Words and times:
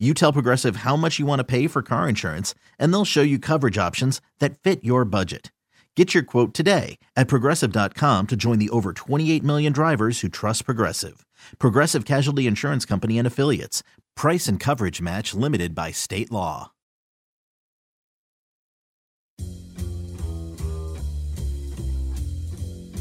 You 0.00 0.12
tell 0.12 0.32
Progressive 0.32 0.76
how 0.76 0.96
much 0.96 1.20
you 1.20 1.24
want 1.24 1.38
to 1.38 1.44
pay 1.44 1.68
for 1.68 1.80
car 1.80 2.08
insurance, 2.08 2.52
and 2.80 2.92
they'll 2.92 3.04
show 3.04 3.22
you 3.22 3.38
coverage 3.38 3.78
options 3.78 4.20
that 4.40 4.58
fit 4.58 4.82
your 4.82 5.04
budget. 5.04 5.52
Get 5.96 6.12
your 6.12 6.24
quote 6.24 6.52
today 6.52 6.98
at 7.14 7.28
progressive.com 7.28 8.26
to 8.26 8.36
join 8.36 8.58
the 8.58 8.70
over 8.70 8.92
28 8.92 9.44
million 9.44 9.72
drivers 9.72 10.20
who 10.20 10.28
trust 10.28 10.64
Progressive. 10.64 11.24
Progressive 11.60 12.04
Casualty 12.04 12.48
Insurance 12.48 12.84
Company 12.84 13.18
and 13.18 13.26
Affiliates. 13.26 13.84
Price 14.16 14.48
and 14.48 14.58
coverage 14.58 15.00
match 15.00 15.32
limited 15.32 15.76
by 15.76 15.92
state 15.92 16.32
law. 16.32 16.72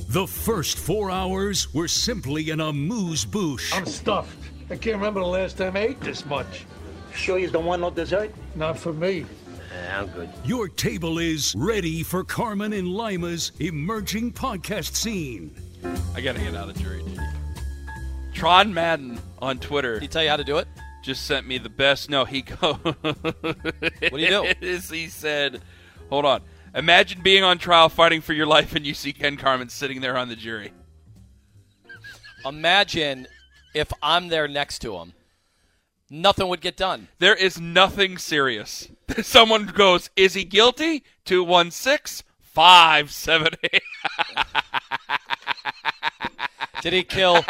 The 0.09 0.27
first 0.27 0.77
four 0.77 1.09
hours 1.09 1.73
were 1.73 1.87
simply 1.87 2.51
an 2.51 2.61
amuse 2.61 3.25
bouche. 3.25 3.73
I'm 3.73 3.87
stuffed. 3.87 4.37
I 4.69 4.75
can't 4.75 4.97
remember 4.97 5.21
the 5.21 5.25
last 5.25 5.57
time 5.57 5.75
I 5.75 5.87
ate 5.87 6.01
this 6.01 6.23
much. 6.27 6.67
Sure 7.15 7.37
you 7.37 7.49
don't 7.49 7.65
want 7.65 7.81
no 7.81 7.89
dessert? 7.89 8.33
Not 8.55 8.77
for 8.77 8.93
me. 8.93 9.25
Yeah, 9.71 10.01
I'm 10.01 10.07
good. 10.07 10.29
Your 10.45 10.67
table 10.67 11.17
is 11.19 11.53
ready 11.57 12.03
for 12.03 12.23
Carman 12.23 12.73
and 12.73 12.87
Lima's 12.87 13.51
emerging 13.59 14.33
podcast 14.33 14.95
scene. 14.95 15.55
I 16.15 16.21
gotta 16.21 16.39
get 16.39 16.55
out 16.55 16.69
of 16.69 16.77
jury 16.77 17.03
duty. 17.03 17.19
Tron 18.33 18.73
Madden 18.73 19.19
on 19.41 19.59
Twitter 19.59 19.99
He 19.99 20.07
tell 20.07 20.23
you 20.23 20.29
how 20.29 20.37
to 20.37 20.43
do 20.43 20.57
it? 20.57 20.67
just 21.03 21.25
sent 21.25 21.45
me 21.45 21.57
the 21.57 21.69
best. 21.69 22.09
No, 22.09 22.23
he 22.23 22.41
go. 22.43 22.73
what 22.75 23.03
do 23.03 24.17
you 24.17 24.27
do? 24.27 24.53
he 24.61 25.07
said, 25.07 25.61
"Hold 26.09 26.23
on. 26.25 26.41
Imagine 26.73 27.21
being 27.21 27.43
on 27.43 27.57
trial, 27.57 27.89
fighting 27.89 28.21
for 28.21 28.31
your 28.33 28.45
life, 28.45 28.73
and 28.75 28.85
you 28.85 28.93
see 28.93 29.11
Ken 29.11 29.35
Carman 29.35 29.67
sitting 29.69 29.99
there 30.01 30.17
on 30.17 30.29
the 30.29 30.35
jury. 30.37 30.71
Imagine 32.45 33.27
if 33.73 33.91
I'm 34.01 34.29
there 34.29 34.47
next 34.47 34.79
to 34.79 34.95
him. 34.97 35.13
Nothing 36.09 36.47
would 36.49 36.61
get 36.61 36.77
done. 36.77 37.07
There 37.19 37.35
is 37.35 37.59
nothing 37.59 38.17
serious. 38.17 38.89
Someone 39.21 39.67
goes, 39.67 40.09
"Is 40.15 40.33
he 40.33 40.43
guilty?" 40.43 41.03
Two 41.25 41.43
one 41.43 41.69
six 41.71 42.23
five 42.41 43.11
seven 43.11 43.53
eight. 43.63 43.83
Did 46.81 46.93
he 46.93 47.03
kill 47.03 47.45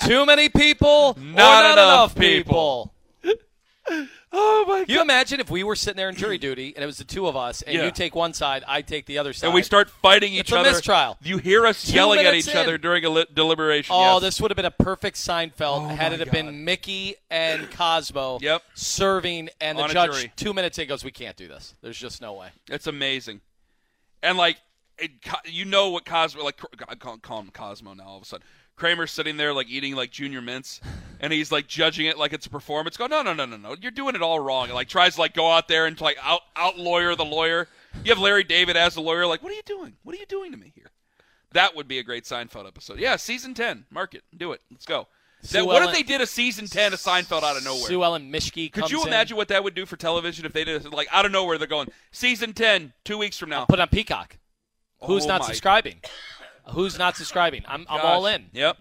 too 0.00 0.24
many 0.24 0.48
people? 0.48 1.14
or 1.16 1.20
Not 1.20 1.36
not 1.36 1.72
enough 1.72 2.14
people? 2.16 2.94
Oh 4.32 4.64
my 4.68 4.78
God. 4.80 4.88
You 4.90 5.02
imagine 5.02 5.40
if 5.40 5.50
we 5.50 5.64
were 5.64 5.74
sitting 5.74 5.96
there 5.96 6.08
in 6.08 6.14
jury 6.14 6.38
duty 6.38 6.72
and 6.76 6.82
it 6.84 6.86
was 6.86 6.98
the 6.98 7.04
two 7.04 7.26
of 7.26 7.34
us, 7.36 7.62
and 7.62 7.74
Yeah. 7.74 7.84
you 7.86 7.90
take 7.90 8.14
one 8.14 8.32
side, 8.32 8.62
I 8.68 8.80
take 8.82 9.06
the 9.06 9.18
other 9.18 9.32
side, 9.32 9.46
And 9.48 9.54
we 9.54 9.62
start 9.62 9.90
fighting 9.90 10.32
each 10.34 10.40
It's 10.42 10.52
a 10.52 10.58
other. 10.58 10.70
mistrial. 10.70 11.18
You 11.20 11.38
hear 11.38 11.66
us 11.66 11.84
Two 11.84 11.94
yelling 11.94 12.20
at 12.20 12.34
each 12.34 12.46
in. 12.46 12.56
other 12.56 12.78
during 12.78 13.04
a 13.04 13.10
li- 13.10 13.26
deliberation. 13.34 13.92
Oh, 13.92 14.14
yes. 14.14 14.22
this 14.22 14.40
would 14.40 14.50
have 14.52 14.56
been 14.56 14.64
a 14.66 14.70
perfect 14.70 15.16
Seinfeld 15.16 15.84
Oh, 15.90 15.94
had 15.96 16.12
it 16.12 16.20
have 16.20 16.30
been 16.30 16.64
Mickey 16.64 17.16
and 17.28 17.70
Cosmo 17.72 18.38
Yep. 18.40 18.62
serving, 18.74 19.50
and 19.60 19.78
the 19.78 19.82
On 19.82 19.90
judge 19.90 20.30
two 20.36 20.54
minutes 20.54 20.78
in 20.78 20.86
goes, 20.86 21.02
"We 21.02 21.10
can't 21.10 21.36
do 21.36 21.48
this. 21.48 21.74
There's 21.82 21.98
just 21.98 22.20
no 22.22 22.34
way." 22.34 22.50
It's 22.68 22.86
amazing, 22.86 23.40
and 24.22 24.38
like 24.38 24.58
it, 24.98 25.10
you 25.46 25.64
know 25.64 25.88
what 25.88 26.04
Cosmo 26.04 26.44
like. 26.44 26.60
I 26.88 26.94
call, 26.94 27.18
call 27.18 27.40
him 27.40 27.50
Cosmo 27.50 27.94
now. 27.94 28.04
All 28.04 28.16
of 28.18 28.22
a 28.22 28.26
sudden, 28.26 28.46
Kramer's 28.80 29.12
sitting 29.12 29.36
there 29.36 29.52
like 29.52 29.68
eating 29.68 29.94
like 29.94 30.10
junior 30.10 30.40
mints, 30.40 30.80
and 31.20 31.32
he's 31.32 31.52
like 31.52 31.68
judging 31.68 32.06
it 32.06 32.18
like 32.18 32.32
it's 32.32 32.46
a 32.46 32.50
performance. 32.50 32.96
Go, 32.96 33.06
no, 33.06 33.22
no, 33.22 33.32
no, 33.34 33.44
no, 33.44 33.56
no. 33.56 33.76
You're 33.80 33.90
doing 33.92 34.14
it 34.16 34.22
all 34.22 34.40
wrong. 34.40 34.64
And 34.64 34.74
like 34.74 34.88
tries 34.88 35.14
to 35.14 35.20
like 35.20 35.34
go 35.34 35.50
out 35.52 35.68
there 35.68 35.86
and 35.86 36.00
like 36.00 36.16
out 36.22 36.40
out 36.56 36.78
lawyer 36.78 37.14
the 37.14 37.24
lawyer. 37.24 37.68
You 38.04 38.10
have 38.10 38.18
Larry 38.18 38.42
David 38.44 38.76
as 38.76 38.94
the 38.94 39.00
lawyer. 39.02 39.26
Like, 39.26 39.42
what 39.42 39.52
are 39.52 39.56
you 39.56 39.62
doing? 39.66 39.92
What 40.02 40.16
are 40.16 40.18
you 40.18 40.26
doing 40.26 40.50
to 40.52 40.56
me 40.58 40.72
here? 40.74 40.90
That 41.52 41.76
would 41.76 41.88
be 41.88 41.98
a 41.98 42.02
great 42.02 42.24
Seinfeld 42.24 42.66
episode. 42.66 42.98
Yeah, 42.98 43.16
season 43.16 43.52
ten. 43.54 43.84
Mark 43.90 44.14
it. 44.14 44.22
Do 44.36 44.52
it. 44.52 44.62
Let's 44.70 44.86
go. 44.86 45.08
That- 45.52 45.66
what 45.66 45.82
if 45.82 45.92
they 45.92 46.02
did 46.02 46.20
a 46.20 46.26
season 46.26 46.66
ten 46.66 46.92
of 46.92 46.98
Seinfeld 47.00 47.42
out 47.42 47.56
of 47.56 47.64
nowhere? 47.64 47.82
Sue 47.82 48.02
Ellen 48.04 48.30
Mischke 48.32 48.70
Could 48.72 48.90
you 48.90 49.02
in. 49.02 49.08
imagine 49.08 49.36
what 49.36 49.48
that 49.48 49.64
would 49.64 49.74
do 49.74 49.84
for 49.86 49.96
television 49.96 50.44
if 50.46 50.52
they 50.52 50.64
did 50.64 50.84
it 50.86 50.92
like 50.92 51.08
out 51.10 51.26
of 51.26 51.32
nowhere? 51.32 51.58
They're 51.58 51.66
going 51.66 51.88
season 52.12 52.52
ten, 52.54 52.92
two 53.04 53.18
weeks 53.18 53.36
from 53.38 53.48
now. 53.50 53.64
Put 53.66 53.78
it 53.78 53.82
on 53.82 53.88
Peacock. 53.88 54.36
Who's 55.04 55.24
Oh 55.24 55.28
not 55.28 55.40
my- 55.40 55.46
subscribing? 55.48 56.00
Who's 56.70 56.98
not 56.98 57.16
subscribing? 57.16 57.62
I'm, 57.68 57.86
I'm 57.88 58.00
all 58.00 58.26
in. 58.26 58.46
Yep, 58.52 58.76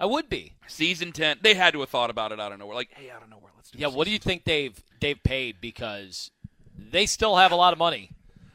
I 0.00 0.06
would 0.06 0.28
be. 0.28 0.54
season 0.66 1.12
ten. 1.12 1.38
They 1.42 1.54
had 1.54 1.72
to 1.74 1.80
have 1.80 1.88
thought 1.88 2.10
about 2.10 2.32
it 2.32 2.40
out 2.40 2.52
of 2.52 2.58
nowhere. 2.58 2.74
Like, 2.76 2.90
hey, 2.94 3.10
out 3.10 3.22
of 3.22 3.30
nowhere, 3.30 3.52
let's 3.56 3.70
do. 3.70 3.78
Yeah. 3.78 3.88
What 3.88 4.04
do 4.06 4.10
you 4.10 4.18
think 4.18 4.44
they've 4.44 4.78
they've 5.00 5.22
paid 5.22 5.60
because 5.60 6.30
they 6.78 7.06
still 7.06 7.36
have 7.36 7.52
a 7.52 7.56
lot 7.56 7.72
of 7.72 7.78
money 7.78 8.10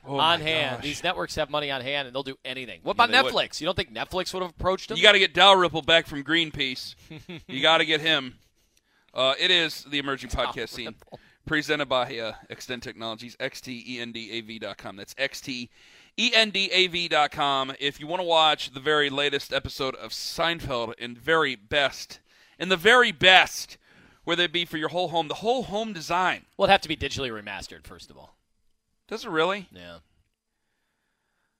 Oh 0.07 0.19
on 0.19 0.41
hand. 0.41 0.77
gosh. 0.77 0.83
These 0.83 1.03
networks 1.03 1.35
have 1.35 1.49
money 1.49 1.69
on 1.69 1.81
hand, 1.81 2.07
and 2.07 2.15
they'll 2.15 2.23
do 2.23 2.37
anything. 2.43 2.79
What 2.83 2.97
Yeah, 2.97 3.05
about 3.05 3.11
they 3.11 3.21
would. 3.21 3.33
Netflix? 3.33 3.61
You 3.61 3.65
don't 3.65 3.75
think 3.75 3.93
Netflix 3.93 4.33
would 4.33 4.41
have 4.41 4.51
approached 4.51 4.89
them? 4.89 4.97
You 4.97 5.03
got 5.03 5.11
to 5.11 5.19
get 5.19 5.33
Dalrymple 5.35 5.83
back 5.83 6.07
from 6.07 6.23
Greenpeace. 6.23 6.95
you 7.47 7.61
got 7.61 7.77
to 7.79 7.85
get 7.85 8.01
him. 8.01 8.35
Uh, 9.13 9.33
it 9.37 9.51
is 9.51 9.83
the 9.83 9.99
emerging 9.99 10.29
podcast 10.29 10.69
scene, 10.69 10.95
presented 11.45 11.87
by 11.89 12.17
uh, 12.17 12.31
Extend 12.49 12.81
Technologies, 12.81 13.35
E 13.41 13.43
xtendav.com. 13.99 14.95
That's 14.95 15.13
E 15.49 15.69
xtendav.com. 16.17 17.73
If 17.79 17.99
you 17.99 18.07
want 18.07 18.19
to 18.21 18.25
watch 18.27 18.71
the 18.73 18.79
very 18.79 19.09
latest 19.09 19.53
episode 19.53 19.95
of 19.95 20.11
Seinfeld 20.11 20.93
in 20.97 21.15
very 21.15 21.55
best, 21.55 22.19
in 22.59 22.69
the 22.69 22.77
very 22.77 23.11
best, 23.11 23.77
where 24.23 24.35
they 24.35 24.47
be 24.47 24.65
for 24.65 24.77
your 24.77 24.89
whole 24.89 25.07
home, 25.09 25.27
the 25.27 25.35
whole 25.35 25.63
home 25.63 25.93
design. 25.93 26.45
well, 26.57 26.65
it'd 26.65 26.71
have 26.71 26.81
to 26.81 26.87
be 26.89 26.97
digitally 26.97 27.31
remastered 27.31 27.85
first 27.87 28.09
of 28.09 28.17
all. 28.17 28.35
Does 29.07 29.25
it 29.25 29.29
really? 29.31 29.67
Yeah. 29.71 29.97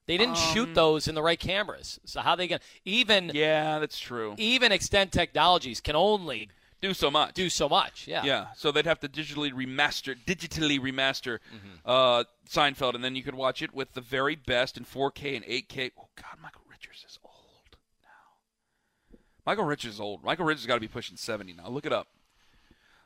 They 0.06 0.16
didn't 0.16 0.36
Um, 0.36 0.54
shoot 0.54 0.74
those 0.74 1.06
in 1.06 1.14
the 1.14 1.22
right 1.22 1.38
cameras. 1.38 2.00
So 2.04 2.20
how 2.20 2.34
they 2.34 2.46
get 2.48 2.62
even 2.84 3.30
Yeah, 3.34 3.78
that's 3.78 3.98
true. 3.98 4.34
even 4.38 4.72
Extend 4.72 5.12
Technologies 5.12 5.80
can 5.80 5.94
only 5.96 6.48
Do 6.82 6.92
so 6.94 7.10
much. 7.10 7.34
do 7.34 7.48
so 7.48 7.68
much. 7.68 8.06
Yeah. 8.08 8.24
Yeah, 8.24 8.46
so 8.56 8.72
they'd 8.72 8.86
have 8.86 8.98
to 9.00 9.08
digitally 9.08 9.52
remaster, 9.52 10.16
digitally 10.26 10.80
remaster 10.80 11.38
Mm-hmm. 11.54 11.68
uh, 11.86 12.24
Seinfeld, 12.50 12.94
and 12.94 13.04
then 13.04 13.14
you 13.16 13.22
could 13.22 13.34
watch 13.36 13.62
it 13.62 13.72
with 13.72 13.92
the 13.94 14.00
very 14.00 14.34
best 14.36 14.76
in 14.76 14.84
4K 14.84 15.36
and 15.36 15.44
8K. 15.44 15.92
Oh 15.98 16.08
God, 16.16 16.36
Michael 16.42 16.62
Richards 16.68 17.04
is 17.08 17.18
old 17.24 17.76
now. 18.02 19.18
Michael 19.46 19.64
Richards 19.64 19.94
is 19.94 20.00
old. 20.00 20.24
Michael 20.24 20.44
Richards 20.44 20.66
got 20.66 20.74
to 20.74 20.80
be 20.80 20.88
pushing 20.88 21.16
70 21.16 21.52
now. 21.54 21.68
Look 21.68 21.86
it 21.86 21.92
up. 21.92 22.08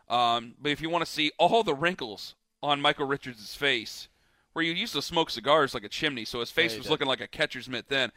Um, 0.08 0.54
but 0.60 0.70
if 0.72 0.80
you 0.80 0.88
want 0.88 1.04
to 1.04 1.10
see 1.10 1.32
all 1.38 1.62
the 1.62 1.74
wrinkles 1.74 2.34
on 2.62 2.80
Michael 2.80 3.06
Richards' 3.06 3.54
face, 3.54 4.08
where 4.54 4.64
you 4.64 4.72
used 4.72 4.94
to 4.94 5.02
smoke 5.02 5.28
cigars 5.30 5.74
like 5.74 5.84
a 5.84 5.88
chimney, 5.88 6.24
so 6.24 6.40
his 6.40 6.50
face 6.50 6.72
he 6.72 6.78
was 6.78 6.86
did. 6.86 6.90
looking 6.90 7.08
like 7.08 7.20
a 7.20 7.26
catcher's 7.28 7.68
mitt 7.68 7.88
then. 7.88 8.10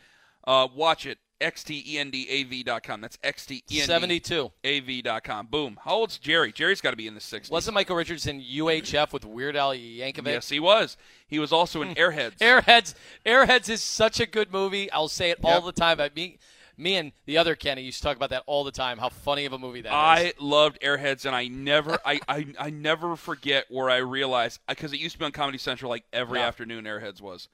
Uh, 0.46 0.68
watch 0.74 1.06
it. 1.06 1.18
E 1.42 1.46
xtendav.com. 1.46 3.02
That's 3.02 3.18
E 3.24 3.28
xtendav. 3.28 3.86
72. 3.86 4.52
AV.com. 4.66 5.48
Boom. 5.48 5.80
How 5.84 5.96
old's 5.96 6.18
Jerry? 6.18 6.52
Jerry's 6.52 6.82
got 6.82 6.92
to 6.92 6.98
be 6.98 7.08
in 7.08 7.14
the 7.14 7.20
60s. 7.20 7.52
Wasn't 7.52 7.74
Michael 7.74 7.96
Richards 7.96 8.28
in 8.28 8.42
UHF 8.42 9.14
with 9.14 9.26
Weird 9.26 9.56
Al 9.56 9.74
Yankovic? 9.74 10.28
Yes, 10.28 10.50
he 10.50 10.60
was. 10.60 10.98
He 11.28 11.40
was 11.40 11.52
also 11.52 11.82
in 11.82 11.90
hmm. 11.90 11.94
Airheads. 11.94 12.38
Airheads. 12.40 12.94
Airheads 13.26 13.70
is 13.70 13.82
such 13.82 14.20
a 14.20 14.26
good 14.26 14.52
movie. 14.52 14.92
I'll 14.92 15.08
say 15.08 15.32
it 15.32 15.40
all 15.44 15.62
the 15.62 15.72
time. 15.72 16.02
I 16.02 16.10
me, 16.16 16.40
me 16.80 16.96
and 16.96 17.12
the 17.26 17.38
other 17.38 17.56
Kenny 17.56 17.84
used 17.84 17.98
to 17.98 18.04
talk 18.04 18.16
about 18.16 18.30
that 18.30 18.44
all 18.46 18.64
the 18.64 18.72
time. 18.72 18.98
How 18.98 19.10
funny 19.10 19.46
of 19.46 19.54
a 19.54 19.60
movie 19.60 19.82
that 19.82 19.90
is. 19.90 19.94
I 19.94 20.34
loved 20.40 20.80
Airheads, 20.82 21.26
and 21.26 21.36
I 21.36 21.48
never, 21.48 22.00
I, 22.06 22.20
I, 22.28 22.48
I 22.58 22.70
never 22.70 23.16
forget 23.16 23.66
where 23.70 23.90
I 23.90 23.98
realized 23.98 24.60
because 24.68 24.94
it 24.94 25.00
used 25.00 25.14
to 25.14 25.20
be 25.20 25.26
on 25.26 25.32
Comedy 25.32 25.58
Central 25.58 25.90
like 25.90 26.06
every 26.14 26.40
Yeah. 26.40 26.48
afternoon. 26.48 26.86
Airheads 26.86 27.22
was, 27.22 27.50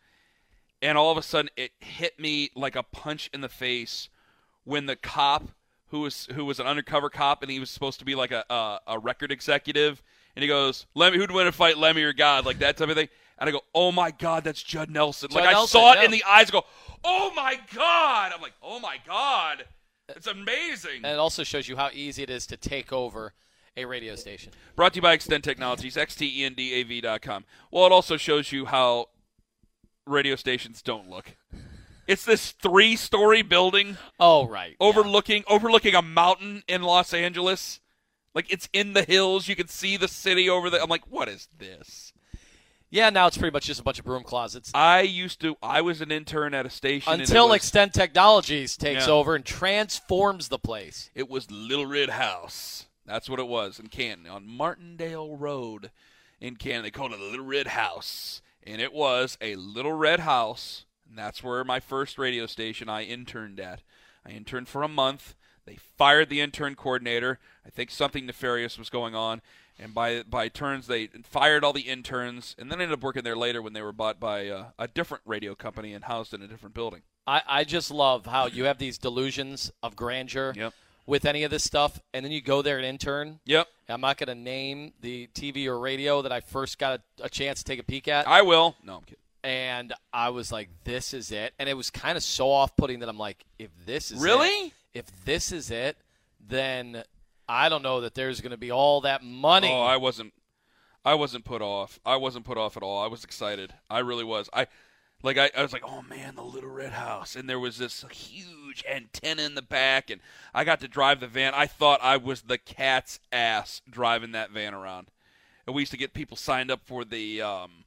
and 0.82 0.98
all 0.98 1.12
of 1.12 1.18
a 1.18 1.22
sudden 1.22 1.50
it 1.56 1.72
hit 1.80 2.20
me 2.20 2.50
like 2.56 2.76
a 2.76 2.84
punch 2.84 3.30
in 3.34 3.42
the 3.42 3.50
face 3.50 4.10
when 4.64 4.86
the 4.86 4.96
cop 4.96 5.50
who 5.90 6.02
was 6.02 6.28
who 6.34 6.46
was 6.46 6.60
an 6.60 6.68
undercover 6.68 7.10
cop 7.10 7.42
and 7.42 7.52
he 7.52 7.60
was 7.60 7.70
supposed 7.70 8.00
to 8.00 8.06
be 8.06 8.16
like 8.16 8.32
a 8.32 8.44
a, 8.50 8.80
a 8.88 9.00
record 9.00 9.32
executive, 9.32 10.04
and 10.36 10.44
he 10.44 10.48
goes, 10.48 10.86
"Lemmy, 10.94 11.18
who'd 11.18 11.32
win 11.32 11.48
a 11.48 11.52
fight, 11.52 11.78
Lemmy 11.78 12.04
or 12.04 12.14
God?" 12.14 12.46
Like 12.46 12.60
that 12.60 12.78
type 12.78 12.90
of 12.90 12.96
thing. 12.96 13.10
And 13.38 13.50
I 13.50 13.52
go, 13.52 13.62
"Oh 13.74 13.92
my 13.92 14.12
God, 14.12 14.44
that's 14.44 14.62
Judd 14.64 14.90
Nelson!" 14.90 15.30
Judd 15.30 15.42
like 15.42 15.52
Nelson, 15.52 15.80
I 15.80 15.82
saw 15.82 15.92
it 15.94 16.00
yeah. 16.00 16.06
in 16.06 16.12
the 16.12 16.24
eyes. 16.24 16.50
I 16.50 16.52
go, 16.52 16.64
"Oh 17.04 17.32
my 17.36 17.60
God!" 17.74 18.32
I'm 18.34 18.42
like, 18.42 18.54
"Oh 18.62 18.80
my 18.80 18.98
God." 19.06 19.66
It's 20.10 20.28
amazing. 20.28 20.98
and 20.98 21.08
it 21.08 21.18
also 21.18 21.44
shows 21.44 21.68
you 21.68 21.78
how 21.78 21.90
easy 21.92 22.22
it 22.22 22.30
is 22.30 22.46
to 22.48 22.58
take 22.58 22.94
over 22.94 23.34
a 23.76 23.86
radio 23.86 24.16
station. 24.16 24.52
Brought 24.76 24.94
to 24.94 24.98
you 24.98 25.02
by 25.02 25.14
Extend 25.14 25.44
Technologies, 25.44 25.98
E 25.98 26.00
xtendav.com. 26.00 27.46
Well, 27.72 27.86
it 27.86 27.92
also 27.92 28.16
shows 28.16 28.52
you 28.52 28.66
how 28.66 29.10
radio 30.06 30.36
stations 30.36 30.82
don't 30.82 31.10
look. 31.10 31.36
It's 32.08 32.24
this 32.26 32.52
three-story 32.52 33.42
building 33.42 33.98
Oh 34.20 34.48
right. 34.48 34.76
yeah. 34.80 34.88
overlooking 34.88 35.44
overlooking 35.48 35.96
a 35.96 36.02
mountain 36.02 36.64
in 36.68 36.84
Los 36.84 37.14
Angeles. 37.14 37.80
Like 38.36 38.52
it's 38.52 38.70
in 38.74 38.94
the 38.94 39.02
hills. 39.04 39.48
You 39.48 39.56
can 39.56 39.68
see 39.68 39.98
the 39.98 40.08
city 40.08 40.50
over 40.50 40.70
there. 40.70 40.82
I'm 40.84 40.90
like, 40.90 41.10
what 41.10 41.28
is 41.30 41.48
this? 41.58 42.14
Yeah, 42.92 43.10
now 43.10 43.26
it's 43.28 43.38
pretty 43.38 43.52
much 43.52 43.66
just 43.66 43.80
a 43.80 43.84
bunch 43.84 43.98
of 44.00 44.06
broom 44.06 44.24
closets. 44.24 44.72
I 44.76 45.02
used 45.02 45.42
to. 45.42 45.56
I 45.64 45.82
was 45.82 46.00
an 46.02 46.12
intern 46.12 46.54
at 46.54 46.66
a 46.66 46.70
station 46.70 47.12
Until 47.20 47.48
was- 47.50 47.56
Extend 47.58 47.94
Technologies 47.94 48.78
takes 48.78 49.08
Yeah. 49.08 49.14
over 49.14 49.36
and 49.36 49.44
transforms 49.44 50.48
the 50.50 50.60
place. 50.60 51.10
It 51.16 51.28
was 51.30 51.50
Little 51.50 51.88
Red 51.88 52.10
House. 52.10 52.86
That's 53.06 53.28
what 53.30 53.40
it 53.40 53.48
was 53.48 53.80
in 53.80 53.88
Canton 53.88 54.28
on 54.28 54.48
Martindale 54.48 55.36
Road 55.36 55.92
in 56.40 56.56
Canton. 56.56 56.84
They 56.84 56.92
called 56.92 57.14
it 57.14 57.20
a 57.20 57.24
Little 57.24 57.46
Red 57.46 57.68
House, 57.68 58.42
and 58.66 58.82
it 58.82 58.94
was 58.94 59.38
a 59.42 59.56
little 59.56 59.94
red 59.94 60.22
house. 60.22 60.86
And 61.08 61.18
that's 61.18 61.44
where 61.44 61.64
my 61.64 61.80
first 61.80 62.18
radio 62.18 62.46
station 62.46 62.90
I 62.90 63.04
interned 63.04 63.60
at. 63.60 63.82
I 64.26 64.32
interned 64.32 64.68
for 64.68 64.84
a 64.84 64.88
month. 64.88 65.36
They 65.66 65.78
fired 65.98 66.30
the 66.30 66.42
intern 66.42 66.76
coordinator. 66.76 67.40
I 67.66 67.70
think 67.70 67.90
something 67.90 68.26
nefarious 68.26 68.78
was 68.78 68.90
going 68.90 69.16
on, 69.16 69.42
and 69.80 69.94
by 69.96 70.22
by 70.24 70.48
turns 70.48 70.86
they 70.86 71.08
fired 71.24 71.64
all 71.64 71.74
the 71.74 71.82
interns, 71.82 72.56
and 72.60 72.72
then 72.72 72.82
ended 72.82 73.00
up 73.00 73.04
working 73.04 73.24
there 73.24 73.36
later 73.36 73.62
when 73.62 73.74
they 73.74 73.82
were 73.82 73.92
bought 73.92 74.20
by 74.20 74.48
uh, 74.48 74.66
a 74.78 74.88
different 74.88 75.24
radio 75.26 75.56
company 75.56 75.94
and 75.94 76.04
housed 76.06 76.34
in 76.36 76.42
a 76.44 76.48
different 76.48 76.76
building. 76.76 77.02
I, 77.26 77.42
I 77.48 77.64
just 77.64 77.90
love 77.90 78.28
how 78.28 78.46
you 78.46 78.66
have 78.66 78.78
these 78.78 79.00
delusions 79.00 79.72
of 79.82 79.96
grandeur 79.96 80.54
Yep. 80.56 80.74
With 81.06 81.26
any 81.26 81.44
of 81.44 81.52
this 81.52 81.64
stuff, 81.64 82.00
and 82.14 82.26
then 82.26 82.32
you 82.32 82.42
go 82.42 82.62
there 82.62 82.78
and 82.78 82.86
intern. 82.86 83.40
Yep, 83.46 83.68
I'm 83.90 84.02
not 84.02 84.18
going 84.18 84.28
to 84.28 84.36
name 84.36 84.94
the 85.02 85.28
TV 85.34 85.68
or 85.68 85.78
radio 85.80 86.22
that 86.24 86.32
I 86.32 86.40
first 86.42 86.80
got 86.80 87.00
a, 87.20 87.26
a 87.26 87.30
chance 87.30 87.60
to 87.60 87.66
take 87.66 87.80
a 87.80 87.84
peek 87.84 88.08
at. 88.08 88.28
I 88.28 88.42
will. 88.42 88.76
No, 88.84 88.96
I'm 88.98 89.02
kidding. 89.04 89.20
and 89.44 89.94
I 90.12 90.30
was 90.30 90.52
like, 90.52 90.70
"This 90.84 91.14
is 91.14 91.32
it," 91.32 91.54
and 91.60 91.70
it 91.70 91.76
was 91.76 91.90
kind 91.92 92.18
of 92.18 92.24
so 92.24 92.50
off-putting 92.52 93.00
that 93.00 93.10
I'm 93.10 93.20
like, 93.20 93.46
"If 93.60 93.70
this 93.86 94.12
is 94.12 94.20
Really? 94.22 94.68
it, 94.68 94.74
if 94.94 95.26
this 95.26 95.52
is 95.52 95.70
it, 95.72 95.98
then 96.48 97.04
I 97.48 97.70
don't 97.70 97.84
know 97.84 98.02
that 98.02 98.16
there's 98.16 98.42
going 98.42 98.52
to 98.52 98.58
be 98.58 98.72
all 98.72 99.02
that 99.02 99.24
money." 99.24 99.72
Oh, 99.72 99.82
I 99.82 99.98
wasn't. 99.98 100.34
I 101.04 101.14
wasn't 101.14 101.46
put 101.46 101.62
off. 101.62 102.00
I 102.04 102.16
wasn't 102.16 102.46
put 102.46 102.58
off 102.58 102.76
at 102.78 102.82
all. 102.82 103.04
I 103.04 103.06
was 103.08 103.24
excited. 103.24 103.72
I 103.92 104.00
really 104.00 104.24
was. 104.24 104.50
I 104.52 104.66
like. 105.26 105.38
I, 105.38 105.52
I 105.58 105.62
was 105.62 105.74
like, 105.74 105.84
oh 105.86 106.02
man, 106.04 106.36
the 106.36 106.44
little 106.44 106.70
red 106.70 106.94
house, 106.94 107.36
and 107.36 107.50
there 107.50 107.60
was 107.60 107.78
this 107.78 108.06
huge 108.12 108.84
antenna 108.90 109.44
in 109.44 109.56
the 109.56 109.62
back, 109.62 110.10
and 110.10 110.22
I 110.54 110.64
got 110.64 110.80
to 110.82 110.88
drive 110.88 111.20
the 111.20 111.28
van. 111.28 111.54
I 111.54 111.68
thought 111.68 112.00
I 112.02 112.18
was 112.18 112.44
the 112.44 112.58
cat's 112.58 113.20
ass 113.32 113.82
driving 113.90 114.32
that 114.32 114.52
van 114.52 114.74
around. 114.74 115.10
And 115.68 115.76
we 115.76 115.82
used 115.82 115.92
to 115.92 115.98
get 115.98 116.14
people 116.14 116.38
signed 116.38 116.70
up 116.70 116.82
for 116.86 117.04
the 117.04 117.42
um, 117.42 117.86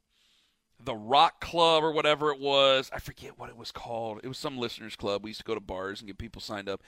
the 0.82 0.94
rock 0.94 1.40
club 1.40 1.82
or 1.82 1.93
whatever 1.93 2.31
it 2.31 2.40
was. 2.40 2.90
I 2.93 2.99
forget 2.99 3.38
what 3.38 3.50
it 3.50 3.56
was 3.56 3.73
called. 3.73 4.20
It 4.23 4.29
was 4.29 4.38
some 4.38 4.58
listeners 4.58 4.96
club. 4.96 5.23
We 5.23 5.31
used 5.31 5.41
to 5.41 5.44
go 5.44 5.55
to 5.55 5.61
bars 5.61 6.00
and 6.00 6.06
get 6.06 6.19
people 6.19 6.41
signed 6.41 6.69
up. 6.69 6.82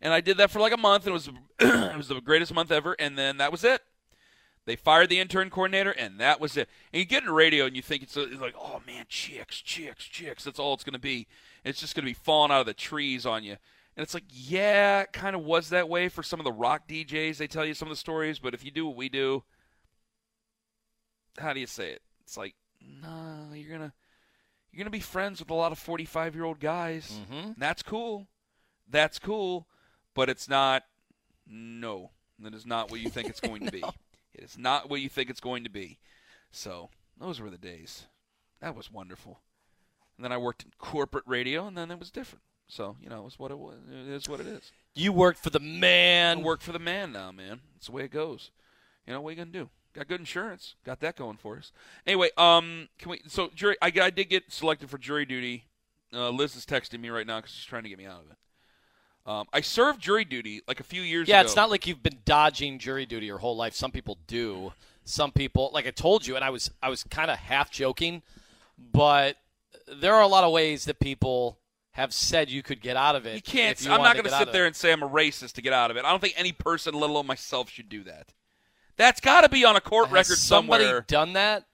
And 0.00 0.12
I 0.12 0.20
did 0.20 0.36
that 0.38 0.50
for 0.50 0.60
like 0.60 0.72
a 0.72 0.76
month. 0.76 1.06
And 1.06 1.10
it 1.10 1.14
was 1.14 1.28
it 1.60 1.96
was 1.96 2.08
the 2.08 2.20
greatest 2.20 2.54
month 2.54 2.70
ever. 2.70 2.96
And 2.98 3.16
then 3.16 3.38
that 3.38 3.52
was 3.52 3.64
it. 3.64 3.82
They 4.64 4.76
fired 4.76 5.08
the 5.08 5.18
intern 5.18 5.50
coordinator, 5.50 5.90
and 5.90 6.20
that 6.20 6.40
was 6.40 6.56
it. 6.56 6.68
And 6.92 7.00
you 7.00 7.04
get 7.04 7.24
in 7.24 7.30
radio, 7.30 7.66
and 7.66 7.74
you 7.74 7.82
think 7.82 8.02
it's, 8.02 8.16
it's 8.16 8.40
like, 8.40 8.54
oh 8.58 8.80
man, 8.86 9.06
chicks, 9.08 9.60
chicks, 9.60 10.04
chicks. 10.04 10.44
That's 10.44 10.60
all 10.60 10.74
it's 10.74 10.84
going 10.84 10.92
to 10.92 11.00
be. 11.00 11.26
It's 11.64 11.80
just 11.80 11.94
going 11.94 12.04
to 12.04 12.10
be 12.10 12.14
falling 12.14 12.52
out 12.52 12.60
of 12.60 12.66
the 12.66 12.74
trees 12.74 13.26
on 13.26 13.42
you. 13.42 13.56
And 13.96 14.02
it's 14.02 14.14
like, 14.14 14.24
yeah, 14.28 15.00
it 15.00 15.12
kind 15.12 15.36
of 15.36 15.42
was 15.42 15.68
that 15.70 15.88
way 15.88 16.08
for 16.08 16.22
some 16.22 16.40
of 16.40 16.44
the 16.44 16.52
rock 16.52 16.88
DJs. 16.88 17.36
They 17.36 17.46
tell 17.46 17.64
you 17.64 17.74
some 17.74 17.88
of 17.88 17.92
the 17.92 17.96
stories, 17.96 18.38
but 18.38 18.54
if 18.54 18.64
you 18.64 18.70
do 18.70 18.86
what 18.86 18.96
we 18.96 19.08
do, 19.08 19.42
how 21.38 21.52
do 21.52 21.60
you 21.60 21.66
say 21.66 21.90
it? 21.90 22.02
It's 22.22 22.36
like, 22.36 22.54
nah, 23.02 23.52
you're 23.52 23.70
gonna 23.70 23.92
you're 24.70 24.78
gonna 24.78 24.90
be 24.90 25.00
friends 25.00 25.40
with 25.40 25.50
a 25.50 25.54
lot 25.54 25.72
of 25.72 25.78
45 25.78 26.34
year 26.34 26.44
old 26.44 26.60
guys. 26.60 27.20
Mm-hmm. 27.30 27.52
That's 27.58 27.82
cool. 27.82 28.28
That's 28.88 29.18
cool, 29.18 29.66
but 30.14 30.28
it's 30.30 30.48
not. 30.48 30.84
No, 31.46 32.10
that 32.38 32.54
is 32.54 32.64
not 32.64 32.90
what 32.90 33.00
you 33.00 33.10
think 33.10 33.28
it's 33.28 33.40
going 33.40 33.66
to 33.66 33.72
be. 33.72 33.82
It 34.34 34.44
is 34.44 34.58
not 34.58 34.88
what 34.88 35.00
you 35.00 35.08
think 35.08 35.30
it's 35.30 35.40
going 35.40 35.64
to 35.64 35.70
be. 35.70 35.98
So 36.50 36.90
those 37.18 37.40
were 37.40 37.50
the 37.50 37.58
days. 37.58 38.06
That 38.60 38.76
was 38.76 38.90
wonderful. 38.90 39.40
And 40.16 40.24
then 40.24 40.32
I 40.32 40.38
worked 40.38 40.62
in 40.62 40.70
corporate 40.78 41.24
radio, 41.26 41.66
and 41.66 41.76
then 41.76 41.90
it 41.90 41.98
was 41.98 42.10
different. 42.10 42.42
So 42.68 42.96
you 43.00 43.08
know, 43.08 43.20
it 43.20 43.24
was 43.24 43.38
what 43.38 43.50
it 43.50 43.58
was. 43.58 43.76
It 43.90 44.08
is 44.08 44.28
what 44.28 44.40
it 44.40 44.46
is. 44.46 44.72
you 44.94 45.12
worked 45.12 45.38
for 45.38 45.50
the 45.50 45.60
I 45.60 45.64
man. 45.64 46.42
work 46.42 46.60
for 46.60 46.72
the 46.72 46.78
man 46.78 47.12
now, 47.12 47.32
man. 47.32 47.60
It's 47.76 47.86
the 47.86 47.92
way 47.92 48.04
it 48.04 48.10
goes. 48.10 48.50
You 49.06 49.12
know 49.12 49.20
what 49.20 49.30
are 49.30 49.32
you 49.32 49.36
gonna 49.38 49.50
do? 49.50 49.68
Got 49.94 50.08
good 50.08 50.20
insurance. 50.20 50.76
Got 50.84 51.00
that 51.00 51.16
going 51.16 51.36
for 51.36 51.58
us. 51.58 51.72
Anyway, 52.06 52.30
um, 52.38 52.88
can 52.98 53.10
we? 53.10 53.20
So 53.26 53.50
jury, 53.54 53.76
I, 53.82 53.92
I 54.00 54.10
did 54.10 54.30
get 54.30 54.50
selected 54.50 54.88
for 54.88 54.96
jury 54.96 55.26
duty. 55.26 55.64
Uh, 56.14 56.30
Liz 56.30 56.56
is 56.56 56.64
texting 56.64 57.00
me 57.00 57.10
right 57.10 57.26
now 57.26 57.40
because 57.40 57.52
she's 57.52 57.64
trying 57.66 57.82
to 57.82 57.88
get 57.88 57.98
me 57.98 58.06
out 58.06 58.22
of 58.24 58.30
it. 58.30 58.36
Um, 59.24 59.46
I 59.52 59.60
served 59.60 60.00
jury 60.00 60.24
duty 60.24 60.62
like 60.66 60.80
a 60.80 60.84
few 60.84 61.02
years 61.02 61.28
Yeah, 61.28 61.36
ago. 61.36 61.40
Yeah, 61.40 61.44
it's 61.46 61.56
not 61.56 61.70
like 61.70 61.86
you've 61.86 62.02
been 62.02 62.18
dodging 62.24 62.78
jury 62.78 63.06
duty 63.06 63.26
your 63.26 63.38
whole 63.38 63.56
life. 63.56 63.74
Some 63.74 63.92
people 63.92 64.18
do. 64.26 64.72
Some 65.04 65.32
people, 65.32 65.70
like 65.72 65.86
I 65.86 65.90
told 65.90 66.26
you, 66.26 66.36
and 66.36 66.44
I 66.44 66.50
was 66.50 66.70
I 66.82 66.88
was 66.88 67.02
kind 67.04 67.30
of 67.30 67.38
half 67.38 67.70
joking, 67.70 68.22
but 68.92 69.36
there 69.92 70.14
are 70.14 70.22
a 70.22 70.28
lot 70.28 70.44
of 70.44 70.52
ways 70.52 70.84
that 70.84 71.00
people 71.00 71.58
have 71.92 72.12
said 72.12 72.50
you 72.50 72.62
could 72.62 72.80
get 72.80 72.96
out 72.96 73.16
of 73.16 73.26
it. 73.26 73.34
You 73.34 73.42
can't. 73.42 73.80
you 73.84 73.90
I'm 73.92 74.02
not 74.02 74.14
going 74.14 74.24
to 74.26 74.36
sit 74.36 74.52
there 74.52 74.66
and 74.66 74.74
say 74.74 74.92
I'm 74.92 75.02
a 75.02 75.08
racist 75.08 75.52
to 75.54 75.62
get 75.62 75.72
out 75.72 75.90
of 75.90 75.96
it. 75.96 76.04
I 76.04 76.10
don't 76.10 76.20
think 76.20 76.34
any 76.36 76.52
person, 76.52 76.94
let 76.94 77.10
alone 77.10 77.26
myself, 77.26 77.68
should 77.68 77.88
do 77.88 78.02
that. 78.04 78.32
That's 78.96 79.20
got 79.20 79.42
to 79.42 79.48
be 79.48 79.64
on 79.64 79.76
a 79.76 79.80
court 79.80 80.06
Has 80.08 80.14
record 80.14 80.38
somebody 80.38 80.84
somewhere. 80.84 81.04
done 81.06 81.32
that? 81.34 81.64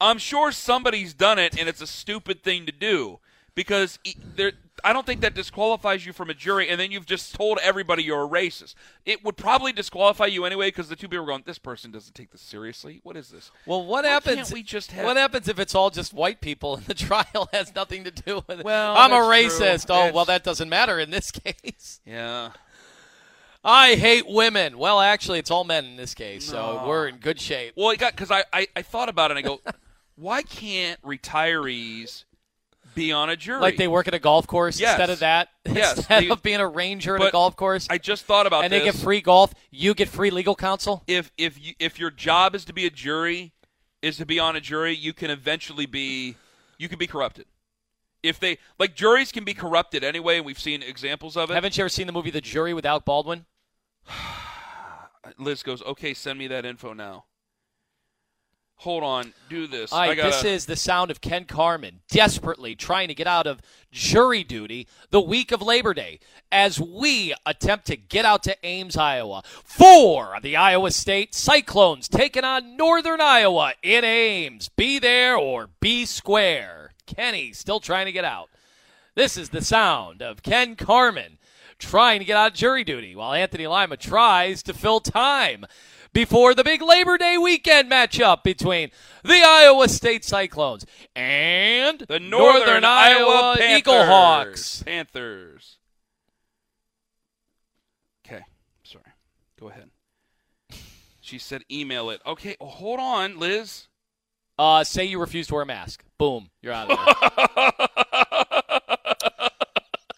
I'm 0.00 0.18
sure 0.18 0.52
somebody's 0.52 1.14
done 1.14 1.38
it, 1.38 1.58
and 1.58 1.68
it's 1.68 1.80
a 1.80 1.86
stupid 1.86 2.42
thing 2.42 2.66
to 2.66 2.72
do 2.72 3.18
because 3.54 3.98
there. 4.36 4.52
I 4.84 4.92
don't 4.92 5.06
think 5.06 5.20
that 5.22 5.34
disqualifies 5.34 6.04
you 6.04 6.12
from 6.12 6.28
a 6.30 6.34
jury, 6.34 6.68
and 6.68 6.78
then 6.80 6.92
you've 6.92 7.06
just 7.06 7.34
told 7.34 7.58
everybody 7.62 8.02
you're 8.02 8.24
a 8.24 8.28
racist. 8.28 8.74
It 9.04 9.24
would 9.24 9.36
probably 9.36 9.72
disqualify 9.72 10.26
you 10.26 10.44
anyway 10.44 10.68
because 10.68 10.88
the 10.88 10.96
two 10.96 11.08
people 11.08 11.24
are 11.24 11.26
going, 11.26 11.42
"This 11.46 11.58
person 11.58 11.90
doesn't 11.90 12.14
take 12.14 12.30
this 12.30 12.40
seriously. 12.42 13.00
What 13.02 13.16
is 13.16 13.30
this?" 13.30 13.50
Well, 13.64 13.84
what 13.86 14.04
Why 14.04 14.10
happens? 14.10 14.52
we 14.52 14.62
just 14.62 14.92
have- 14.92 15.04
What 15.04 15.16
happens 15.16 15.48
if 15.48 15.58
it's 15.58 15.74
all 15.74 15.90
just 15.90 16.12
white 16.12 16.40
people 16.40 16.76
and 16.76 16.84
the 16.86 16.94
trial 17.08 17.48
has 17.52 17.74
nothing 17.74 18.04
to 18.04 18.10
do 18.10 18.42
with 18.46 18.60
it? 18.60 18.64
Well, 18.64 18.96
I'm 18.96 19.12
a 19.12 19.26
that's 19.28 19.56
true. 19.56 19.66
racist. 19.66 19.86
Oh, 19.88 20.12
well, 20.12 20.24
that 20.26 20.44
doesn't 20.44 20.68
matter 20.68 20.98
in 20.98 21.10
this 21.10 21.30
case. 21.44 22.00
Yeah. 22.04 22.50
I 23.64 23.94
hate 23.96 24.28
women. 24.28 24.78
Well, 24.78 25.00
actually, 25.00 25.40
it's 25.40 25.50
all 25.50 25.64
men 25.64 25.84
in 25.86 25.96
this 25.96 26.14
case, 26.14 26.44
so 26.44 26.76
No. 26.82 26.86
we're 26.88 27.08
in 27.08 27.16
good 27.16 27.40
shape. 27.40 27.72
Well, 27.76 27.90
it 27.90 27.98
got 27.98 28.12
because 28.12 28.30
I, 28.30 28.44
I 28.52 28.68
I 28.76 28.82
thought 28.82 29.08
about 29.08 29.30
it. 29.32 29.36
and 29.36 29.44
I 29.44 29.48
go, 29.48 29.60
why 30.16 30.42
can't 30.42 31.00
retirees 31.02 32.24
be 32.96 33.12
on 33.12 33.30
a 33.30 33.36
jury? 33.36 33.60
Like 33.60 33.76
they 33.76 33.86
work 33.86 34.08
at 34.08 34.14
a 34.14 34.18
golf 34.18 34.48
course 34.48 34.80
Yes. 34.80 34.94
instead 34.98 35.10
of 35.10 35.20
that. 35.20 35.48
Yes, 35.72 35.96
instead 35.98 36.24
they- 36.24 36.30
of 36.30 36.42
being 36.42 36.58
a 36.60 36.66
ranger 36.66 37.14
at 37.16 37.22
a 37.22 37.30
golf 37.30 37.54
course, 37.54 37.86
I 37.88 37.98
just 37.98 38.24
thought 38.24 38.46
about 38.48 38.64
and 38.64 38.72
they 38.72 38.82
get 38.82 38.94
free 38.96 39.20
golf. 39.20 39.54
You 39.70 39.94
get 39.94 40.08
free 40.08 40.30
legal 40.30 40.56
counsel. 40.56 41.04
if 41.06 41.30
if 41.38 41.64
you, 41.64 41.74
if 41.78 41.98
your 42.00 42.10
job 42.10 42.54
is 42.56 42.64
to 42.64 42.72
be 42.72 42.86
a 42.86 42.90
jury, 42.90 43.52
is 44.02 44.16
to 44.16 44.26
be 44.26 44.40
on 44.40 44.56
a 44.56 44.60
jury, 44.60 44.96
you 44.96 45.12
can 45.12 45.30
eventually 45.30 45.86
be 45.86 46.34
you 46.78 46.88
can 46.88 46.98
be 46.98 47.06
corrupted. 47.06 47.46
If 48.22 48.40
they 48.40 48.58
like 48.78 48.96
juries 48.96 49.30
can 49.30 49.44
be 49.44 49.54
corrupted 49.54 50.02
anyway, 50.02 50.38
and 50.38 50.46
we've 50.46 50.58
seen 50.58 50.82
examples 50.82 51.36
of 51.36 51.50
it. 51.50 51.54
Haven't 51.54 51.76
you 51.76 51.82
ever 51.84 51.88
seen 51.88 52.06
the 52.08 52.12
movie 52.12 52.30
The 52.30 52.40
Jury 52.40 52.74
without 52.74 53.04
Baldwin? 53.04 53.46
Liz 55.38 55.62
goes, 55.62 55.82
"Okay, 55.82 56.14
send 56.14 56.38
me 56.38 56.46
that 56.48 56.64
info 56.64 56.92
now." 56.92 57.24
Hold 58.80 59.02
on, 59.02 59.32
do 59.48 59.66
this. 59.66 59.90
All 59.90 59.98
I 59.98 60.14
gotta, 60.14 60.28
this 60.28 60.44
is 60.44 60.66
the 60.66 60.76
sound 60.76 61.10
of 61.10 61.20
Ken 61.22 61.46
Carman 61.46 62.00
desperately 62.08 62.74
trying 62.74 63.08
to 63.08 63.14
get 63.14 63.26
out 63.26 63.46
of 63.46 63.62
jury 63.90 64.44
duty 64.44 64.86
the 65.10 65.20
week 65.20 65.50
of 65.50 65.62
Labor 65.62 65.94
Day 65.94 66.20
as 66.52 66.78
we 66.78 67.34
attempt 67.46 67.86
to 67.86 67.96
get 67.96 68.26
out 68.26 68.42
to 68.42 68.56
Ames, 68.62 68.96
Iowa 68.96 69.42
for 69.64 70.36
the 70.42 70.56
Iowa 70.56 70.90
State 70.90 71.34
Cyclones 71.34 72.06
taking 72.06 72.44
on 72.44 72.76
Northern 72.76 73.20
Iowa 73.20 73.72
in 73.82 74.04
Ames. 74.04 74.68
Be 74.68 74.98
there 74.98 75.36
or 75.36 75.70
be 75.80 76.04
square. 76.04 76.92
Kenny 77.06 77.52
still 77.54 77.80
trying 77.80 78.06
to 78.06 78.12
get 78.12 78.24
out. 78.24 78.50
This 79.14 79.38
is 79.38 79.48
the 79.48 79.62
sound 79.62 80.20
of 80.20 80.42
Ken 80.42 80.76
Carman 80.76 81.38
trying 81.78 82.18
to 82.18 82.26
get 82.26 82.36
out 82.36 82.52
of 82.52 82.58
jury 82.58 82.84
duty 82.84 83.16
while 83.16 83.32
Anthony 83.32 83.66
Lima 83.66 83.96
tries 83.96 84.62
to 84.64 84.74
fill 84.74 85.00
time 85.00 85.64
before 86.16 86.54
the 86.54 86.64
big 86.64 86.80
Labor 86.80 87.18
Day 87.18 87.36
weekend 87.36 87.90
matchup 87.90 88.42
between 88.42 88.90
the 89.22 89.42
Iowa 89.46 89.86
State 89.86 90.24
Cyclones 90.24 90.86
and 91.14 91.98
the 92.08 92.18
Northern, 92.18 92.86
Iowa, 92.86 93.54
Panthers. 93.58 93.82
Eaglehawks. 93.82 94.84
Panthers. 94.86 95.76
Okay, 98.26 98.42
sorry. 98.82 99.04
Go 99.60 99.68
ahead. 99.68 99.90
She 101.20 101.38
said 101.38 101.64
email 101.70 102.08
it. 102.08 102.22
Okay, 102.24 102.56
well, 102.58 102.70
hold 102.70 102.98
on, 102.98 103.38
Liz. 103.38 103.88
Uh, 104.58 104.84
say 104.84 105.04
you 105.04 105.20
refuse 105.20 105.48
to 105.48 105.52
wear 105.52 105.64
a 105.64 105.66
mask. 105.66 106.02
Boom, 106.16 106.48
you're 106.62 106.72
out 106.72 106.90
of 106.90 107.76
there. 107.76 107.88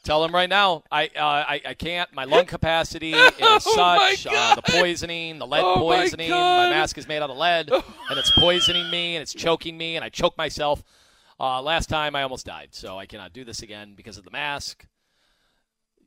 Tell 0.09 0.25
him 0.25 0.35
right 0.35 0.49
now. 0.49 0.85
I, 0.91 1.09
uh, 1.09 1.21
I 1.23 1.61
I 1.67 1.75
can't. 1.75 2.11
My 2.15 2.25
lung 2.25 2.47
capacity 2.47 3.12
is 3.12 3.33
Oh, 3.43 3.59
such. 3.59 4.27
Uh, 4.27 4.55
the 4.55 4.62
poisoning, 4.62 5.38
the 5.38 5.47
lead 5.47 5.62
Oh, 5.62 5.75
my 5.75 5.81
poisoning. 5.83 6.31
God. 6.31 6.71
mask 6.71 6.97
is 6.97 7.07
made 7.07 7.21
out 7.21 7.29
of 7.29 7.37
lead, 7.37 7.71
and 7.71 8.19
it's 8.19 8.31
poisoning 8.31 8.91
me, 8.91 9.17
and 9.17 9.23
it's 9.23 9.35
choking 9.35 9.77
me, 9.77 9.97
and 9.97 10.05
I 10.07 10.09
choke 10.09 10.38
myself. 10.38 10.83
Uh, 11.38 11.61
last 11.61 11.91
time 11.91 12.17
I 12.17 12.23
almost 12.23 12.47
died, 12.47 12.69
so 12.71 12.99
I 12.99 13.05
cannot 13.05 13.35
do 13.35 13.45
this 13.45 13.61
again 13.61 13.93
because 13.95 14.17
of 14.17 14.25
the 14.25 14.31
mask. 14.31 14.87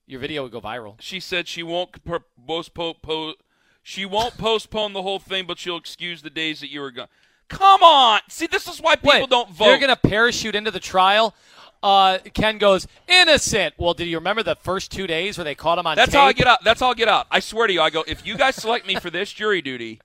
Your 0.08 0.20
video 0.20 0.42
would 0.42 0.52
go 0.52 0.62
viral. 0.62 0.96
She 1.00 1.20
said 1.20 1.48
she 1.48 1.62
won't 1.62 2.04
per- 2.04 2.26
postpone. 2.48 2.96
Po- 3.04 3.36
she 3.84 4.04
won't 4.04 4.36
postpone 4.36 4.94
the 4.94 5.04
whole 5.04 5.20
thing, 5.20 5.46
but 5.46 5.60
she'll 5.60 5.78
excuse 5.78 6.24
the 6.24 6.32
days 6.32 6.60
that 6.62 6.72
you 6.72 6.82
were 6.82 6.90
gone. 6.90 7.08
Come 7.50 7.84
on. 7.84 8.22
See, 8.30 8.48
this 8.48 8.68
is 8.68 8.82
why 8.82 8.96
people 8.96 9.12
Wait, 9.12 9.30
don't 9.30 9.52
vote. 9.52 9.66
They're 9.66 9.78
going 9.78 9.96
to 9.96 9.96
parachute 10.10 10.56
into 10.56 10.72
the 10.72 10.80
trial. 10.80 11.36
Uh, 11.84 12.20
Ken 12.34 12.58
goes 12.58 12.88
innocent. 13.08 13.74
Well, 13.78 13.94
do 13.94 14.06
you 14.06 14.18
remember 14.18 14.44
the 14.44 14.56
first 14.56 14.92
two 14.92 15.08
days 15.08 15.38
where 15.38 15.46
they 15.46 15.56
caught 15.56 15.80
him 15.80 15.88
on 15.88 15.96
That's 15.96 16.12
tape? 16.12 16.20
how 16.20 16.28
I 16.28 16.34
get 16.34 16.48
out. 16.48 16.64
That's 16.64 16.80
how 16.80 16.92
I 16.92 16.94
get 16.94 17.08
out. 17.08 17.28
I 17.32 17.40
swear 17.40 17.68
to 17.68 17.74
you, 17.74 17.82
I 17.82 17.90
go. 17.90 18.04
If 18.08 18.26
you 18.26 18.38
guys 18.38 18.56
select 18.56 18.86
me 18.86 18.96
for 18.96 19.10
this 19.10 19.32
jury 19.32 19.62
duty, 19.62 20.00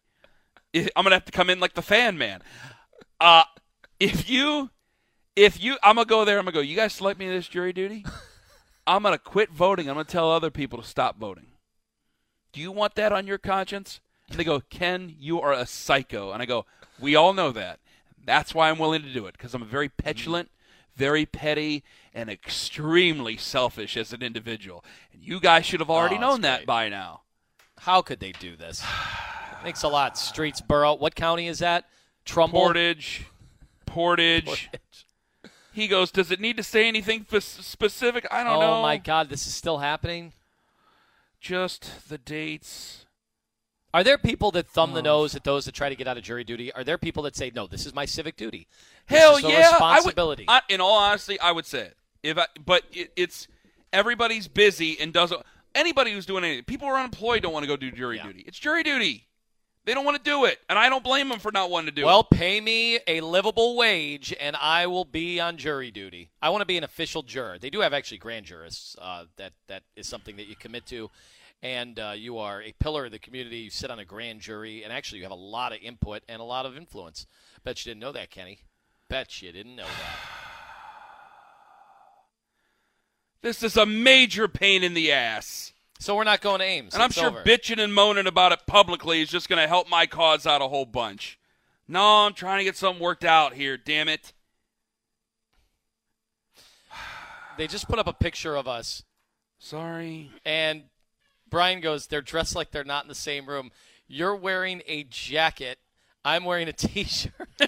I'm 0.74 1.02
gonna 1.02 1.16
have 1.16 1.24
to 1.26 1.32
come 1.32 1.50
in 1.50 1.60
like 1.60 1.74
the 1.74 1.82
fan 1.82 2.16
man. 2.16 2.42
Uh, 3.20 3.44
if 4.00 4.28
you, 4.30 4.70
if 5.34 5.62
you, 5.62 5.76
I'm 5.82 5.96
gonna 5.96 6.06
go 6.06 6.24
there. 6.24 6.38
I'm 6.38 6.44
gonna 6.44 6.54
go. 6.54 6.60
You 6.60 6.76
guys 6.76 6.94
select 6.94 7.18
me 7.18 7.28
this 7.28 7.48
jury 7.48 7.72
duty. 7.72 8.04
I'm 8.86 9.02
gonna 9.02 9.18
quit 9.18 9.50
voting. 9.50 9.88
I'm 9.88 9.96
gonna 9.96 10.04
tell 10.04 10.30
other 10.30 10.50
people 10.50 10.80
to 10.80 10.86
stop 10.88 11.18
voting. 11.18 11.46
Do 12.52 12.60
you 12.60 12.72
want 12.72 12.94
that 12.94 13.12
on 13.12 13.26
your 13.26 13.38
conscience? 13.38 14.00
And 14.30 14.38
they 14.38 14.44
go, 14.44 14.60
Ken, 14.70 15.14
you 15.18 15.40
are 15.40 15.52
a 15.52 15.66
psycho. 15.66 16.32
And 16.32 16.42
I 16.42 16.46
go, 16.46 16.64
we 17.00 17.14
all 17.14 17.32
know 17.32 17.52
that. 17.52 17.80
That's 18.24 18.54
why 18.54 18.70
I'm 18.70 18.78
willing 18.78 19.02
to 19.02 19.12
do 19.12 19.26
it 19.26 19.32
because 19.32 19.54
I'm 19.54 19.62
a 19.62 19.66
very 19.66 19.88
petulant, 19.88 20.50
very 20.96 21.26
petty, 21.26 21.84
and 22.14 22.28
extremely 22.30 23.36
selfish 23.36 23.96
as 23.96 24.12
an 24.12 24.22
individual. 24.22 24.84
And 25.12 25.22
you 25.22 25.38
guys 25.40 25.66
should 25.66 25.80
have 25.80 25.90
already 25.90 26.16
Oh, 26.16 26.20
known 26.20 26.40
that 26.40 26.60
great. 26.60 26.66
by 26.66 26.88
now. 26.88 27.20
How 27.80 28.02
could 28.02 28.20
they 28.20 28.32
do 28.32 28.56
this? 28.56 28.82
Thanks 29.62 29.82
a 29.82 29.88
lot, 29.88 30.14
Streetsboro. 30.14 30.98
What 30.98 31.14
county 31.14 31.46
is 31.48 31.58
that? 31.60 31.84
Trumbull. 32.24 32.60
Portage, 32.62 33.26
Portage. 33.86 34.70
He 35.72 35.88
goes, 35.88 36.10
does 36.10 36.30
it 36.30 36.40
need 36.40 36.56
to 36.56 36.62
say 36.62 36.88
anything 36.88 37.26
f- 37.30 37.42
specific? 37.42 38.26
I 38.30 38.42
don't 38.42 38.56
oh 38.56 38.60
know. 38.60 38.74
Oh, 38.78 38.82
my 38.82 38.96
God, 38.96 39.28
this 39.28 39.46
is 39.46 39.54
still 39.54 39.78
happening. 39.78 40.32
Just 41.40 42.08
the 42.08 42.18
dates. 42.18 43.05
Are 43.96 44.04
there 44.04 44.18
people 44.18 44.50
that 44.50 44.68
thumb 44.68 44.90
Oh. 44.90 44.94
the 44.96 45.00
nose 45.00 45.34
at 45.34 45.42
those 45.44 45.64
that 45.64 45.72
try 45.74 45.88
to 45.88 45.96
get 45.96 46.06
out 46.06 46.18
of 46.18 46.22
jury 46.22 46.44
duty? 46.44 46.70
Are 46.72 46.84
there 46.84 46.98
people 46.98 47.22
that 47.22 47.34
say, 47.34 47.50
"No, 47.54 47.66
this 47.66 47.86
is 47.86 47.94
my 47.94 48.04
civic 48.04 48.36
duty"? 48.36 48.66
This 49.08 49.18
Hell 49.18 49.36
is 49.38 49.44
a 49.44 49.48
yeah, 49.48 49.78
I 49.80 50.02
would. 50.04 50.44
I, 50.46 50.60
in 50.68 50.82
all 50.82 50.98
honesty, 50.98 51.40
I 51.40 51.50
would 51.50 51.64
say 51.64 51.80
it. 51.86 51.96
If 52.22 52.36
I, 52.36 52.46
but 52.62 52.82
it, 52.92 53.10
it's 53.16 53.48
everybody's 53.94 54.48
busy 54.48 55.00
and 55.00 55.14
doesn't. 55.14 55.40
Anybody 55.74 56.12
who's 56.12 56.26
doing 56.26 56.44
anything, 56.44 56.64
people 56.64 56.86
who 56.88 56.92
are 56.92 56.98
unemployed 56.98 57.42
don't 57.42 57.54
want 57.54 57.62
to 57.62 57.68
go 57.68 57.76
do 57.76 57.90
jury 57.90 58.18
Yeah. 58.18 58.24
duty. 58.26 58.44
It's 58.46 58.58
jury 58.58 58.82
duty. 58.82 59.28
They 59.86 59.94
don't 59.94 60.04
want 60.04 60.16
to 60.22 60.22
do 60.30 60.44
it, 60.44 60.58
and 60.68 60.78
I 60.78 60.90
don't 60.90 61.04
blame 61.04 61.28
them 61.30 61.38
for 61.38 61.50
not 61.50 61.70
wanting 61.70 61.86
to 61.86 61.92
do 61.94 62.02
it. 62.02 62.06
well, 62.06 62.26
it. 62.30 62.36
pay 62.36 62.60
me 62.60 62.98
a 63.06 63.22
livable 63.22 63.76
wage, 63.76 64.34
and 64.38 64.56
I 64.56 64.88
will 64.88 65.04
be 65.06 65.40
on 65.40 65.56
jury 65.56 65.90
duty. 65.90 66.32
I 66.42 66.50
want 66.50 66.60
to 66.60 66.66
be 66.66 66.76
an 66.76 66.84
official 66.84 67.22
juror. 67.22 67.58
They 67.58 67.70
do 67.70 67.80
have 67.80 67.94
actually 67.94 68.18
grand 68.18 68.44
jurists. 68.44 68.94
Uh, 69.00 69.24
that 69.36 69.52
that 69.68 69.84
is 69.94 70.06
something 70.06 70.36
that 70.36 70.48
you 70.48 70.56
commit 70.56 70.84
to, 70.86 71.08
and 71.66 71.98
uh, 71.98 72.12
you 72.14 72.38
are 72.38 72.62
a 72.62 72.72
pillar 72.78 73.06
of 73.06 73.10
the 73.10 73.18
community. 73.18 73.56
You 73.58 73.70
sit 73.70 73.90
on 73.90 73.98
a 73.98 74.04
grand 74.04 74.40
jury, 74.40 74.84
and 74.84 74.92
actually 74.92 75.18
you 75.18 75.24
have 75.24 75.32
a 75.32 75.34
lot 75.34 75.72
of 75.72 75.78
input 75.82 76.22
and 76.28 76.40
a 76.40 76.44
lot 76.44 76.64
of 76.64 76.76
influence. 76.76 77.26
Bet 77.64 77.84
you 77.84 77.90
didn't 77.90 78.02
know 78.02 78.12
that, 78.12 78.30
Kenny. 78.30 78.60
Bet 79.08 79.42
you 79.42 79.50
didn't 79.50 79.74
know 79.74 79.84
that. 79.84 80.18
This 83.42 83.62
is 83.62 83.76
a 83.76 83.86
major 83.86 84.48
pain 84.48 84.82
in 84.82 84.94
the 84.94 85.12
ass. 85.12 85.72
So 86.00 86.16
we're 86.16 86.24
not 86.24 86.40
going 86.40 86.58
to 86.58 86.64
Ames. 86.64 86.94
And 86.94 87.02
I'm 87.02 87.12
sure 87.12 87.28
over. 87.28 87.44
bitching 87.44 87.78
and 87.78 87.94
moaning 87.94 88.26
about 88.26 88.50
it 88.50 88.60
publicly 88.66 89.20
is 89.20 89.28
just 89.28 89.48
going 89.48 89.62
to 89.62 89.68
help 89.68 89.88
my 89.88 90.06
cause 90.06 90.48
out 90.48 90.62
a 90.62 90.68
whole 90.68 90.86
bunch. 90.86 91.38
No, 91.86 92.26
I'm 92.26 92.34
trying 92.34 92.58
to 92.58 92.64
get 92.64 92.76
something 92.76 93.00
worked 93.00 93.24
out 93.24 93.54
here, 93.54 93.76
damn 93.76 94.08
it. 94.08 94.32
They 97.56 97.68
just 97.68 97.86
put 97.88 98.00
up 98.00 98.08
a 98.08 98.12
picture 98.12 98.56
of 98.56 98.66
us, 98.66 99.04
Sorry. 99.58 100.32
and 100.44 100.84
Brian 101.48 101.80
goes, 101.80 102.06
"They're 102.06 102.22
dressed 102.22 102.54
like 102.54 102.70
they're 102.70 102.84
not 102.84 103.04
in 103.04 103.08
the 103.08 103.14
same 103.14 103.46
room. 103.46 103.70
You're 104.06 104.36
wearing 104.36 104.82
a 104.86 105.04
jacket. 105.04 105.78
I'm 106.24 106.44
wearing 106.44 106.68
a 106.68 106.72
t-shirt." 106.72 107.48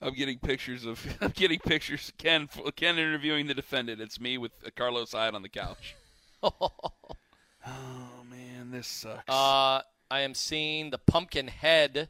I'm 0.00 0.14
getting 0.14 0.38
pictures 0.38 0.84
of 0.84 1.04
I'm 1.20 1.30
getting 1.30 1.58
pictures 1.58 2.12
Ken 2.18 2.48
Ken 2.76 2.98
interviewing 2.98 3.46
the 3.46 3.54
defendant. 3.54 4.00
It's 4.00 4.20
me 4.20 4.38
with 4.38 4.52
Carlos 4.76 5.12
Hyde 5.12 5.34
on 5.34 5.42
the 5.42 5.48
couch. 5.48 5.96
oh 6.42 6.72
man, 8.30 8.70
this 8.70 8.86
sucks. 8.86 9.28
Uh, 9.28 9.82
I 10.10 10.20
am 10.20 10.34
seeing 10.34 10.90
the 10.90 10.98
Pumpkin 10.98 11.48
Head 11.48 12.08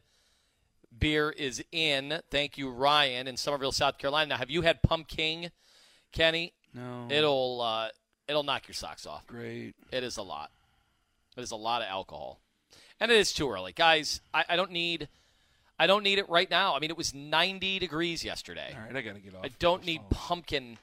beer 0.96 1.30
is 1.30 1.64
in. 1.72 2.20
Thank 2.30 2.58
you, 2.58 2.70
Ryan, 2.70 3.26
in 3.26 3.36
Summerville, 3.36 3.72
South 3.72 3.98
Carolina. 3.98 4.30
Now, 4.30 4.36
have 4.36 4.50
you 4.50 4.62
had 4.62 4.82
Pumpkin, 4.82 5.50
Kenny? 6.12 6.52
No. 6.78 7.14
It'll 7.14 7.60
uh, 7.60 7.88
it'll 8.28 8.42
knock 8.42 8.68
your 8.68 8.74
socks 8.74 9.06
off. 9.06 9.26
great. 9.26 9.74
It 9.90 10.04
is 10.04 10.16
a 10.16 10.22
lot. 10.22 10.50
It 11.36 11.42
is 11.42 11.50
a 11.50 11.56
lot 11.56 11.82
of 11.82 11.88
alcohol, 11.88 12.40
and 13.00 13.10
it 13.10 13.16
is 13.16 13.32
too 13.32 13.50
early, 13.50 13.72
guys. 13.72 14.20
I, 14.32 14.44
I 14.50 14.56
don't 14.56 14.72
need. 14.72 15.08
I 15.78 15.86
don't 15.86 16.02
need 16.02 16.18
it 16.18 16.28
right 16.28 16.50
now. 16.50 16.74
I 16.74 16.80
mean, 16.80 16.90
it 16.90 16.96
was 16.96 17.14
90 17.14 17.78
degrees 17.78 18.24
yesterday. 18.24 18.74
All 18.74 18.84
right, 18.84 18.96
I 18.96 19.00
got 19.00 19.14
to 19.14 19.20
get 19.20 19.36
off. 19.36 19.44
I 19.44 19.50
don't 19.60 19.86
need 19.86 20.00
pumpkin 20.10 20.78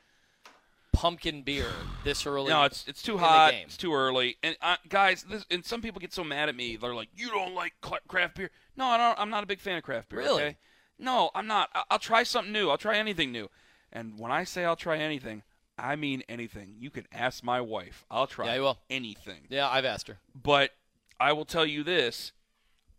pumpkin 0.95 1.41
beer 1.41 1.67
this 2.05 2.25
early. 2.25 2.49
No, 2.49 2.63
it's 2.63 2.87
it's 2.87 3.01
too 3.01 3.17
hot. 3.17 3.53
It's 3.53 3.77
too 3.77 3.93
early. 3.93 4.37
And 4.41 4.55
uh, 4.61 4.77
guys, 4.87 5.23
this, 5.23 5.45
and 5.51 5.65
some 5.65 5.81
people 5.81 5.99
get 5.99 6.13
so 6.13 6.23
mad 6.23 6.49
at 6.49 6.55
me. 6.55 6.77
They're 6.77 6.95
like, 6.95 7.09
"You 7.15 7.29
don't 7.29 7.53
like 7.53 7.73
craft 8.07 8.35
beer?" 8.35 8.49
No, 8.77 8.85
I 8.85 8.97
don't. 8.97 9.19
I'm 9.19 9.29
not 9.29 9.43
a 9.43 9.47
big 9.47 9.59
fan 9.59 9.77
of 9.77 9.83
craft 9.83 10.09
beer. 10.09 10.19
Really? 10.19 10.43
okay? 10.43 10.57
No, 10.97 11.29
I'm 11.35 11.47
not. 11.47 11.69
I'll 11.91 11.99
try 11.99 12.23
something 12.23 12.53
new. 12.53 12.69
I'll 12.69 12.77
try 12.77 12.97
anything 12.97 13.31
new. 13.31 13.49
And 13.91 14.17
when 14.17 14.31
I 14.31 14.43
say 14.45 14.65
I'll 14.65 14.75
try 14.75 14.97
anything, 14.97 15.43
I 15.77 15.95
mean 15.95 16.23
anything. 16.29 16.75
You 16.79 16.89
can 16.89 17.05
ask 17.11 17.43
my 17.43 17.59
wife. 17.61 18.05
I'll 18.09 18.27
try 18.27 18.45
Yeah, 18.47 18.53
I 18.53 18.59
will. 18.59 18.77
anything. 18.89 19.41
Yeah, 19.49 19.69
I've 19.69 19.85
asked 19.85 20.07
her. 20.07 20.19
But 20.33 20.71
I 21.19 21.33
will 21.33 21.45
tell 21.45 21.65
you 21.65 21.83
this: 21.83 22.31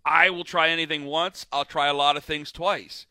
I 0.04 0.30
will 0.30 0.44
try 0.44 0.68
anything 0.68 1.04
once. 1.06 1.46
I'll 1.52 1.64
try 1.64 1.86
a 1.86 1.94
lot 1.94 2.16
of 2.16 2.24
things 2.24 2.52
twice. 2.52 3.06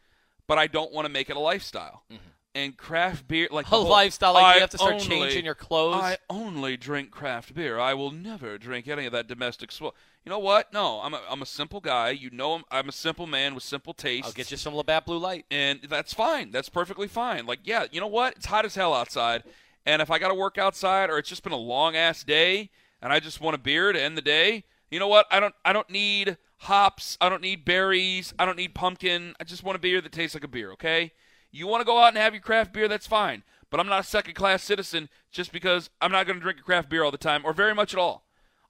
But 0.48 0.60
I 0.60 0.68
don't 0.68 0.92
want 0.94 1.06
to 1.06 1.10
make 1.12 1.30
it 1.30 1.36
a 1.36 1.40
lifestyle. 1.40 2.04
Mm-hmm. 2.12 2.28
And 2.56 2.78
craft 2.78 3.28
beer, 3.28 3.50
like. 3.52 3.66
A 3.66 3.70
whole, 3.70 3.84
lifestyle, 3.88 4.34
like 4.34 4.56
you 4.56 4.58
I 4.58 4.60
have 4.62 4.70
to 4.72 4.78
start 4.78 4.94
only- 4.94 5.06
changing 5.06 5.44
your 5.46 5.56
clothes. 5.56 6.02
I 6.02 6.18
only 6.30 6.78
drink 6.78 7.12
craft 7.12 7.54
beer. 7.54 7.78
I 7.78 7.94
will 7.94 8.12
never 8.12 8.58
drink 8.58 8.88
any 8.88 9.06
of 9.06 9.12
that 9.12 9.28
domestic 9.28 9.74
swill. 9.74 9.94
You 10.24 10.30
know 10.30 10.40
what? 10.40 10.72
No, 10.74 11.02
I'm 11.02 11.14
a, 11.14 11.22
I'm 11.30 11.42
a 11.42 11.46
simple 11.46 11.82
guy. 11.82 12.10
You 12.12 12.30
know, 12.32 12.54
I'm, 12.54 12.64
I'm 12.72 12.90
a 12.90 12.94
simple 12.94 13.28
man 13.28 13.54
with 13.54 13.64
simple 13.64 13.94
tastes. 13.94 14.26
I'll 14.26 14.34
get 14.34 14.50
you 14.50 14.58
some 14.58 14.74
Labatt 14.74 15.06
Blue 15.06 15.20
Light. 15.20 15.46
and 15.52 15.82
that's 15.90 16.14
fine. 16.14 16.50
That's 16.50 16.70
perfectly 16.70 17.08
fine. 17.10 17.46
Like, 17.46 17.60
yeah, 17.66 17.86
you 17.92 18.00
know 18.00 18.08
what? 18.08 18.38
It's 18.38 18.46
hot 18.48 18.64
as 18.66 18.74
hell 18.74 18.94
outside, 18.94 19.44
and 19.86 20.02
if 20.02 20.10
I 20.10 20.18
got 20.18 20.30
to 20.30 20.34
work 20.34 20.58
outside, 20.58 21.10
or 21.10 21.20
it's 21.20 21.30
just 21.30 21.44
been 21.44 21.54
a 21.54 21.58
long 21.58 21.96
ass 21.96 22.24
day, 22.24 22.72
and 23.02 23.12
I 23.14 23.20
just 23.20 23.40
want 23.42 23.54
a 23.56 23.60
beer 23.60 23.92
to 23.92 24.02
end 24.02 24.18
the 24.18 24.22
day, 24.22 24.64
you 24.90 24.98
know 25.00 25.08
what? 25.10 25.28
I 25.30 25.40
don't 25.40 25.54
I 25.66 25.74
don't 25.74 25.90
need 25.90 26.38
hops. 26.60 27.18
I 27.20 27.28
don't 27.30 27.42
need 27.42 27.66
berries. 27.66 28.34
I 28.40 28.46
don't 28.46 28.58
need 28.58 28.74
pumpkin. 28.74 29.36
I 29.40 29.44
just 29.44 29.62
want 29.64 29.76
a 29.76 29.80
beer 29.80 30.00
that 30.02 30.12
tastes 30.12 30.34
like 30.36 30.46
a 30.46 30.48
beer. 30.48 30.72
Okay? 30.72 31.12
You 31.56 31.68
want 31.68 31.82
to 31.82 31.86
go 31.86 32.00
out 32.00 32.10
and 32.10 32.18
have 32.18 32.34
your 32.34 32.42
craft 32.42 32.74
beer? 32.74 32.88
That's 32.88 33.08
fine. 33.08 33.44
But 33.70 33.80
I'm 33.80 33.88
not 33.88 34.00
a 34.02 34.04
second 34.04 34.34
class 34.36 34.64
citizen 34.64 35.10
just 35.32 35.52
because 35.52 35.90
I'm 36.02 36.12
not 36.12 36.26
going 36.28 36.38
to 36.38 36.42
drink 36.42 36.60
a 36.60 36.64
craft 36.64 36.90
beer 36.90 37.04
all 37.04 37.12
the 37.12 37.18
time, 37.18 37.42
or 37.46 37.54
very 37.54 37.74
much 37.74 37.94
at 37.94 38.00
all. 38.00 38.24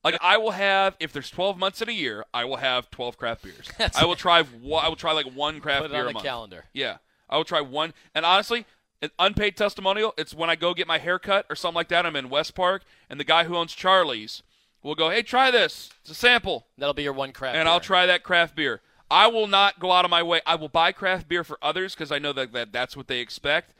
Like 0.04 0.18
I 0.22 0.38
will 0.38 0.52
have, 0.52 0.96
if 1.00 1.12
there's 1.12 1.30
12 1.32 1.58
months 1.58 1.82
in 1.82 1.90
a 1.90 1.92
year, 1.94 2.26
I 2.34 2.46
will 2.46 2.58
have 2.58 2.90
12 2.92 3.18
craft 3.18 3.44
beers. 3.44 3.68
That's- 3.78 4.02
I 4.02 4.06
will 4.06 4.16
try. 4.16 4.40
I 4.40 4.88
will 4.88 4.96
try 4.96 5.12
like 5.14 5.26
one 5.26 5.60
craft 5.60 5.82
Put 5.82 5.92
it 5.92 5.94
beer 5.94 6.02
on 6.02 6.06
a 6.06 6.10
the 6.10 6.14
month. 6.14 6.26
calendar. 6.26 6.66
Yeah, 6.74 6.98
I 7.30 7.38
will 7.38 7.44
try 7.44 7.62
one. 7.62 7.94
And 8.14 8.24
honestly, 8.26 8.66
an 9.02 9.10
unpaid 9.20 9.58
testimonial. 9.58 10.14
It's 10.18 10.34
when 10.34 10.50
I 10.50 10.56
go 10.56 10.74
get 10.76 10.88
my 10.88 11.00
hair 11.00 11.18
cut 11.20 11.46
or 11.50 11.56
something 11.56 11.76
like 11.76 11.90
that. 11.90 12.06
I'm 12.06 12.16
in 12.16 12.30
West 12.30 12.54
Park, 12.56 12.84
and 13.10 13.20
the 13.20 13.24
guy 13.24 13.44
who 13.46 13.56
owns 13.56 13.74
Charlie's 13.74 14.44
will 14.84 14.96
go, 14.96 15.10
"Hey, 15.10 15.24
try 15.24 15.50
this. 15.50 15.90
It's 16.02 16.12
a 16.12 16.16
sample." 16.16 16.68
That'll 16.78 16.94
be 16.94 17.04
your 17.04 17.14
one 17.14 17.32
craft. 17.32 17.56
and 17.58 17.66
beer. 17.66 17.74
I'll 17.74 17.80
try 17.80 18.06
that 18.06 18.22
craft 18.24 18.56
beer. 18.56 18.82
I 19.10 19.28
will 19.28 19.48
not 19.48 19.80
go 19.80 19.92
out 19.92 20.06
of 20.06 20.12
my 20.12 20.24
way. 20.24 20.42
I 20.46 20.56
will 20.56 20.70
buy 20.70 20.92
craft 20.92 21.28
beer 21.28 21.44
for 21.44 21.58
others 21.62 21.94
because 21.94 22.12
I 22.12 22.20
know 22.20 22.34
that, 22.34 22.54
that 22.54 22.72
that's 22.72 22.98
what 22.98 23.08
they 23.08 23.20
expect. 23.20 23.74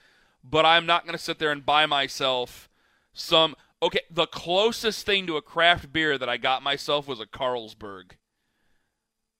But 0.44 0.66
I'm 0.66 0.86
not 0.86 1.04
going 1.06 1.18
to 1.18 1.24
sit 1.24 1.40
there 1.40 1.52
and 1.52 1.66
buy 1.66 1.86
myself 1.86 2.70
some. 3.14 3.56
Okay, 3.82 4.02
the 4.10 4.28
closest 4.28 5.06
thing 5.06 5.28
to 5.28 5.38
a 5.38 5.42
craft 5.42 5.92
beer 5.92 6.18
that 6.18 6.30
I 6.30 6.38
got 6.38 6.64
myself 6.64 7.08
was 7.08 7.20
a 7.20 7.26
Carlsberg 7.26 8.12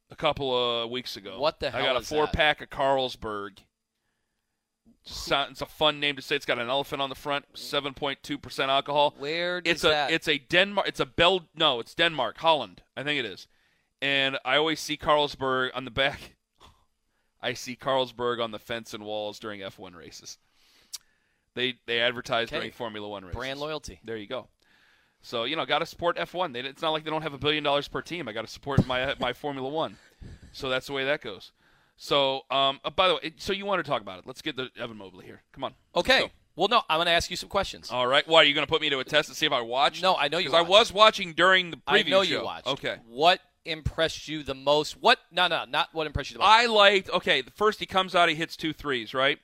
a 0.10 0.16
couple 0.16 0.56
of 0.84 0.90
weeks 0.90 1.16
ago. 1.16 1.40
What 1.40 1.60
the 1.60 1.70
hell? 1.72 1.82
I 1.82 1.86
got 1.86 1.96
a 1.96 2.00
is 2.00 2.10
that? 2.10 2.16
four 2.16 2.28
pack 2.28 2.62
of 2.62 2.70
Carlsberg. 2.70 3.60
It's 5.08 5.62
a 5.62 5.66
fun 5.68 6.00
name 6.00 6.16
to 6.16 6.22
say. 6.24 6.36
It's 6.36 6.48
got 6.48 6.58
an 6.58 6.68
elephant 6.68 7.00
on 7.02 7.10
the 7.10 7.16
front, 7.16 7.46
seven 7.54 7.94
point 7.94 8.20
two 8.24 8.40
percent 8.40 8.72
alcohol. 8.72 9.14
Where 9.20 9.62
It's 9.64 9.84
a 9.84 9.90
that? 9.90 10.12
it's 10.12 10.28
a 10.28 10.40
Denmark 10.40 10.88
it's 10.88 11.00
a 11.00 11.06
Bel 11.06 11.46
no 11.56 11.80
it's 11.80 11.94
Denmark 11.94 12.40
Holland 12.40 12.82
I 12.98 13.04
think 13.04 13.20
it 13.20 13.26
is, 13.26 13.48
and 14.02 14.38
I 14.46 14.58
always 14.58 14.80
see 14.80 14.98
Carlsberg 14.98 15.72
on 15.74 15.86
the 15.86 15.92
back. 15.92 16.36
I 17.42 17.54
see 17.54 17.76
Carlsberg 17.76 18.44
on 18.44 18.52
the 18.52 18.60
fence 18.60 18.94
and 18.94 19.04
walls 19.06 19.40
during 19.40 19.62
F1 19.62 19.96
races. 19.96 20.38
They 21.54 21.76
they 21.86 22.02
advertise 22.02 22.50
Okay. 22.50 22.58
during 22.58 22.72
Formula 22.72 23.08
One 23.08 23.24
races. 23.24 23.36
brand 23.38 23.60
loyalty. 23.60 24.00
There 24.04 24.18
you 24.18 24.28
go. 24.28 24.48
So 25.22 25.46
you 25.46 25.56
know, 25.56 25.66
got 25.66 25.80
to 25.80 25.86
support 25.86 26.18
F1. 26.18 26.54
They, 26.54 26.60
it's 26.62 26.82
not 26.82 26.92
like 26.92 27.04
they 27.04 27.10
don't 27.10 27.22
have 27.22 27.34
a 27.34 27.38
billion 27.38 27.64
dollars 27.64 27.88
per 27.88 28.02
team. 28.02 28.28
I 28.28 28.34
got 28.34 28.42
to 28.46 28.52
support 28.52 28.86
my 28.86 29.16
my 29.20 29.34
Formula 29.34 29.68
One. 29.70 29.98
So 30.52 30.70
that's 30.70 30.88
the 30.88 30.94
way 30.94 31.06
that 31.06 31.22
goes. 31.22 31.52
So 31.98 32.42
um, 32.52 32.80
uh, 32.84 32.90
by 32.90 33.08
the 33.08 33.16
way, 33.16 33.34
so 33.38 33.54
you 33.54 33.66
want 33.66 33.84
to 33.84 33.90
talk 33.90 34.02
about 34.02 34.20
it? 34.20 34.28
Let's 34.28 34.42
get 34.42 34.58
the 34.58 34.70
Evan 34.78 34.98
Mobley 34.98 35.26
here. 35.26 35.44
Come 35.54 35.64
on. 35.64 35.76
Okay. 35.96 36.30
Well, 36.58 36.68
no, 36.70 36.82
I'm 36.90 36.98
going 36.98 37.08
to 37.08 37.12
ask 37.12 37.30
you 37.30 37.36
some 37.38 37.50
questions. 37.50 37.90
All 37.92 38.08
right. 38.08 38.26
Why 38.28 38.40
are 38.40 38.44
you 38.46 38.54
going 38.54 38.66
to 38.66 38.72
put 38.72 38.82
me 38.82 38.90
to 38.90 39.00
a 39.00 39.04
test 39.04 39.28
to 39.28 39.36
see 39.36 39.46
if 39.46 39.52
I 39.52 39.60
watched? 39.62 40.02
No, 40.02 40.16
I 40.16 40.30
know 40.30 40.38
you 40.38 40.46
Because 40.50 40.58
I 40.58 40.62
was 40.62 40.92
watching 40.94 41.34
during 41.34 41.72
the 41.72 41.78
previous 41.78 42.04
video. 42.06 42.18
I 42.20 42.22
preview 42.22 42.22
know 42.22 42.24
show. 42.24 42.40
you 42.40 42.46
watched. 42.46 42.68
Okay. 42.68 42.96
What 43.08 43.40
impressed 43.66 44.28
you 44.28 44.44
the 44.44 44.56
most? 44.56 44.94
What? 45.02 45.20
No, 45.32 45.48
no, 45.48 45.66
not 45.66 45.90
what 45.94 46.08
impressed 46.08 46.32
you 46.32 46.36
the 46.36 46.40
most. 46.40 46.50
I 46.50 46.66
liked 46.68 47.10
okay. 47.10 47.44
First 47.56 47.80
he 47.80 47.86
comes 47.86 48.16
out, 48.16 48.30
he 48.30 48.36
hits 48.36 48.56
two 48.56 48.74
threes, 48.74 49.14
right? 49.14 49.40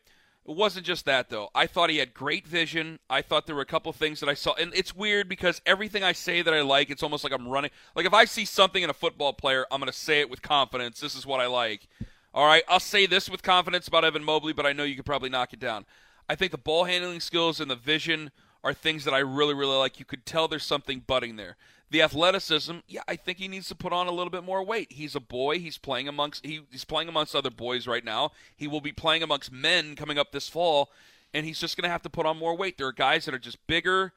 It 0.48 0.56
wasn't 0.56 0.86
just 0.86 1.06
that 1.06 1.30
though. 1.30 1.50
I 1.54 1.68
thought 1.68 1.90
he 1.90 1.98
had 1.98 2.14
great 2.14 2.48
vision. 2.48 3.00
I 3.10 3.22
thought 3.22 3.46
there 3.46 3.56
were 3.56 3.62
a 3.62 3.66
couple 3.66 3.94
things 3.94 4.20
that 4.20 4.30
I 4.30 4.34
saw, 4.34 4.54
and 4.54 4.74
it's 4.74 4.96
weird 4.96 5.30
because 5.30 5.62
everything 5.66 6.04
I 6.04 6.14
say 6.14 6.42
that 6.42 6.54
I 6.54 6.62
like, 6.62 6.90
it's 6.90 7.04
almost 7.04 7.24
like 7.24 7.34
I'm 7.34 7.48
running. 7.48 7.72
Like 7.96 8.06
if 8.06 8.14
I 8.14 8.26
see 8.26 8.46
something 8.46 8.82
in 8.82 8.90
a 8.90 8.94
football 8.94 9.34
player, 9.34 9.66
I'm 9.72 9.80
going 9.80 9.92
to 9.92 9.98
say 9.98 10.20
it 10.20 10.30
with 10.30 10.42
confidence. 10.42 11.00
This 11.00 11.16
is 11.16 11.26
what 11.26 11.40
I 11.40 11.46
like. 11.46 11.88
All 12.34 12.46
right, 12.46 12.64
I'll 12.68 12.80
say 12.80 13.06
this 13.06 13.30
with 13.30 13.44
confidence 13.44 13.88
about 13.88 14.06
Evan 14.06 14.24
Mobley, 14.24 14.54
but 14.54 14.66
I 14.66 14.74
know 14.74 14.84
you 14.84 14.96
could 14.96 15.06
probably 15.06 15.30
knock 15.30 15.54
it 15.54 15.60
down. 15.60 15.86
I 16.30 16.36
think 16.36 16.52
the 16.52 16.58
ball 16.58 16.86
handling 16.86 17.20
skills 17.20 17.60
and 17.60 17.70
the 17.70 17.76
vision 17.76 18.32
are 18.64 18.74
things 18.74 19.04
that 19.04 19.14
I 19.14 19.20
really, 19.20 19.54
really 19.54 19.76
like. 19.76 20.00
You 20.00 20.06
could 20.06 20.26
tell 20.26 20.48
there's 20.48 20.64
something 20.64 21.02
budding 21.06 21.36
there. 21.36 21.58
The 21.92 22.02
athleticism, 22.02 22.78
yeah, 22.88 23.02
I 23.06 23.18
think 23.18 23.38
he 23.38 23.50
needs 23.50 23.68
to 23.68 23.76
put 23.76 23.92
on 23.92 24.08
a 24.08 24.12
little 24.12 24.30
bit 24.30 24.46
more 24.46 24.64
weight. 24.64 24.94
He's 24.94 25.14
a 25.14 25.20
boy. 25.20 25.60
He's 25.60 25.78
playing 25.78 26.08
amongst 26.08 26.46
he, 26.46 26.62
he's 26.72 26.86
playing 26.86 27.10
amongst 27.10 27.36
other 27.36 27.50
boys 27.50 27.86
right 27.86 28.06
now. 28.06 28.32
He 28.56 28.66
will 28.66 28.80
be 28.80 28.94
playing 28.94 29.24
amongst 29.24 29.52
men 29.52 29.98
coming 29.98 30.18
up 30.18 30.32
this 30.32 30.48
fall, 30.48 30.90
and 31.34 31.46
he's 31.46 31.60
just 31.60 31.76
going 31.76 31.84
to 31.84 31.92
have 31.92 32.02
to 32.04 32.10
put 32.10 32.26
on 32.26 32.38
more 32.38 32.56
weight. 32.56 32.78
There 32.78 32.88
are 32.88 32.94
guys 32.94 33.26
that 33.26 33.36
are 33.36 33.40
just 33.40 33.68
bigger 33.68 34.14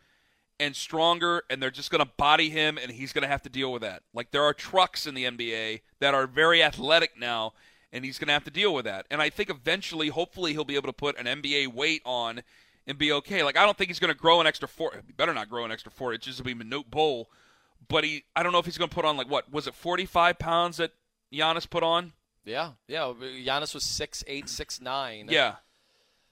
and 0.60 0.76
stronger, 0.76 1.42
and 1.50 1.60
they're 1.60 1.72
just 1.72 1.90
going 1.90 2.04
to 2.04 2.12
body 2.16 2.48
him, 2.48 2.78
and 2.80 2.92
he's 2.92 3.12
going 3.12 3.22
to 3.22 3.28
have 3.28 3.42
to 3.42 3.48
deal 3.48 3.72
with 3.72 3.82
that. 3.82 4.02
Like 4.14 4.30
there 4.30 4.44
are 4.44 4.54
trucks 4.54 5.04
in 5.04 5.14
the 5.14 5.24
NBA 5.24 5.80
that 5.98 6.14
are 6.14 6.28
very 6.28 6.62
athletic 6.62 7.18
now, 7.18 7.54
and 7.92 8.04
he's 8.04 8.20
going 8.20 8.28
to 8.28 8.34
have 8.34 8.44
to 8.44 8.52
deal 8.52 8.72
with 8.72 8.84
that. 8.84 9.06
And 9.10 9.20
I 9.20 9.30
think 9.30 9.50
eventually, 9.50 10.10
hopefully, 10.10 10.52
he'll 10.52 10.64
be 10.64 10.76
able 10.76 10.88
to 10.88 10.92
put 10.92 11.18
an 11.18 11.26
NBA 11.26 11.74
weight 11.74 12.02
on 12.04 12.42
and 12.86 12.98
be 12.98 13.10
okay. 13.10 13.42
Like 13.42 13.56
I 13.56 13.64
don't 13.64 13.76
think 13.76 13.88
he's 13.88 13.98
going 13.98 14.12
to 14.12 14.18
grow 14.18 14.40
an 14.40 14.46
extra 14.46 14.68
four. 14.68 14.92
He 15.04 15.12
better 15.12 15.34
not 15.34 15.48
grow 15.48 15.64
an 15.64 15.72
extra 15.72 15.90
four 15.90 16.14
inches 16.14 16.36
to 16.36 16.44
be 16.44 16.54
Manute 16.54 16.88
Bol. 16.88 17.28
But 17.88 18.04
he, 18.04 18.24
I 18.34 18.42
don't 18.42 18.52
know 18.52 18.58
if 18.58 18.64
he's 18.64 18.78
going 18.78 18.88
to 18.88 18.94
put 18.94 19.04
on 19.04 19.16
like 19.16 19.30
what 19.30 19.52
was 19.52 19.66
it, 19.66 19.74
forty 19.74 20.06
five 20.06 20.38
pounds 20.38 20.76
that 20.78 20.92
Giannis 21.32 21.68
put 21.68 21.82
on? 21.82 22.12
yeah, 22.44 22.72
yeah. 22.88 23.12
Giannis 23.20 23.74
was 23.74 23.82
six 23.84 24.22
eight, 24.26 24.48
six 24.48 24.80
nine. 24.80 25.28
Yeah, 25.30 25.56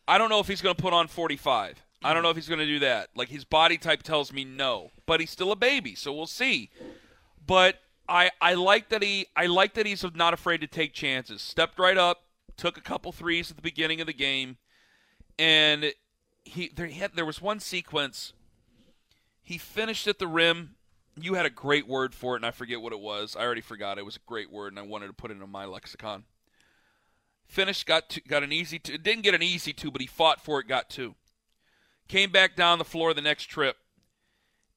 I 0.07 0.19
don't 0.19 0.31
know 0.31 0.41
if 0.41 0.49
he's 0.49 0.63
going 0.63 0.75
to 0.75 0.83
put 0.83 0.93
on 0.93 1.09
forty 1.09 1.37
five. 1.37 1.83
I 2.05 2.15
don't 2.15 2.23
know 2.23 2.31
if 2.31 2.37
he's 2.37 2.49
going 2.49 2.59
to 2.61 2.67
do 2.67 2.81
that. 2.81 3.11
Like 3.15 3.29
his 3.29 3.45
body 3.45 3.79
type 3.79 4.03
tells 4.03 4.33
me 4.33 4.45
no, 4.45 4.91
but 5.07 5.21
he's 5.21 5.31
still 5.31 5.53
a 5.53 5.57
baby, 5.57 5.95
so 5.95 6.13
we'll 6.13 6.27
see. 6.27 6.71
But 7.47 7.77
I, 8.09 8.31
I 8.41 8.55
like 8.55 8.89
that 8.89 9.03
he, 9.03 9.27
I 9.37 9.47
like 9.47 9.75
that 9.75 9.87
he's 9.87 10.05
not 10.15 10.35
afraid 10.35 10.61
to 10.63 10.67
take 10.67 10.93
chances. 10.93 11.41
Stepped 11.41 11.79
right 11.79 11.97
up, 11.97 12.25
took 12.57 12.77
a 12.77 12.81
couple 12.81 13.13
threes 13.13 13.51
at 13.51 13.57
the 13.57 13.63
beginning 13.63 14.01
of 14.01 14.07
the 14.07 14.13
game, 14.13 14.57
and 15.39 15.93
he 16.45 16.71
there 16.75 16.87
he 16.87 16.99
had, 16.99 17.13
there 17.15 17.25
was 17.25 17.41
one 17.41 17.61
sequence. 17.61 18.33
He 19.43 19.59
finished 19.59 20.07
at 20.07 20.19
the 20.19 20.27
rim. 20.27 20.77
You 21.21 21.35
had 21.35 21.47
a 21.47 21.50
great 21.50 21.87
word 21.87 22.14
for 22.14 22.35
it, 22.35 22.38
and 22.38 22.47
I 22.47 22.50
forget 22.50 22.81
what 22.81 22.92
it 22.92 23.00
was. 23.00 23.37
I 23.37 23.42
already 23.42 23.61
forgot. 23.61 23.99
It 23.99 24.04
was 24.04 24.16
a 24.16 24.26
great 24.26 24.50
word, 24.50 24.73
and 24.73 24.78
I 24.78 24.83
wanted 24.83 25.09
to 25.09 25.12
put 25.12 25.31
it 25.31 25.40
in 25.40 25.50
my 25.50 25.66
lexicon. 25.66 26.25
Finished, 27.47 27.87
got 27.87 28.09
two, 28.09 28.23
got 28.26 28.42
an 28.42 28.52
easy 28.52 28.78
two. 28.78 28.97
Didn't 28.97 29.23
get 29.23 29.35
an 29.35 29.42
easy 29.42 29.73
two, 29.73 29.90
but 29.90 30.00
he 30.00 30.07
fought 30.07 30.42
for 30.42 30.59
it, 30.61 30.69
got 30.69 30.88
two. 30.88 31.14
Came 32.09 32.31
back 32.31 32.57
down 32.57 32.78
the 32.78 32.85
floor 32.85 33.12
the 33.12 33.21
next 33.21 33.45
trip, 33.45 33.76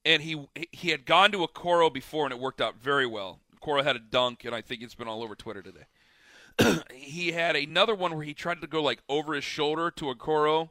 and 0.04 0.24
he 0.24 0.46
he 0.72 0.90
had 0.90 1.06
gone 1.06 1.32
to 1.32 1.38
Okoro 1.40 1.92
before, 1.92 2.26
and 2.26 2.34
it 2.34 2.40
worked 2.40 2.60
out 2.60 2.76
very 2.76 3.06
well. 3.08 3.40
Coro 3.62 3.82
had 3.82 3.96
a 3.96 4.00
dunk, 4.00 4.46
and 4.46 4.54
I 4.54 4.62
think 4.62 4.82
it's 4.82 4.94
been 4.94 5.08
all 5.08 5.24
over 5.24 5.36
Twitter 5.36 5.64
today. 5.64 6.84
he 6.94 7.32
had 7.32 7.56
another 7.56 7.96
one 7.96 8.14
where 8.14 8.24
he 8.24 8.34
tried 8.34 8.62
to 8.62 8.68
go 8.68 8.84
like 8.84 9.02
over 9.10 9.34
his 9.34 9.44
shoulder 9.44 9.90
to 9.92 10.06
Okoro, 10.06 10.70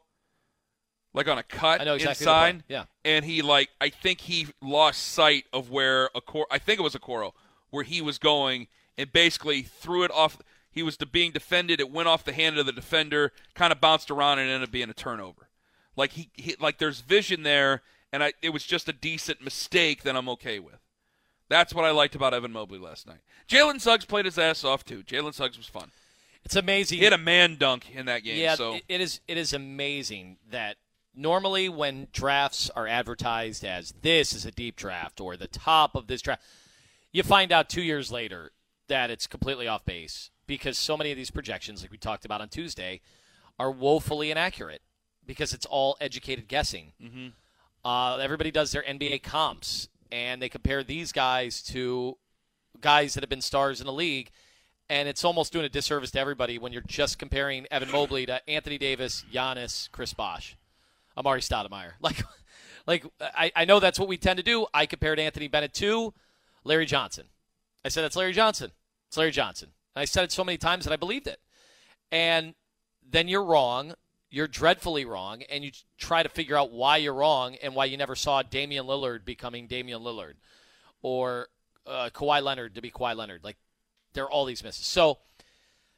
like 1.15 1.29
on 1.29 1.39
a 1.39 1.43
cut 1.43 1.81
I 1.81 1.85
know 1.85 1.95
exactly 1.95 2.25
inside. 2.25 2.65
Yeah. 2.69 2.85
And 3.05 3.25
he 3.25 3.41
like 3.41 3.71
I 3.81 3.89
think 3.89 4.21
he 4.21 4.49
lost 4.61 5.01
sight 5.01 5.45
of 5.53 5.71
where 5.71 6.11
Okoro 6.15 6.45
I 6.51 6.59
think 6.59 6.81
it 6.81 6.83
was 6.83 6.95
Okoro 6.95 7.33
where 7.71 7.85
he 7.85 8.03
was 8.03 8.19
going 8.19 8.67
and 8.99 9.13
basically 9.13 9.63
threw 9.63 10.03
it 10.03 10.11
off 10.11 10.39
he 10.71 10.83
was 10.83 10.97
being 10.97 11.31
defended, 11.31 11.79
it 11.79 11.91
went 11.91 12.09
off 12.09 12.25
the 12.25 12.33
hand 12.33 12.59
of 12.59 12.67
the 12.67 12.73
defender, 12.73 13.33
kind 13.55 13.73
of 13.73 13.81
bounced 13.81 14.11
around 14.11 14.41
and 14.41 14.51
ended 14.51 14.69
up 14.69 14.73
being 14.73 14.91
a 14.91 14.95
turnover. 14.95 15.49
Like 15.97 16.11
he, 16.13 16.31
he 16.35 16.57
like 16.59 16.79
there's 16.79 17.01
vision 17.01 17.45
there 17.45 17.83
and 18.13 18.23
I 18.23 18.33
it 18.43 18.51
was 18.51 18.65
just 18.65 18.89
a 18.89 18.93
decent 18.93 19.41
mistake 19.43 20.03
that 20.03 20.17
I'm 20.17 20.29
okay 20.31 20.59
with. 20.59 20.81
That's 21.49 21.75
what 21.75 21.85
I 21.85 21.91
liked 21.91 22.15
about 22.15 22.35
Evan 22.35 22.53
Mobley 22.53 22.79
last 22.79 23.07
night. 23.07 23.21
Jalen 23.49 23.81
Suggs 23.81 24.05
played 24.05 24.25
his 24.25 24.39
ass 24.39 24.65
off 24.65 24.85
too. 24.85 25.03
Jalen 25.03 25.35
Suggs 25.35 25.57
was 25.57 25.67
fun. 25.67 25.91
It's 26.45 26.57
amazing. 26.57 26.99
He 26.99 27.05
had 27.05 27.13
a 27.13 27.19
man 27.19 27.57
dunk 27.57 27.95
in 27.95 28.07
that 28.07 28.23
game. 28.23 28.39
Yeah, 28.39 28.55
so 28.55 28.79
it 28.89 29.01
is. 29.01 29.21
It 29.27 29.39
is 29.39 29.53
amazing 29.53 30.37
that 30.51 30.77
normally 31.15 31.69
when 31.69 32.09
drafts 32.13 32.71
are 32.71 32.87
advertised 32.87 33.65
as 33.65 33.95
this 34.03 34.33
is 34.33 34.45
a 34.45 34.51
deep 34.51 34.77
draft 34.77 35.21
or 35.21 35.37
the 35.37 35.49
top 35.49 35.95
of 35.95 36.07
this 36.07 36.23
draft, 36.23 36.43
you 37.13 37.23
find 37.23 37.53
out 37.53 37.69
two 37.69 37.83
years 37.83 38.11
later 38.11 38.53
that 38.89 39.11
it's 39.11 39.27
completely 39.27 39.69
off 39.69 39.85
base 39.85 40.31
because 40.47 40.77
so 40.77 40.97
many 40.97 41.11
of 41.11 41.17
these 41.17 41.31
projections, 41.31 41.83
like 41.83 41.91
we 41.91 41.99
talked 41.99 42.25
about 42.25 42.41
on 42.41 42.49
Tuesday, 42.49 43.01
are 43.59 43.71
woefully 43.71 44.31
inaccurate 44.31 44.83
because 45.27 45.55
it's 45.55 45.67
all 45.67 45.97
educated 46.01 46.49
guessing. 46.49 46.93
Mm-hmm. 47.03 47.29
Uh, 47.85 48.17
everybody 48.19 48.51
does 48.51 48.73
their 48.73 48.83
NBA 48.83 49.23
comps 49.23 49.89
and 50.11 50.41
they 50.43 50.49
compare 50.49 50.83
these 50.83 51.13
guys 51.13 51.63
to 51.63 52.19
guys 52.81 53.15
that 53.15 53.23
have 53.23 53.31
been 53.31 53.41
stars 53.41 53.81
in 53.81 53.87
the 53.87 53.93
league 53.93 54.31
and 54.89 55.09
it's 55.09 55.25
almost 55.25 55.53
doing 55.53 55.65
a 55.65 55.69
disservice 55.69 56.11
to 56.11 56.21
everybody 56.21 56.59
when 56.59 56.73
you're 56.73 56.83
just 56.83 57.19
comparing 57.19 57.67
Evan 57.71 57.91
Mobley 57.91 58.27
to 58.27 58.49
Anthony 58.49 58.79
Davis, 58.79 59.25
Giannis, 59.33 59.91
Chris 59.91 60.13
Bosh, 60.13 60.57
Amar'e 61.17 61.41
Stoudemire. 61.41 61.93
Like, 62.01 62.23
like 62.87 63.05
I, 63.21 63.51
I 63.57 63.65
know 63.65 63.81
that's 63.81 63.99
what 63.99 64.09
we 64.09 64.19
tend 64.19 64.37
to 64.37 64.43
do. 64.43 64.67
I 64.75 64.87
compared 64.87 65.19
Anthony 65.19 65.49
Bennett 65.49 65.73
to 65.75 66.13
Larry 66.65 66.85
Johnson. 66.87 67.25
I 67.85 67.89
said 67.89 68.03
that's 68.03 68.17
Larry 68.17 68.33
Johnson. 68.33 68.73
It's 69.09 69.17
Larry 69.17 69.31
Johnson. 69.31 69.71
And 69.95 70.03
I 70.03 70.05
said 70.05 70.25
it 70.25 70.33
so 70.33 70.45
many 70.45 70.59
times 70.59 70.85
that 70.85 70.93
I 70.93 70.97
believed 70.97 71.27
it. 71.27 71.41
And 72.13 72.55
then 73.09 73.29
you're 73.29 73.45
wrong. 73.45 73.95
You're 74.31 74.49
dreadfully 74.49 75.05
wrong, 75.05 75.43
and 75.43 75.63
you 75.63 75.71
try 75.97 76.25
to 76.25 76.29
figure 76.29 76.57
out 76.57 76.73
why 76.73 76.97
you're 76.97 77.15
wrong 77.15 77.55
and 77.63 77.73
why 77.73 77.85
you 77.85 77.97
never 77.97 78.17
saw 78.17 78.43
Damian 78.43 78.85
Lillard 78.85 79.25
becoming 79.25 79.69
Damian 79.69 80.03
Lillard, 80.03 80.35
or 81.03 81.47
uh, 81.87 82.11
Kawhi 82.13 82.43
Leonard 82.43 82.75
to 82.75 82.83
be 82.83 82.91
Kawhi 82.91 83.15
Leonard. 83.15 83.45
Like 83.45 83.57
there 84.13 84.25
are 84.25 84.31
all 84.31 84.45
these 84.45 84.65
misses. 84.65 84.87
So 84.87 85.19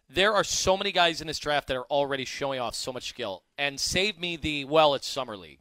there 0.08 0.34
are 0.34 0.44
so 0.44 0.76
many 0.76 0.92
guys 0.92 1.20
in 1.20 1.26
this 1.26 1.38
draft 1.38 1.68
that 1.68 1.76
are 1.76 1.84
already 1.84 2.24
showing 2.24 2.60
off 2.60 2.74
so 2.74 2.92
much 2.92 3.08
skill. 3.08 3.42
And 3.58 3.78
save 3.80 4.18
me 4.18 4.36
the 4.36 4.64
well, 4.64 4.94
it's 4.94 5.06
summer 5.06 5.36
league. 5.36 5.58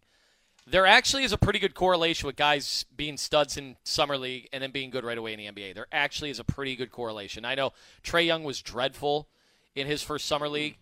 There 0.67 0.85
actually 0.87 1.23
is 1.23 1.31
a 1.31 1.37
pretty 1.37 1.59
good 1.59 1.75
correlation 1.75 2.25
with 2.25 2.35
guys 2.35 2.85
being 2.97 3.17
studs 3.17 3.55
in 3.55 3.75
summer 3.83 4.17
league 4.17 4.49
and 4.51 4.63
then 4.63 4.71
being 4.71 4.89
good 4.89 5.03
right 5.03 5.17
away 5.17 5.33
in 5.33 5.39
the 5.39 5.45
NBA. 5.45 5.75
There 5.75 5.85
actually 5.91 6.31
is 6.31 6.39
a 6.39 6.43
pretty 6.43 6.75
good 6.75 6.91
correlation. 6.91 7.45
I 7.45 7.53
know 7.53 7.71
Trae 8.03 8.25
Young 8.25 8.43
was 8.43 8.61
dreadful 8.61 9.27
in 9.75 9.85
his 9.85 10.01
first 10.01 10.25
summer 10.25 10.47
league, 10.49 10.77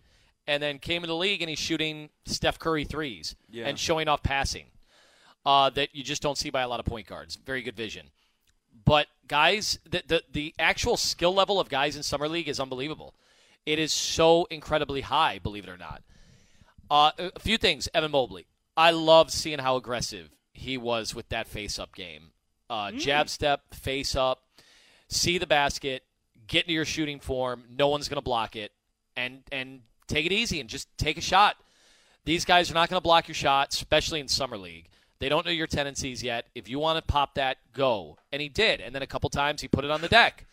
and 0.46 0.62
then 0.62 0.78
came 0.78 1.02
in 1.04 1.08
the 1.08 1.16
league 1.16 1.42
and 1.42 1.48
he's 1.50 1.58
shooting 1.58 2.08
Steph 2.26 2.58
Curry 2.58 2.84
threes 2.84 3.34
Yeah. 3.50 3.66
and 3.66 3.78
showing 3.78 4.08
off 4.08 4.22
passing 4.22 4.66
uh, 5.44 5.68
that 5.70 5.94
you 5.94 6.02
just 6.02 6.22
don't 6.22 6.38
see 6.38 6.48
by 6.50 6.62
a 6.62 6.68
lot 6.68 6.80
of 6.80 6.86
point 6.86 7.06
guards. 7.06 7.36
Very 7.36 7.60
good 7.60 7.76
vision. 7.76 8.06
But 8.86 9.06
guys, 9.28 9.78
the, 9.88 10.02
the 10.06 10.22
the 10.32 10.54
actual 10.58 10.96
skill 10.96 11.34
level 11.34 11.58
of 11.60 11.68
guys 11.68 11.96
in 11.96 12.02
summer 12.02 12.28
league 12.28 12.48
is 12.48 12.60
unbelievable. 12.60 13.14
It 13.66 13.78
is 13.78 13.92
so 13.92 14.46
incredibly 14.50 15.00
high, 15.02 15.38
believe 15.38 15.64
it 15.64 15.70
or 15.70 15.76
not. 15.76 16.02
Uh, 16.90 17.12
a 17.18 17.40
few 17.40 17.56
things, 17.56 17.88
Evan 17.94 18.10
Mobley. 18.10 18.46
I 18.76 18.90
loved 18.90 19.30
seeing 19.30 19.58
how 19.58 19.76
aggressive 19.76 20.30
he 20.52 20.76
was 20.76 21.14
with 21.14 21.28
that 21.30 21.46
face-up 21.46 21.94
game. 21.94 22.30
Uh, 22.68 22.92
Jab 22.92 23.28
step, 23.28 23.74
face 23.74 24.16
up, 24.16 24.42
see 25.08 25.38
the 25.38 25.46
basket, 25.46 26.02
get 26.46 26.64
into 26.64 26.72
your 26.72 26.84
shooting 26.84 27.20
form. 27.20 27.64
No 27.70 27.88
one's 27.88 28.08
going 28.08 28.16
to 28.16 28.22
block 28.22 28.56
it, 28.56 28.72
and 29.16 29.42
and 29.52 29.80
take 30.08 30.26
it 30.26 30.32
easy 30.32 30.60
and 30.60 30.68
just 30.68 30.88
take 30.98 31.18
a 31.18 31.20
shot. 31.20 31.56
These 32.24 32.44
guys 32.44 32.70
are 32.70 32.74
not 32.74 32.88
going 32.88 32.98
to 32.98 33.04
block 33.04 33.28
your 33.28 33.34
shot, 33.34 33.72
especially 33.72 34.20
in 34.20 34.28
summer 34.28 34.56
league. 34.56 34.88
They 35.20 35.28
don't 35.28 35.44
know 35.46 35.52
your 35.52 35.66
tendencies 35.66 36.22
yet. 36.22 36.46
If 36.54 36.68
you 36.68 36.78
want 36.78 36.96
to 36.98 37.12
pop 37.12 37.34
that, 37.34 37.58
go. 37.72 38.18
And 38.32 38.42
he 38.42 38.48
did. 38.48 38.80
And 38.80 38.94
then 38.94 39.02
a 39.02 39.06
couple 39.06 39.30
times 39.30 39.60
he 39.60 39.68
put 39.68 39.84
it 39.84 39.90
on 39.90 40.00
the 40.00 40.08
deck. 40.08 40.46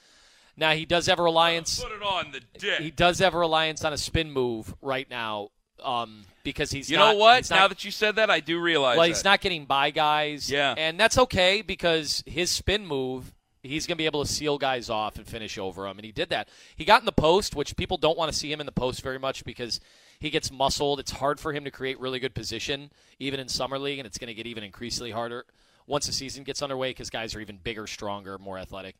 Now 0.58 0.72
he 0.72 0.86
does 0.86 1.08
have 1.08 1.20
a 1.20 1.24
reliance. 1.24 1.82
put 1.82 1.92
it 1.92 2.02
on 2.04 2.32
the 2.32 2.42
dick. 2.60 2.80
He 2.82 2.92
does 2.92 3.20
have 3.20 3.34
a 3.34 3.38
reliance 3.40 3.84
on 3.84 3.94
a 3.94 3.98
spin 3.98 4.32
move 4.32 4.74
right 4.82 5.10
now, 5.10 5.50
um, 5.84 6.24
because 6.44 6.72
he's 6.72 6.90
you 6.90 6.98
not- 6.98 7.14
know 7.14 7.18
what? 7.18 7.50
not- 7.50 7.56
now 7.58 7.68
that 7.68 7.84
you 7.84 7.92
said 7.92 8.16
that, 8.18 8.30
I 8.30 8.40
do 8.40 8.60
realize. 8.60 8.98
well, 8.98 9.06
that. 9.06 9.10
he's 9.10 9.24
not 9.24 9.42
getting 9.42 9.66
by 9.66 9.92
guys. 9.92 10.50
Yeah. 10.52 10.76
And 10.78 11.00
that's 11.00 11.18
okay 11.18 11.62
because 11.62 12.24
his 12.28 12.50
spin 12.52 12.86
move, 12.86 13.34
he's 13.64 13.88
going 13.88 13.96
to 13.96 14.02
be 14.02 14.06
able 14.06 14.24
to 14.26 14.32
seal 14.32 14.58
guys 14.58 14.90
off 14.90 15.18
and 15.18 15.26
finish 15.28 15.58
over 15.58 15.84
them. 15.84 15.98
And 15.98 16.06
he 16.06 16.12
did 16.12 16.30
that. 16.30 16.50
He 16.76 16.86
got 16.86 17.02
in 17.02 17.06
the 17.06 17.12
post, 17.12 17.56
which 17.56 17.76
people 17.76 17.98
don't 17.98 18.18
want 18.18 18.32
to 18.32 18.38
see 18.38 18.52
him 18.52 18.60
in 18.60 18.66
the 18.66 18.72
post 18.72 19.02
very 19.02 19.20
much 19.20 19.44
because 19.46 19.80
he 20.20 20.30
gets 20.30 20.52
muscled. 20.52 21.00
It's 21.00 21.12
hard 21.12 21.40
for 21.40 21.54
him 21.54 21.64
to 21.64 21.72
create 21.72 22.00
really 22.00 22.20
good 22.20 22.36
position, 22.36 22.92
even 23.20 23.40
in 23.40 23.48
Summer 23.48 23.80
League, 23.80 24.00
and 24.00 24.06
it's 24.06 24.18
going 24.18 24.28
to 24.28 24.34
get 24.34 24.46
even 24.48 24.64
increasingly 24.64 25.12
harder 25.12 25.46
once 25.88 26.06
the 26.06 26.14
season 26.14 26.44
gets 26.44 26.62
underway 26.62 26.92
because 26.92 27.10
guys 27.10 27.34
are 27.36 27.40
even 27.40 27.58
bigger, 27.58 27.88
stronger, 27.88 28.38
more 28.38 28.58
athletic. 28.58 28.96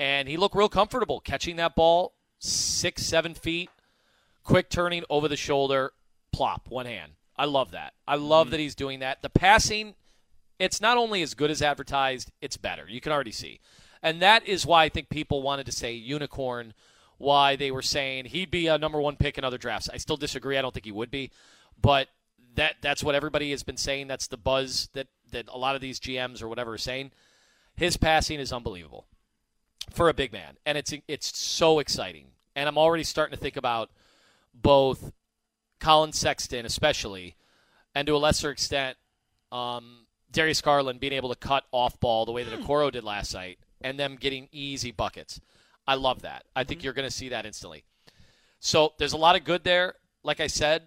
And 0.00 0.28
he 0.28 0.38
looked 0.38 0.56
real 0.56 0.70
comfortable 0.70 1.20
catching 1.20 1.56
that 1.56 1.76
ball 1.76 2.14
six, 2.38 3.02
seven 3.02 3.34
feet, 3.34 3.68
quick 4.42 4.70
turning 4.70 5.04
over 5.10 5.28
the 5.28 5.36
shoulder, 5.36 5.92
plop, 6.32 6.70
one 6.70 6.86
hand. 6.86 7.12
I 7.36 7.44
love 7.44 7.72
that. 7.72 7.92
I 8.08 8.14
love 8.14 8.46
mm-hmm. 8.46 8.52
that 8.52 8.60
he's 8.60 8.74
doing 8.74 9.00
that. 9.00 9.20
The 9.20 9.28
passing, 9.28 9.94
it's 10.58 10.80
not 10.80 10.96
only 10.96 11.20
as 11.20 11.34
good 11.34 11.50
as 11.50 11.60
advertised, 11.60 12.30
it's 12.40 12.56
better. 12.56 12.86
You 12.88 13.02
can 13.02 13.12
already 13.12 13.30
see. 13.30 13.60
And 14.02 14.22
that 14.22 14.48
is 14.48 14.64
why 14.64 14.84
I 14.84 14.88
think 14.88 15.10
people 15.10 15.42
wanted 15.42 15.66
to 15.66 15.72
say 15.72 15.92
unicorn, 15.92 16.72
why 17.18 17.56
they 17.56 17.70
were 17.70 17.82
saying 17.82 18.24
he'd 18.24 18.50
be 18.50 18.68
a 18.68 18.78
number 18.78 19.02
one 19.02 19.16
pick 19.16 19.36
in 19.36 19.44
other 19.44 19.58
drafts. 19.58 19.90
I 19.92 19.98
still 19.98 20.16
disagree. 20.16 20.56
I 20.56 20.62
don't 20.62 20.72
think 20.72 20.86
he 20.86 20.92
would 20.92 21.10
be. 21.10 21.30
But 21.78 22.08
that 22.54 22.76
that's 22.80 23.04
what 23.04 23.14
everybody 23.14 23.50
has 23.50 23.64
been 23.64 23.76
saying. 23.76 24.08
That's 24.08 24.28
the 24.28 24.38
buzz 24.38 24.88
that, 24.94 25.08
that 25.30 25.50
a 25.52 25.58
lot 25.58 25.74
of 25.74 25.82
these 25.82 26.00
GMs 26.00 26.42
or 26.42 26.48
whatever 26.48 26.72
are 26.72 26.78
saying. 26.78 27.10
His 27.76 27.98
passing 27.98 28.40
is 28.40 28.50
unbelievable 28.50 29.04
for 29.90 30.08
a 30.08 30.14
big 30.14 30.32
man. 30.32 30.56
And 30.66 30.76
it's 30.76 30.92
it's 31.08 31.36
so 31.38 31.78
exciting. 31.78 32.26
And 32.54 32.68
I'm 32.68 32.78
already 32.78 33.04
starting 33.04 33.36
to 33.36 33.40
think 33.40 33.56
about 33.56 33.90
both 34.54 35.12
Collin 35.78 36.12
Sexton, 36.12 36.66
especially, 36.66 37.36
and 37.94 38.06
to 38.06 38.14
a 38.14 38.18
lesser 38.18 38.50
extent, 38.50 38.96
um, 39.50 40.06
Darius 40.30 40.60
Garland 40.60 41.00
being 41.00 41.12
able 41.12 41.30
to 41.30 41.36
cut 41.36 41.64
off 41.72 41.98
ball 42.00 42.26
the 42.26 42.32
way 42.32 42.44
that 42.44 42.60
Okoro 42.60 42.92
did 42.92 43.04
last 43.04 43.34
night, 43.34 43.58
and 43.80 43.98
them 43.98 44.16
getting 44.16 44.48
easy 44.52 44.90
buckets. 44.90 45.40
I 45.86 45.94
love 45.94 46.22
that. 46.22 46.44
I 46.54 46.64
think 46.64 46.84
you're 46.84 46.92
going 46.92 47.08
to 47.08 47.14
see 47.14 47.30
that 47.30 47.46
instantly. 47.46 47.84
So 48.60 48.92
there's 48.98 49.14
a 49.14 49.18
lot 49.18 49.36
of 49.36 49.44
good 49.44 49.64
there. 49.64 49.94
Like 50.22 50.38
I 50.40 50.46
said, 50.46 50.82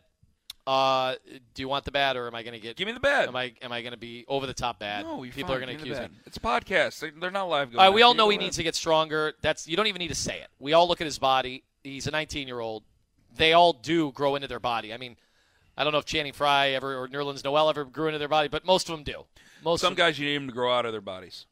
uh, 0.65 1.15
do 1.53 1.61
you 1.61 1.67
want 1.67 1.83
the 1.85 1.91
bad, 1.91 2.15
or 2.15 2.25
am 2.27 2.35
I 2.35 2.43
going 2.43 2.53
to 2.53 2.59
get? 2.59 2.75
Give 2.77 2.85
me 2.87 2.93
the 2.93 2.99
bad. 2.99 3.27
Am 3.27 3.35
I 3.35 3.53
am 3.61 3.71
I 3.71 3.81
going 3.81 3.91
to 3.91 3.97
be 3.99 4.23
over 4.27 4.47
the 4.47 4.53
top 4.53 4.79
bad? 4.79 5.05
No, 5.05 5.21
People 5.21 5.47
fine. 5.49 5.57
are 5.57 5.59
going 5.65 5.75
to 5.77 5.81
accuse 5.81 5.99
me. 5.99 6.07
It's 6.25 6.37
a 6.37 6.39
podcast. 6.39 6.99
They- 6.99 7.09
They're 7.11 7.31
not 7.31 7.45
live. 7.49 7.73
Right, 7.73 7.89
we 7.89 8.01
all 8.01 8.13
know 8.13 8.29
he 8.29 8.37
needs 8.37 8.55
to 8.57 8.63
get 8.63 8.73
stronger. 8.75 9.33
That's 9.41 9.67
you 9.67 9.75
don't 9.75 9.87
even 9.87 9.99
need 9.99 10.07
to 10.09 10.15
say 10.15 10.39
it. 10.39 10.47
We 10.59 10.73
all 10.73 10.87
look 10.87 11.01
at 11.01 11.05
his 11.05 11.19
body. 11.19 11.63
He's 11.83 12.07
a 12.07 12.11
19 12.11 12.47
year 12.47 12.59
old. 12.59 12.83
They 13.35 13.53
all 13.53 13.73
do 13.73 14.11
grow 14.13 14.35
into 14.35 14.47
their 14.47 14.59
body. 14.61 14.93
I 14.93 14.97
mean, 14.97 15.17
I 15.75 15.83
don't 15.83 15.91
know 15.91 15.99
if 15.99 16.05
Channing 16.05 16.33
Frye 16.33 16.69
ever 16.69 16.95
or 17.01 17.07
Nerlens 17.07 17.43
Noel 17.43 17.69
ever 17.69 17.83
grew 17.83 18.07
into 18.07 18.19
their 18.19 18.27
body, 18.29 18.47
but 18.47 18.63
most 18.65 18.87
of 18.89 18.95
them 18.95 19.03
do. 19.03 19.25
Most 19.63 19.81
Some 19.81 19.95
guys 19.95 20.17
you 20.19 20.25
need 20.27 20.35
them 20.35 20.47
to 20.47 20.53
grow 20.53 20.71
out 20.73 20.85
of 20.85 20.91
their 20.91 21.01
bodies. 21.01 21.45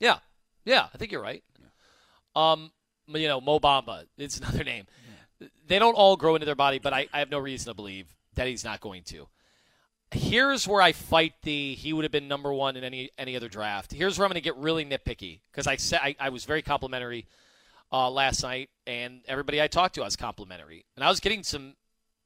yeah, 0.00 0.18
yeah. 0.64 0.86
I 0.94 0.96
think 0.98 1.10
you're 1.12 1.22
right. 1.22 1.42
Um, 2.36 2.70
you 3.08 3.28
know, 3.28 3.40
Mo 3.40 3.58
Bamba. 3.60 4.04
It's 4.16 4.38
another 4.40 4.64
name. 4.64 4.86
They 5.66 5.78
don't 5.78 5.94
all 5.94 6.16
grow 6.16 6.34
into 6.36 6.46
their 6.46 6.54
body, 6.54 6.78
but 6.78 6.92
I, 6.92 7.08
I 7.12 7.18
have 7.18 7.30
no 7.30 7.38
reason 7.38 7.70
to 7.70 7.74
believe 7.74 8.06
that 8.34 8.46
he's 8.46 8.64
not 8.64 8.80
going 8.80 9.02
to. 9.04 9.28
Here's 10.10 10.68
where 10.68 10.80
I 10.80 10.92
fight 10.92 11.34
the 11.42 11.74
he 11.74 11.92
would 11.92 12.04
have 12.04 12.12
been 12.12 12.28
number 12.28 12.52
one 12.52 12.76
in 12.76 12.84
any 12.84 13.10
any 13.18 13.36
other 13.36 13.48
draft. 13.48 13.92
Here's 13.92 14.18
where 14.18 14.26
I'm 14.26 14.30
going 14.30 14.40
to 14.40 14.44
get 14.44 14.56
really 14.56 14.84
nitpicky 14.84 15.40
because 15.50 15.66
I 15.66 15.76
said 15.76 16.00
I, 16.02 16.16
I 16.20 16.28
was 16.28 16.44
very 16.44 16.62
complimentary 16.62 17.26
uh, 17.92 18.10
last 18.10 18.42
night, 18.42 18.70
and 18.86 19.20
everybody 19.26 19.60
I 19.60 19.66
talked 19.66 19.96
to 19.96 20.02
I 20.02 20.04
was 20.04 20.16
complimentary, 20.16 20.84
and 20.96 21.04
I 21.04 21.08
was 21.08 21.20
getting 21.20 21.42
some 21.42 21.74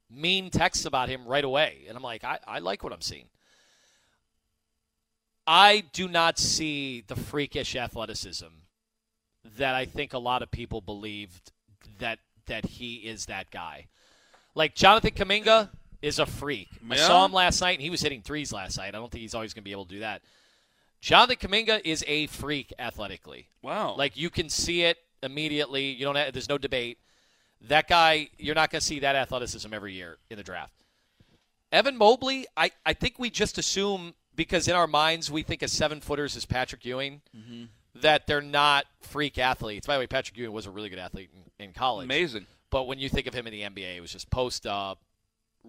mean 0.09 0.49
texts 0.49 0.85
about 0.85 1.09
him 1.09 1.25
right 1.25 1.43
away, 1.43 1.85
and 1.87 1.97
I'm 1.97 2.03
like, 2.03 2.23
I, 2.23 2.39
I 2.47 2.59
like 2.59 2.83
what 2.83 2.93
I'm 2.93 3.01
seeing. 3.01 3.25
I 5.47 5.83
do 5.93 6.07
not 6.07 6.37
see 6.37 7.03
the 7.07 7.15
freakish 7.15 7.75
athleticism 7.75 8.45
that 9.57 9.73
I 9.73 9.85
think 9.85 10.13
a 10.13 10.19
lot 10.19 10.43
of 10.43 10.51
people 10.51 10.81
believed 10.81 11.51
that 11.97 12.19
that 12.45 12.65
he 12.65 12.95
is 12.95 13.25
that 13.27 13.49
guy. 13.49 13.87
Like 14.55 14.75
Jonathan 14.75 15.11
Kuminga 15.11 15.69
is 16.01 16.19
a 16.19 16.25
freak. 16.25 16.69
I 16.89 16.95
Yeah? 16.95 17.07
saw 17.07 17.25
him 17.25 17.33
last 17.33 17.61
night, 17.61 17.73
and 17.73 17.81
he 17.81 17.89
was 17.89 18.01
hitting 18.01 18.21
threes 18.21 18.53
last 18.53 18.77
night. 18.77 18.89
I 18.89 18.99
don't 18.99 19.11
think 19.11 19.21
he's 19.21 19.35
always 19.35 19.53
going 19.53 19.63
to 19.63 19.65
be 19.65 19.71
able 19.71 19.85
to 19.85 19.95
do 19.95 19.99
that. 19.99 20.21
Jonathan 21.01 21.37
Kuminga 21.37 21.81
is 21.83 22.03
a 22.07 22.27
freak 22.27 22.73
athletically. 22.77 23.47
Wow. 23.61 23.95
Like 23.95 24.17
you 24.17 24.29
can 24.29 24.49
see 24.49 24.83
it 24.83 24.97
immediately. 25.23 25.91
You 25.91 26.05
don't. 26.05 26.15
Have, 26.15 26.33
there's 26.33 26.49
no 26.49 26.57
debate. 26.57 26.97
That 27.61 27.87
guy, 27.87 28.29
you're 28.37 28.55
not 28.55 28.71
going 28.71 28.79
to 28.79 28.85
see 28.85 28.99
that 28.99 29.15
athleticism 29.15 29.73
every 29.73 29.93
year 29.93 30.17
in 30.29 30.37
the 30.37 30.43
draft. 30.43 30.73
Evan 31.71 31.97
Mobley, 31.97 32.47
I, 32.57 32.71
I 32.85 32.93
think 32.93 33.19
we 33.19 33.29
just 33.29 33.57
assume 33.57 34.13
because 34.35 34.67
in 34.67 34.75
our 34.75 34.87
minds 34.87 35.29
we 35.29 35.43
think 35.43 35.61
of 35.61 35.69
seven 35.69 35.99
footers 35.99 36.35
as 36.35 36.45
Patrick 36.45 36.83
Ewing 36.85 37.21
mm-hmm. 37.35 37.65
that 38.01 38.25
they're 38.27 38.41
not 38.41 38.85
freak 39.01 39.37
athletes. 39.37 39.85
By 39.85 39.95
the 39.95 39.99
way, 39.99 40.07
Patrick 40.07 40.37
Ewing 40.37 40.53
was 40.53 40.65
a 40.65 40.71
really 40.71 40.89
good 40.89 40.99
athlete 40.99 41.29
in, 41.59 41.65
in 41.65 41.73
college. 41.73 42.05
Amazing. 42.05 42.47
But 42.71 42.87
when 42.87 42.97
you 42.99 43.09
think 43.09 43.27
of 43.27 43.33
him 43.33 43.45
in 43.47 43.51
the 43.51 43.61
NBA, 43.61 43.97
it 43.97 44.01
was 44.01 44.11
just 44.11 44.29
post 44.29 44.65
up, 44.65 44.99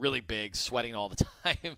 really 0.00 0.20
big, 0.20 0.56
sweating 0.56 0.94
all 0.94 1.08
the 1.08 1.24
time. 1.44 1.76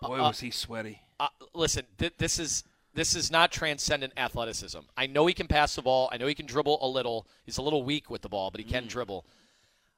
Boy, 0.00 0.18
Uh, 0.20 0.28
was 0.28 0.40
he 0.40 0.50
sweaty. 0.50 1.00
uh, 1.20 1.28
listen, 1.54 1.84
th- 1.98 2.14
this 2.18 2.38
is 2.38 2.64
this 2.94 3.14
is 3.14 3.30
not 3.30 3.52
transcendent 3.52 4.12
athleticism. 4.16 4.78
I 4.96 5.06
know 5.06 5.26
he 5.26 5.34
can 5.34 5.46
pass 5.48 5.74
the 5.76 5.82
ball. 5.82 6.08
I 6.12 6.16
know 6.16 6.26
he 6.26 6.34
can 6.34 6.46
dribble 6.46 6.78
a 6.82 6.88
little. 6.88 7.26
He's 7.44 7.58
a 7.58 7.62
little 7.62 7.82
weak 7.82 8.08
with 8.10 8.22
the 8.22 8.28
ball, 8.28 8.50
but 8.50 8.60
he 8.60 8.64
can 8.70 8.86
dribble. 8.86 9.24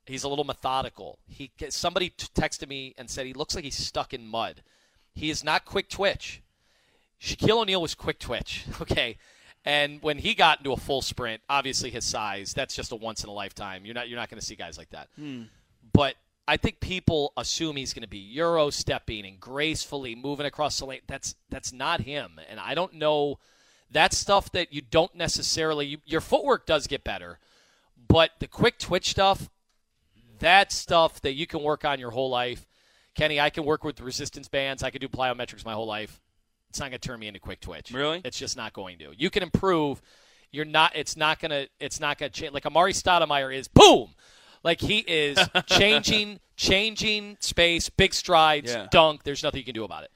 He's 0.07 0.25
a 0.25 0.29
little 0.29 0.45
methodical. 0.45 1.19
He 1.29 1.51
somebody 1.69 2.11
t- 2.11 2.27
texted 2.35 2.69
me 2.69 2.95
and 2.99 3.09
said 3.11 3.27
he 3.27 3.33
looks 3.35 3.55
like 3.55 3.65
he's 3.65 3.77
stuck 3.77 4.13
in 4.15 4.27
mud. 4.27 4.63
He 5.15 5.31
is 5.31 5.43
not 5.45 5.65
quick 5.65 5.89
twitch. 5.89 6.43
Shaquille 7.21 7.61
O'Neal 7.63 7.83
was 7.83 7.95
quick 7.95 8.19
twitch. 8.19 8.65
Okay. 8.81 9.17
And 9.65 10.01
when 10.03 10.19
he 10.19 10.35
got 10.35 10.59
into 10.59 10.73
a 10.73 10.77
full 10.77 11.03
sprint, 11.03 11.43
obviously 11.51 11.91
his 11.91 12.05
size, 12.05 12.55
that's 12.55 12.75
just 12.77 12.93
a 12.93 12.97
once 12.97 13.23
in 13.25 13.29
a 13.29 13.33
lifetime. 13.33 13.85
You're 13.85 13.95
not 13.95 14.09
you're 14.09 14.19
not 14.19 14.31
going 14.31 14.39
to 14.41 14.47
see 14.47 14.55
guys 14.55 14.79
like 14.79 14.91
that. 14.91 15.09
But 15.93 16.15
I 16.49 16.57
think 16.57 16.81
people 16.81 17.35
assume 17.37 17.77
he's 17.77 17.93
going 17.93 18.03
to 18.03 18.09
be 18.09 18.19
euro 18.19 18.71
stepping 18.71 19.27
and 19.27 19.39
gracefully 19.39 20.15
moving 20.15 20.47
across 20.47 20.79
the 20.79 20.87
lane. 20.87 21.03
That's 21.07 21.35
that's 21.51 21.75
not 21.75 22.01
him. 22.01 22.41
And 22.49 22.59
I 22.59 22.75
don't 22.75 22.95
know 22.95 23.39
that 23.91 24.15
stuff 24.15 24.51
that 24.53 24.73
you 24.73 24.81
don't 24.81 25.15
necessarily 25.15 25.87
you, 25.87 25.99
your 26.07 26.23
footwork 26.23 26.65
does 26.65 26.87
get 26.87 27.05
better, 27.05 27.39
but 28.09 28.31
the 28.39 28.47
quick 28.47 28.79
twitch 28.79 29.11
stuff, 29.11 29.51
that 30.39 30.73
stuff 30.73 31.21
that 31.21 31.35
you 31.35 31.47
can 31.47 31.63
work 31.63 31.85
on 31.85 32.01
your 32.01 32.13
whole 32.13 32.31
life. 32.31 32.67
Kenny, 33.15 33.39
I 33.39 33.51
can 33.51 33.65
work 33.65 33.85
with 33.85 34.01
resistance 34.01 34.49
bands. 34.49 34.83
I 34.83 34.89
can 34.89 35.03
do 35.03 35.09
plyometrics 35.09 35.67
my 35.67 35.75
whole 35.75 35.87
life. 35.87 36.19
It's 36.71 36.81
not 36.81 36.91
going 36.91 37.01
to 37.01 37.09
turn 37.09 37.21
me 37.21 37.29
into 37.29 37.41
quick 37.41 37.61
twitch. 37.61 37.91
Really? 37.91 38.23
It's 38.25 38.39
just 38.39 38.57
not 38.57 38.73
going 38.73 38.99
to. 38.99 39.13
You 39.17 39.29
can 39.29 39.43
improve. 39.43 40.01
You're 40.51 40.65
not. 40.65 40.93
It's 40.95 41.15
not 41.15 41.41
gonna. 41.41 41.67
It's 41.79 42.01
not 42.01 42.17
gonna 42.17 42.31
change. 42.31 42.55
Like 42.55 42.65
Amar'e 42.65 42.95
Stoudemire 42.95 43.55
is. 43.55 43.69
Boom. 43.69 44.15
Like 44.65 44.81
he 44.81 44.99
is 44.99 45.39
changing, 45.67 46.41
changing 46.57 47.37
space, 47.41 47.89
big 47.89 48.15
strides, 48.15 48.73
Yeah. 48.73 48.87
dunk. 48.91 49.23
There's 49.25 49.43
nothing 49.43 49.59
you 49.59 49.65
can 49.65 49.75
do 49.75 49.85
about 49.85 50.05
it. 50.05 50.11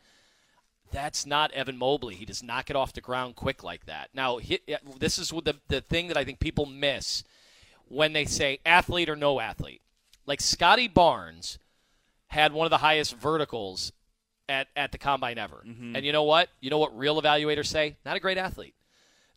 That's 0.90 1.24
not 1.24 1.52
Evan 1.52 1.78
Mobley. 1.78 2.16
He 2.16 2.24
does 2.26 2.42
not 2.42 2.66
get 2.66 2.76
off 2.76 2.92
the 2.92 3.00
ground 3.00 3.34
quick 3.34 3.62
like 3.62 3.86
that. 3.86 4.10
Now, 4.12 4.36
he, 4.38 4.60
this 4.98 5.18
is 5.18 5.30
the 5.30 5.54
the 5.68 5.80
thing 5.80 6.08
that 6.08 6.16
I 6.16 6.24
think 6.24 6.38
people 6.38 6.66
miss 6.66 7.24
when 7.88 8.12
they 8.12 8.24
say 8.26 8.58
athlete 8.66 9.08
or 9.08 9.16
no 9.16 9.40
athlete. 9.40 9.80
Like 10.26 10.40
Scottie 10.40 10.88
Barnes 10.88 11.58
had 12.28 12.52
one 12.52 12.66
of 12.66 12.70
the 12.70 12.78
highest 12.78 13.16
verticals 13.16 13.92
at, 14.48 14.68
at 14.76 14.92
the 14.92 14.98
combine 14.98 15.38
ever. 15.38 15.62
Mm-hmm. 15.66 15.96
And 15.96 16.04
you 16.04 16.12
know 16.12 16.22
what? 16.24 16.48
You 16.60 16.70
know 16.70 16.78
what 16.78 16.96
real 16.96 17.20
evaluators 17.20 17.66
say? 17.66 17.96
Not 18.04 18.16
a 18.16 18.20
great 18.20 18.38
athlete. 18.38 18.74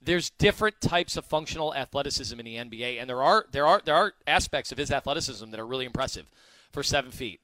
There's 0.05 0.29
different 0.29 0.79
types 0.81 1.17
of 1.17 1.25
functional 1.25 1.75
athleticism 1.75 2.39
in 2.39 2.45
the 2.45 2.55
NBA, 2.55 2.99
and 2.99 3.09
there 3.09 3.23
are 3.23 3.45
there 3.51 3.65
are 3.65 3.81
there 3.83 3.95
are 3.95 4.13
aspects 4.27 4.71
of 4.71 4.77
his 4.77 4.91
athleticism 4.91 5.49
that 5.51 5.59
are 5.59 5.67
really 5.67 5.85
impressive 5.85 6.29
for 6.71 6.83
seven 6.83 7.11
feet. 7.11 7.41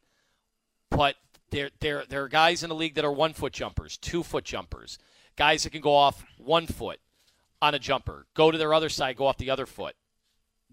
But 0.89 1.15
there 1.50 1.71
there 1.80 2.06
there 2.08 2.24
are 2.24 2.30
guys 2.30 2.63
in 2.63 2.69
the 2.69 2.76
league 2.76 2.95
that 2.95 3.06
are 3.06 3.12
one 3.12 3.34
foot 3.34 3.54
jumpers, 3.54 3.97
two 3.97 4.24
foot 4.24 4.45
jumpers, 4.45 5.00
guys 5.36 5.63
that 5.63 5.71
can 5.71 5.82
go 5.82 5.95
off 5.95 6.24
one 6.38 6.67
foot 6.67 7.00
on 7.62 7.76
a 7.76 7.80
jumper, 7.80 8.26
go 8.34 8.52
to 8.52 8.58
their 8.58 8.74
other 8.74 8.89
side, 8.89 9.17
go 9.17 9.28
off 9.28 9.38
the 9.38 9.50
other 9.50 9.65
foot 9.65 9.95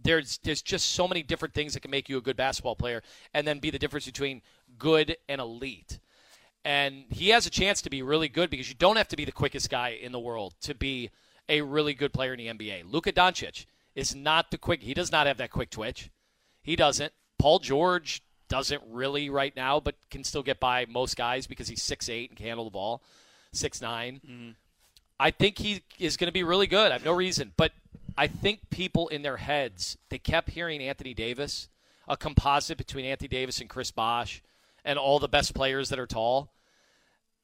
there's 0.02 0.38
there's 0.38 0.62
just 0.62 0.92
so 0.92 1.08
many 1.08 1.22
different 1.22 1.54
things 1.54 1.74
that 1.74 1.80
can 1.80 1.90
make 1.90 2.08
you 2.08 2.18
a 2.18 2.20
good 2.20 2.36
basketball 2.36 2.76
player 2.76 3.02
and 3.34 3.46
then 3.46 3.58
be 3.58 3.70
the 3.70 3.78
difference 3.78 4.06
between 4.06 4.42
good 4.78 5.16
and 5.28 5.40
elite. 5.40 5.98
And 6.64 7.04
he 7.10 7.30
has 7.30 7.46
a 7.46 7.50
chance 7.50 7.82
to 7.82 7.90
be 7.90 8.02
really 8.02 8.28
good 8.28 8.50
because 8.50 8.68
you 8.68 8.74
don't 8.74 8.96
have 8.96 9.08
to 9.08 9.16
be 9.16 9.24
the 9.24 9.32
quickest 9.32 9.70
guy 9.70 9.90
in 10.00 10.12
the 10.12 10.18
world 10.18 10.54
to 10.62 10.74
be 10.74 11.10
a 11.48 11.62
really 11.62 11.94
good 11.94 12.12
player 12.12 12.34
in 12.34 12.38
the 12.38 12.46
NBA. 12.46 12.90
Luka 12.90 13.12
Doncic 13.12 13.66
is 13.94 14.14
not 14.14 14.50
the 14.50 14.58
quick 14.58 14.82
he 14.82 14.94
does 14.94 15.10
not 15.10 15.26
have 15.26 15.38
that 15.38 15.50
quick 15.50 15.70
twitch. 15.70 16.10
He 16.62 16.76
doesn't. 16.76 17.12
Paul 17.38 17.58
George 17.58 18.22
doesn't 18.48 18.82
really 18.88 19.30
right 19.30 19.54
now, 19.54 19.80
but 19.80 19.94
can 20.10 20.24
still 20.24 20.42
get 20.42 20.58
by 20.58 20.86
most 20.86 21.16
guys 21.16 21.46
because 21.46 21.68
he's 21.68 21.82
six 21.82 22.08
eight 22.08 22.30
and 22.30 22.36
can 22.36 22.46
handle 22.46 22.64
the 22.64 22.70
ball. 22.70 23.02
Six 23.52 23.80
mm-hmm. 23.80 24.50
I 25.20 25.30
think 25.30 25.58
he 25.58 25.82
is 25.98 26.16
going 26.16 26.28
to 26.28 26.32
be 26.32 26.42
really 26.42 26.66
good. 26.66 26.90
I 26.90 26.94
have 26.94 27.04
no 27.04 27.12
reason, 27.12 27.52
but 27.56 27.72
I 28.16 28.26
think 28.26 28.70
people 28.70 29.08
in 29.08 29.22
their 29.22 29.38
heads 29.38 29.96
they 30.08 30.18
kept 30.18 30.50
hearing 30.50 30.80
Anthony 30.82 31.14
Davis, 31.14 31.68
a 32.06 32.16
composite 32.16 32.78
between 32.78 33.04
Anthony 33.04 33.28
Davis 33.28 33.60
and 33.60 33.68
Chris 33.68 33.90
Bosh, 33.90 34.42
and 34.84 34.98
all 34.98 35.18
the 35.18 35.28
best 35.28 35.54
players 35.54 35.88
that 35.88 35.98
are 35.98 36.06
tall. 36.06 36.52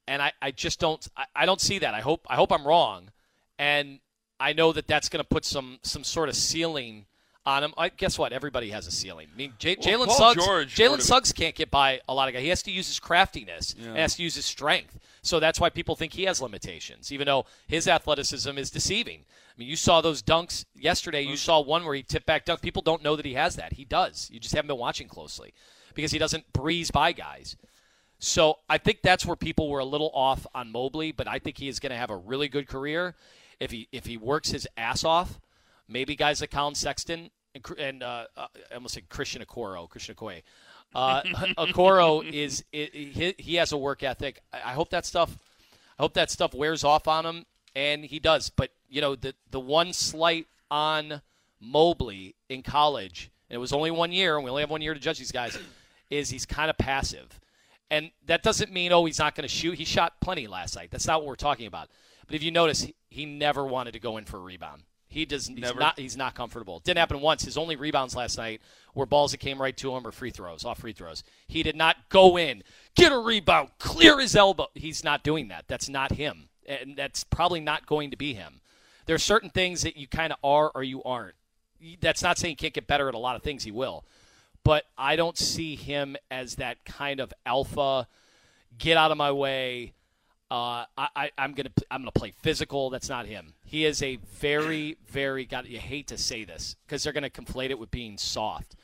And 0.07 0.21
I, 0.21 0.33
I 0.43 0.51
just 0.51 0.81
don't 0.81 1.07
I, 1.17 1.25
I 1.35 1.47
don't 1.47 1.61
see 1.61 1.79
that. 1.79 1.95
I 1.95 2.01
hope 2.01 2.27
I 2.29 2.37
hope 2.37 2.53
I'm 2.53 2.67
wrong, 2.67 3.11
and 3.59 3.99
I 4.41 4.53
know 4.53 4.73
that 4.73 4.87
that's 4.87 5.09
going 5.09 5.23
to 5.23 5.29
put 5.29 5.45
some 5.45 5.79
some 5.83 6.05
sort 6.05 6.29
of 6.29 6.37
ceiling 6.37 7.07
on 7.47 7.63
him. 7.63 7.75
I, 7.77 7.91
guess 7.91 8.19
what? 8.19 8.33
Everybody 8.33 8.71
has 8.71 8.87
a 8.87 8.91
ceiling. 8.91 9.29
I 9.33 9.37
mean, 9.37 9.53
J- 9.59 9.77
Well, 9.79 10.07
Jalen 10.07 10.11
Suggs. 10.17 10.45
George 10.45 10.75
Jalen 10.75 11.01
Suggs 11.03 11.33
can't 11.33 11.55
get 11.55 11.71
by 11.71 12.01
a 12.09 12.15
lot 12.15 12.29
of 12.29 12.35
guys. 12.35 12.43
He 12.43 12.49
has 12.49 12.63
to 12.65 12.71
use 12.71 12.87
his 12.89 12.99
craftiness. 12.99 13.75
and 13.79 13.97
has 13.99 14.17
to 14.17 14.23
use 14.23 14.35
his 14.35 14.45
strength. 14.47 14.99
So 15.23 15.41
that's 15.41 15.61
why 15.61 15.71
people 15.71 15.95
think 15.97 16.13
he 16.15 16.25
has 16.25 16.41
limitations, 16.43 17.13
even 17.13 17.27
though 17.27 17.47
his 17.67 17.87
athleticism 17.89 18.59
is 18.59 18.71
deceiving. 18.71 19.21
I 19.21 19.53
mean, 19.59 19.69
you 19.69 19.77
saw 19.77 20.01
those 20.01 20.23
dunks 20.23 20.65
yesterday. 20.75 21.23
You 21.23 21.37
saw 21.37 21.61
one 21.61 21.85
where 21.85 21.95
he 21.95 22.03
tipped 22.03 22.27
back 22.27 22.45
dunk. 22.45 22.61
People 22.61 22.83
don't 22.83 23.03
know 23.03 23.15
that 23.17 23.25
he 23.25 23.35
has 23.35 23.57
that. 23.57 23.75
He 23.75 23.85
does. 23.85 24.29
You 24.33 24.41
just 24.41 24.55
haven't 24.55 24.69
been 24.69 24.79
watching 24.79 25.07
closely 25.09 25.55
because 25.95 26.11
he 26.13 26.19
doesn't 26.19 26.53
breeze 26.53 26.91
by 26.91 27.13
guys. 27.13 27.57
So 28.19 28.59
I 28.69 28.79
think 28.79 29.01
that's 29.03 29.25
where 29.27 29.37
people 29.37 29.69
were 29.69 29.81
a 29.81 29.85
little 29.85 30.11
off 30.15 30.47
on 30.55 30.73
Mobley, 30.73 31.13
but 31.13 31.29
I 31.29 31.39
think 31.39 31.59
he 31.59 31.69
is 31.69 31.79
going 31.79 31.91
to 31.91 31.97
have 31.99 32.11
a 32.11 32.17
really 32.17 32.49
good 32.49 32.67
career 32.67 33.15
if 33.61 33.71
he 33.71 33.89
if 33.93 34.07
he 34.07 34.17
works 34.17 34.51
his 34.51 34.67
ass 34.77 35.05
off. 35.05 35.41
maybe 35.89 36.17
guys 36.17 36.41
like 36.41 36.51
Collin 36.51 36.75
Sexton 36.75 37.31
and, 37.55 37.79
and 37.79 38.03
uh, 38.03 38.27
uh, 38.37 38.47
I 38.71 38.75
almost 38.75 38.95
said 38.95 39.09
Christian 39.09 39.45
Okoro, 39.45 39.89
Christian 39.89 40.15
Okoye. 40.15 40.43
Uh, 40.95 41.23
Okoro 41.59 42.25
is 42.33 42.65
he, 42.73 43.35
he 43.39 43.55
has 43.57 43.73
a 43.73 43.77
work 43.77 44.03
ethic. 44.03 44.41
I, 44.53 44.71
I 44.71 44.73
hope 44.73 44.91
that 44.91 45.07
stuff. 45.07 45.37
I 45.99 46.03
hope 46.03 46.15
that 46.15 46.31
stuff 46.31 46.55
wears 46.55 46.83
off 46.85 47.07
on 47.07 47.25
him, 47.25 47.47
and 47.75 48.05
he 48.05 48.19
does. 48.19 48.51
But 48.51 48.71
you 48.89 49.01
know, 49.01 49.15
the 49.15 49.35
the 49.51 49.61
one 49.61 49.93
slight 49.93 50.47
on 50.71 51.23
Mobley 51.61 52.35
in 52.49 52.63
college, 52.63 53.31
and 53.49 53.57
it 53.57 53.61
was 53.61 53.73
only 53.73 53.91
one 53.91 54.13
year, 54.13 54.37
and 54.37 54.45
we 54.45 54.51
only 54.51 54.63
have 54.63 54.71
one 54.71 54.83
year 54.83 54.95
to 54.95 55.01
judge 55.01 55.19
these 55.19 55.33
guys, 55.33 55.57
is 56.11 56.31
he's 56.31 56.47
kind 56.47 56.71
of 56.71 56.79
passive. 56.79 57.41
And 57.91 58.11
that 58.27 58.43
doesn't 58.43 58.73
mean, 58.73 58.93
oh, 58.93 59.05
he's 59.05 59.19
not 59.19 59.35
going 59.35 59.47
to 59.47 59.55
shoot. 59.55 59.75
He 59.75 59.85
shot 59.85 60.15
plenty 60.21 60.47
last 60.47 60.75
night. 60.75 60.91
That's 60.91 61.07
not 61.07 61.21
what 61.21 61.29
we're 61.29 61.37
talking 61.37 61.67
about. 61.67 61.91
But 62.27 62.37
if 62.37 62.43
you 62.43 62.51
notice, 62.51 62.87
he, 63.09 63.27
never 63.27 63.65
wanted 63.65 63.93
to 63.93 64.01
go 64.01 64.17
in 64.17 64.25
for 64.25 64.39
a 64.39 64.41
rebound. 64.41 64.83
He 65.09 65.25
does. 65.25 65.47
He's 65.47 65.59
Never. 65.59 65.79
not. 65.79 65.99
He's 65.99 66.17
not 66.17 66.35
comfortable. 66.35 66.81
Didn't 66.81 66.99
happen 66.99 67.21
once. 67.21 67.45
His 67.45 67.57
only 67.57 67.77
rebounds 67.77 68.17
last 68.17 68.37
night 68.37 68.61
were 68.95 69.07
balls 69.07 69.31
that 69.31 69.39
came 69.39 69.61
right 69.63 69.77
to 69.77 69.95
him 69.95 70.05
or 70.07 70.11
free 70.11 70.31
throws, 70.31 70.65
off 70.65 70.81
free 70.81 70.93
throws. 70.93 71.23
He 71.47 71.63
did 71.63 71.77
not 71.77 72.09
go 72.09 72.37
in, 72.37 72.65
get 72.97 73.13
a 73.13 73.19
rebound, 73.19 73.71
clear 73.79 74.19
his 74.19 74.35
elbow. 74.35 74.67
He's 74.75 75.05
not 75.05 75.23
doing 75.23 75.49
that. 75.49 75.67
That's 75.69 75.89
not 75.89 76.13
him, 76.13 76.49
and 76.67 76.97
that's 76.97 77.23
probably 77.23 77.61
not 77.61 77.87
going 77.87 78.11
to 78.11 78.17
be 78.17 78.35
him. 78.35 78.61
There 79.07 79.15
are 79.15 79.21
certain 79.21 79.51
things 79.51 79.83
that 79.83 79.97
you 79.97 80.09
kind 80.09 80.33
of 80.33 80.39
are 80.43 80.73
or 80.75 80.83
you 80.83 81.03
aren't. 81.05 81.35
That's 82.01 82.23
not 82.23 82.39
saying 82.39 82.53
he 82.53 82.57
can't 82.57 82.75
get 82.75 82.87
better 82.87 83.09
at 83.09 83.15
a 83.15 83.19
lot 83.19 83.37
of 83.37 83.43
things. 83.43 83.63
He 83.63 83.71
will, 83.71 84.05
but 84.65 84.85
I 84.99 85.15
don't 85.15 85.39
see 85.39 85.77
him 85.77 86.17
as 86.29 86.57
that 86.57 86.85
kind 86.85 87.21
of 87.21 87.33
alpha. 87.47 88.09
Get 88.79 88.97
out 88.97 89.13
of 89.13 89.17
my 89.17 89.31
way. 89.31 89.93
Uh, 90.51 90.85
I, 90.97 91.09
I, 91.17 91.31
I'm 91.39 91.53
gonna 91.55 91.71
I'm 91.91 92.03
gonna 92.03 92.13
play 92.13 92.31
physical. 92.43 92.91
That's 92.91 93.09
not 93.09 93.27
him. 93.27 93.55
He 93.65 93.85
is 93.85 94.03
a 94.03 94.17
very 94.17 94.99
very. 95.09 95.45
God, 95.47 95.67
you 95.67 95.79
hate 95.79 96.07
to 96.09 96.19
say 96.19 96.45
this 96.45 96.77
because 96.87 97.03
they're 97.03 97.13
gonna 97.13 97.31
conflate 97.31 97.71
it 97.71 97.79
with 97.79 97.91
being 97.91 98.19
soft, 98.19 98.77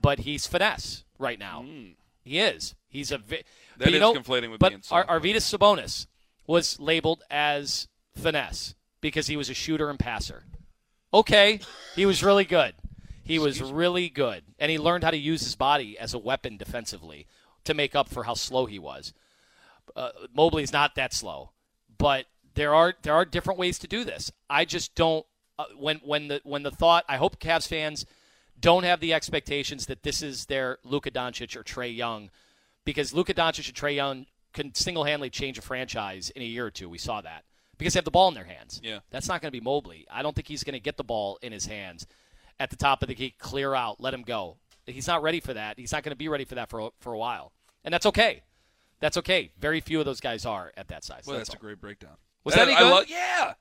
but 0.00 0.20
he's 0.20 0.46
finesse 0.46 1.04
right 1.18 1.38
now. 1.38 1.64
He 2.22 2.38
is. 2.38 2.74
He's 2.88 3.10
a. 3.10 3.18
Vi- 3.18 3.42
That 3.78 3.90
you 3.90 3.96
is 3.96 4.00
know, 4.00 4.14
conflating 4.14 4.50
with 4.50 4.60
but 4.60 4.68
being 4.70 4.82
Ar- 4.90 5.06
soft. 5.06 5.10
Arvydas 5.24 5.58
Sabonis 5.58 6.06
was 6.46 6.78
labeled 6.80 7.22
as 7.30 7.88
finesse 8.16 8.74
because 9.00 9.26
he 9.26 9.36
was 9.36 9.50
a 9.50 9.54
shooter 9.54 9.90
and 9.90 9.98
passer. 9.98 10.44
Okay, 11.12 11.60
he 11.96 12.06
was 12.06 12.22
really 12.22 12.44
good. 12.44 12.74
He 13.24 13.38
was 13.38 13.60
really 13.60 14.08
good, 14.08 14.44
and 14.58 14.70
he 14.70 14.78
learned 14.78 15.04
how 15.04 15.10
to 15.10 15.16
use 15.18 15.42
his 15.42 15.56
body 15.56 15.98
as 15.98 16.14
a 16.14 16.18
weapon 16.18 16.56
defensively 16.56 17.26
to 17.64 17.74
make 17.74 17.94
up 17.94 18.08
for 18.08 18.24
how 18.24 18.34
slow 18.34 18.64
he 18.66 18.78
was. 18.78 19.12
Uh, 19.96 20.10
Mobley's 20.34 20.72
not 20.72 20.94
that 20.94 21.12
slow, 21.12 21.50
but 21.96 22.26
there 22.54 22.74
are 22.74 22.94
there 23.02 23.14
are 23.14 23.24
different 23.24 23.58
ways 23.58 23.78
to 23.80 23.86
do 23.86 24.04
this. 24.04 24.30
I 24.48 24.64
just 24.64 24.94
don't. 24.94 25.24
Uh, 25.58 25.64
when 25.76 25.98
when 26.04 26.28
the 26.28 26.40
when 26.44 26.62
the 26.62 26.70
thought, 26.70 27.04
I 27.08 27.16
hope 27.16 27.40
Cavs 27.40 27.66
fans 27.66 28.06
don't 28.60 28.84
have 28.84 29.00
the 29.00 29.14
expectations 29.14 29.86
that 29.86 30.02
this 30.02 30.22
is 30.22 30.46
their 30.46 30.78
Luka 30.84 31.10
Doncic 31.10 31.56
or 31.56 31.62
Trae 31.62 31.94
Young, 31.94 32.30
because 32.84 33.12
Luka 33.12 33.34
Doncic 33.34 33.68
and 33.68 33.76
Trae 33.76 33.94
Young 33.94 34.26
can 34.52 34.74
single 34.74 35.04
handedly 35.04 35.30
change 35.30 35.58
a 35.58 35.62
franchise 35.62 36.30
in 36.30 36.42
a 36.42 36.44
year 36.44 36.66
or 36.66 36.70
two. 36.70 36.88
We 36.88 36.98
saw 36.98 37.20
that 37.20 37.44
because 37.76 37.94
they 37.94 37.98
have 37.98 38.04
the 38.04 38.10
ball 38.10 38.28
in 38.28 38.34
their 38.34 38.44
hands. 38.44 38.80
Yeah. 38.82 39.00
That's 39.10 39.28
not 39.28 39.40
going 39.40 39.52
to 39.52 39.58
be 39.58 39.62
Mobley. 39.62 40.06
I 40.10 40.22
don't 40.22 40.34
think 40.34 40.48
he's 40.48 40.64
going 40.64 40.74
to 40.74 40.80
get 40.80 40.96
the 40.96 41.04
ball 41.04 41.38
in 41.42 41.52
his 41.52 41.66
hands 41.66 42.06
at 42.58 42.70
the 42.70 42.76
top 42.76 43.02
of 43.02 43.08
the 43.08 43.14
key, 43.14 43.34
clear 43.38 43.74
out, 43.74 44.00
let 44.00 44.12
him 44.12 44.22
go. 44.22 44.56
He's 44.86 45.06
not 45.06 45.22
ready 45.22 45.40
for 45.40 45.54
that. 45.54 45.78
He's 45.78 45.92
not 45.92 46.02
going 46.02 46.12
to 46.12 46.16
be 46.16 46.28
ready 46.28 46.44
for 46.44 46.56
that 46.56 46.70
for 46.70 46.80
a, 46.80 46.88
for 46.98 47.12
a 47.12 47.18
while, 47.18 47.52
and 47.84 47.92
that's 47.92 48.06
okay. 48.06 48.42
That's 49.00 49.16
okay. 49.18 49.50
Very 49.58 49.80
few 49.80 50.00
of 50.00 50.06
those 50.06 50.20
guys 50.20 50.44
are 50.46 50.72
at 50.76 50.88
that 50.88 51.04
size. 51.04 51.22
Well, 51.26 51.36
that's 51.36 51.50
that's 51.50 51.56
a 51.58 51.60
great 51.60 51.80
breakdown. 51.80 52.16
Was 52.44 52.54
that 52.54 52.68
I- 52.68 52.72
any 52.72 52.80
I 52.80 52.90
lo- 52.90 53.02
yeah. 53.06 53.54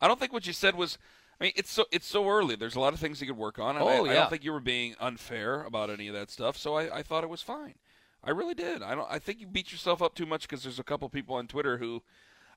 I 0.00 0.08
don't 0.08 0.18
think 0.18 0.32
what 0.32 0.46
you 0.46 0.52
said 0.52 0.74
was. 0.74 0.98
I 1.40 1.44
mean, 1.44 1.52
it's 1.56 1.70
so 1.70 1.84
it's 1.90 2.06
so 2.06 2.28
early. 2.28 2.54
There's 2.56 2.74
a 2.76 2.80
lot 2.80 2.92
of 2.92 3.00
things 3.00 3.20
you 3.20 3.26
could 3.26 3.36
work 3.36 3.58
on. 3.58 3.76
I, 3.76 3.80
Oh, 3.80 4.04
I 4.04 4.08
yeah. 4.08 4.14
don't 4.14 4.30
think 4.30 4.44
you 4.44 4.52
were 4.52 4.60
being 4.60 4.94
unfair 5.00 5.62
about 5.62 5.88
any 5.90 6.08
of 6.08 6.14
that 6.14 6.30
stuff. 6.30 6.56
So 6.58 6.74
I, 6.76 6.98
I 6.98 7.02
thought 7.02 7.24
it 7.24 7.30
was 7.30 7.40
fine. 7.42 7.74
I 8.22 8.30
really 8.30 8.52
did. 8.54 8.82
I 8.82 8.94
don't. 8.94 9.06
I 9.10 9.18
think 9.18 9.40
you 9.40 9.46
beat 9.46 9.72
yourself 9.72 10.02
up 10.02 10.14
too 10.14 10.26
much 10.26 10.42
because 10.42 10.62
there's 10.64 10.78
a 10.78 10.84
couple 10.84 11.08
people 11.08 11.36
on 11.36 11.46
Twitter 11.46 11.78
who. 11.78 12.02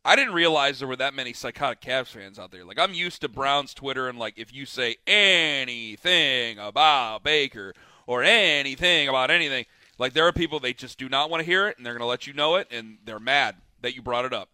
I 0.05 0.17
didn't 0.17 0.33
realize 0.33 0.79
there 0.79 0.87
were 0.89 0.97
that 0.97 1.13
many 1.13 1.31
psychotic 1.31 1.79
Cavs 1.79 2.07
fans 2.07 2.37
out 2.37 2.51
there. 2.51 2.65
Like 2.65 2.77
I'm 2.77 2.93
used 2.93 3.21
to 3.21 3.29
Browns 3.29 3.73
Twitter 3.73 4.09
and 4.09 4.19
like 4.19 4.33
if 4.37 4.53
you 4.53 4.65
say 4.65 4.97
anything 5.07 6.59
about 6.59 7.23
Baker 7.23 7.73
or 8.05 8.21
anything 8.23 9.07
about 9.07 9.31
anything, 9.31 9.65
like 10.03 10.11
there 10.11 10.27
are 10.27 10.33
people 10.33 10.59
they 10.59 10.73
just 10.73 10.97
do 10.97 11.07
not 11.07 11.29
want 11.29 11.39
to 11.39 11.45
hear 11.45 11.65
it 11.69 11.77
and 11.77 11.85
they're 11.85 11.93
going 11.93 12.01
to 12.01 12.05
let 12.05 12.27
you 12.27 12.33
know 12.33 12.55
it 12.55 12.67
and 12.69 12.97
they're 13.05 13.21
mad 13.21 13.55
that 13.79 13.95
you 13.95 14.01
brought 14.01 14.25
it 14.25 14.33
up. 14.33 14.49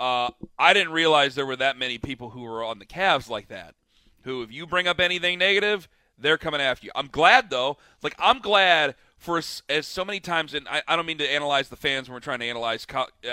Uh, 0.00 0.30
I 0.58 0.74
didn't 0.74 0.92
realize 0.92 1.36
there 1.36 1.46
were 1.46 1.54
that 1.54 1.78
many 1.78 1.96
people 1.96 2.30
who 2.30 2.40
were 2.40 2.64
on 2.64 2.80
the 2.80 2.84
Cavs 2.84 3.30
like 3.30 3.46
that. 3.48 3.76
Who, 4.22 4.42
if 4.42 4.50
you 4.50 4.66
bring 4.66 4.88
up 4.88 4.98
anything 4.98 5.38
negative, 5.38 5.88
they're 6.18 6.38
coming 6.38 6.60
after 6.60 6.86
you. 6.86 6.92
I'm 6.96 7.06
glad 7.06 7.50
though. 7.50 7.76
Like 8.02 8.16
I'm 8.18 8.40
glad 8.40 8.96
for 9.16 9.38
as, 9.38 9.62
as 9.68 9.86
so 9.86 10.04
many 10.04 10.18
times, 10.18 10.54
and 10.54 10.66
I, 10.66 10.82
I 10.88 10.96
don't 10.96 11.06
mean 11.06 11.18
to 11.18 11.32
analyze 11.32 11.68
the 11.68 11.76
fans 11.76 12.08
when 12.08 12.14
we're 12.14 12.20
trying 12.20 12.40
to 12.40 12.46
analyze 12.46 12.84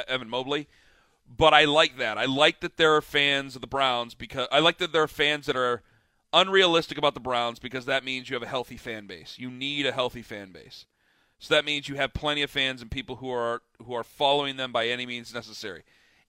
Evan 0.08 0.30
Mobley, 0.30 0.68
but 1.36 1.56
I 1.56 1.66
like 1.66 1.98
that. 1.98 2.20
I 2.20 2.26
like 2.26 2.60
that 2.60 2.78
there 2.78 2.96
are 2.96 3.02
fans 3.02 3.56
of 3.56 3.62
the 3.62 3.68
Browns 3.68 4.14
because 4.14 4.48
I 4.52 4.60
like 4.60 4.78
that 4.78 4.94
there 4.94 5.02
are 5.02 5.08
fans 5.08 5.48
that 5.48 5.56
are 5.56 5.82
unrealistic 6.34 7.00
about 7.00 7.16
the 7.16 7.20
Browns 7.20 7.58
because 7.58 7.86
that 7.86 8.04
means 8.04 8.30
you 8.30 8.36
have 8.36 8.44
a 8.44 8.48
healthy 8.48 8.78
fan 8.78 9.08
base. 9.08 9.38
You 9.40 9.50
need 9.50 9.88
a 9.88 9.92
healthy 9.92 10.22
fan 10.22 10.52
base. 10.52 10.86
So 11.42 11.56
that 11.56 11.66
means 11.66 11.90
you 11.90 11.96
have 11.96 12.14
plenty 12.14 12.44
of 12.44 12.52
fans 12.52 12.84
and 12.84 12.92
people 12.92 13.16
who 13.16 13.32
are 13.32 13.64
who 13.84 13.94
are 13.96 14.04
following 14.04 14.58
them 14.58 14.72
by 14.72 14.88
any 14.88 15.08
means 15.08 15.34
necessary. 15.34 15.82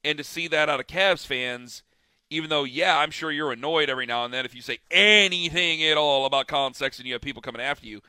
And 0.02 0.16
to 0.16 0.24
see 0.24 0.48
that 0.48 0.70
out 0.70 0.80
of 0.80 0.86
Cavs 0.86 1.26
fans, 1.26 1.82
even 2.30 2.48
though 2.48 2.64
yeah, 2.64 2.96
I'm 2.96 3.10
sure 3.10 3.30
you're 3.30 3.52
annoyed 3.52 3.90
every 3.90 4.06
now 4.06 4.24
and 4.24 4.32
then 4.32 4.46
if 4.46 4.54
you 4.54 4.62
say 4.62 4.78
anything 4.90 5.84
at 5.84 5.98
all 5.98 6.24
about 6.24 6.48
Collin 6.48 6.72
Sexton, 6.72 7.04
you 7.04 7.12
have 7.12 7.20
people 7.20 7.42
coming 7.42 7.60
after 7.60 7.86
you. 7.86 8.00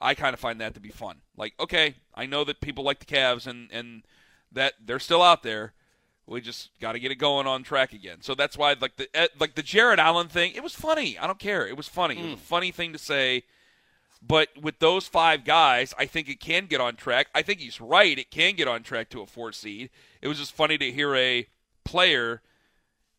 I 0.00 0.14
kind 0.14 0.34
of 0.34 0.40
find 0.40 0.60
that 0.60 0.74
to 0.74 0.80
be 0.80 0.90
fun. 0.90 1.18
Like, 1.36 1.54
okay, 1.60 1.94
I 2.12 2.26
know 2.26 2.42
that 2.42 2.60
people 2.60 2.82
like 2.82 2.98
the 2.98 3.06
Cavs 3.06 3.46
and 3.46 3.70
and 3.70 4.02
that 4.50 4.74
they're 4.84 4.98
still 4.98 5.22
out 5.22 5.44
there. 5.44 5.74
We 6.26 6.40
just 6.40 6.70
got 6.80 6.92
to 6.92 6.98
get 6.98 7.12
it 7.12 7.16
going 7.16 7.46
on 7.46 7.62
track 7.62 7.92
again. 7.92 8.18
So 8.20 8.34
that's 8.34 8.58
why, 8.58 8.74
like 8.80 8.96
the 8.96 9.08
eh, 9.14 9.28
like 9.38 9.54
the 9.54 9.62
Jarrett 9.62 10.00
Allen 10.00 10.26
thing, 10.26 10.54
it 10.56 10.62
was 10.64 10.74
funny. 10.74 11.16
I 11.16 11.28
don't 11.28 11.38
care. 11.38 11.68
It 11.68 11.76
was 11.76 11.86
funny. 11.86 12.18
It 12.18 12.24
was 12.24 12.34
a 12.34 12.36
funny 12.36 12.72
thing 12.72 12.92
to 12.94 12.98
say. 12.98 13.44
But 14.20 14.48
with 14.60 14.80
those 14.80 15.06
five 15.06 15.44
guys, 15.44 15.94
I 15.98 16.06
think 16.06 16.28
it 16.28 16.40
can 16.40 16.66
get 16.66 16.80
on 16.80 16.96
track. 16.96 17.28
I 17.34 17.42
think 17.42 17.60
he's 17.60 17.80
right. 17.80 18.18
It 18.18 18.30
can 18.30 18.56
get 18.56 18.66
on 18.66 18.82
track 18.82 19.10
to 19.10 19.20
a 19.20 19.26
four 19.26 19.52
seed. 19.52 19.90
It 20.20 20.28
was 20.28 20.38
just 20.38 20.52
funny 20.52 20.76
to 20.78 20.90
hear 20.90 21.14
a 21.14 21.46
player. 21.84 22.42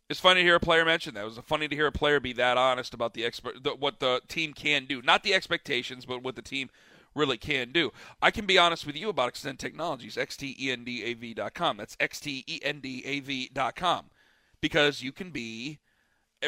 It's 0.09 0.19
funny 0.19 0.41
to 0.41 0.45
hear 0.45 0.55
a 0.55 0.59
player 0.59 0.83
mention 0.83 1.13
that. 1.13 1.21
It 1.21 1.25
was 1.25 1.39
funny 1.45 1.67
to 1.67 1.75
hear 1.75 1.87
a 1.87 1.91
player 1.91 2.19
be 2.19 2.33
that 2.33 2.57
honest 2.57 2.93
about 2.93 3.13
the, 3.13 3.23
expert 3.23 3.63
the 3.63 3.75
what 3.75 3.99
the 3.99 4.21
team 4.27 4.53
can 4.53 4.85
do, 4.85 5.01
not 5.01 5.23
the 5.23 5.33
expectations, 5.33 6.05
but 6.05 6.21
what 6.21 6.35
the 6.35 6.41
team 6.41 6.69
really 7.15 7.37
can 7.37 7.71
do. 7.71 7.91
I 8.21 8.31
can 8.31 8.45
be 8.45 8.57
honest 8.57 8.85
with 8.85 8.95
you 8.95 9.09
about 9.09 9.29
Extend 9.29 9.59
Technologies, 9.59 10.15
xtendav.com. 10.15 11.77
That's 11.77 11.95
xtendav.com, 11.95 14.05
because 14.61 15.01
you 15.01 15.11
can 15.11 15.31
be 15.31 15.79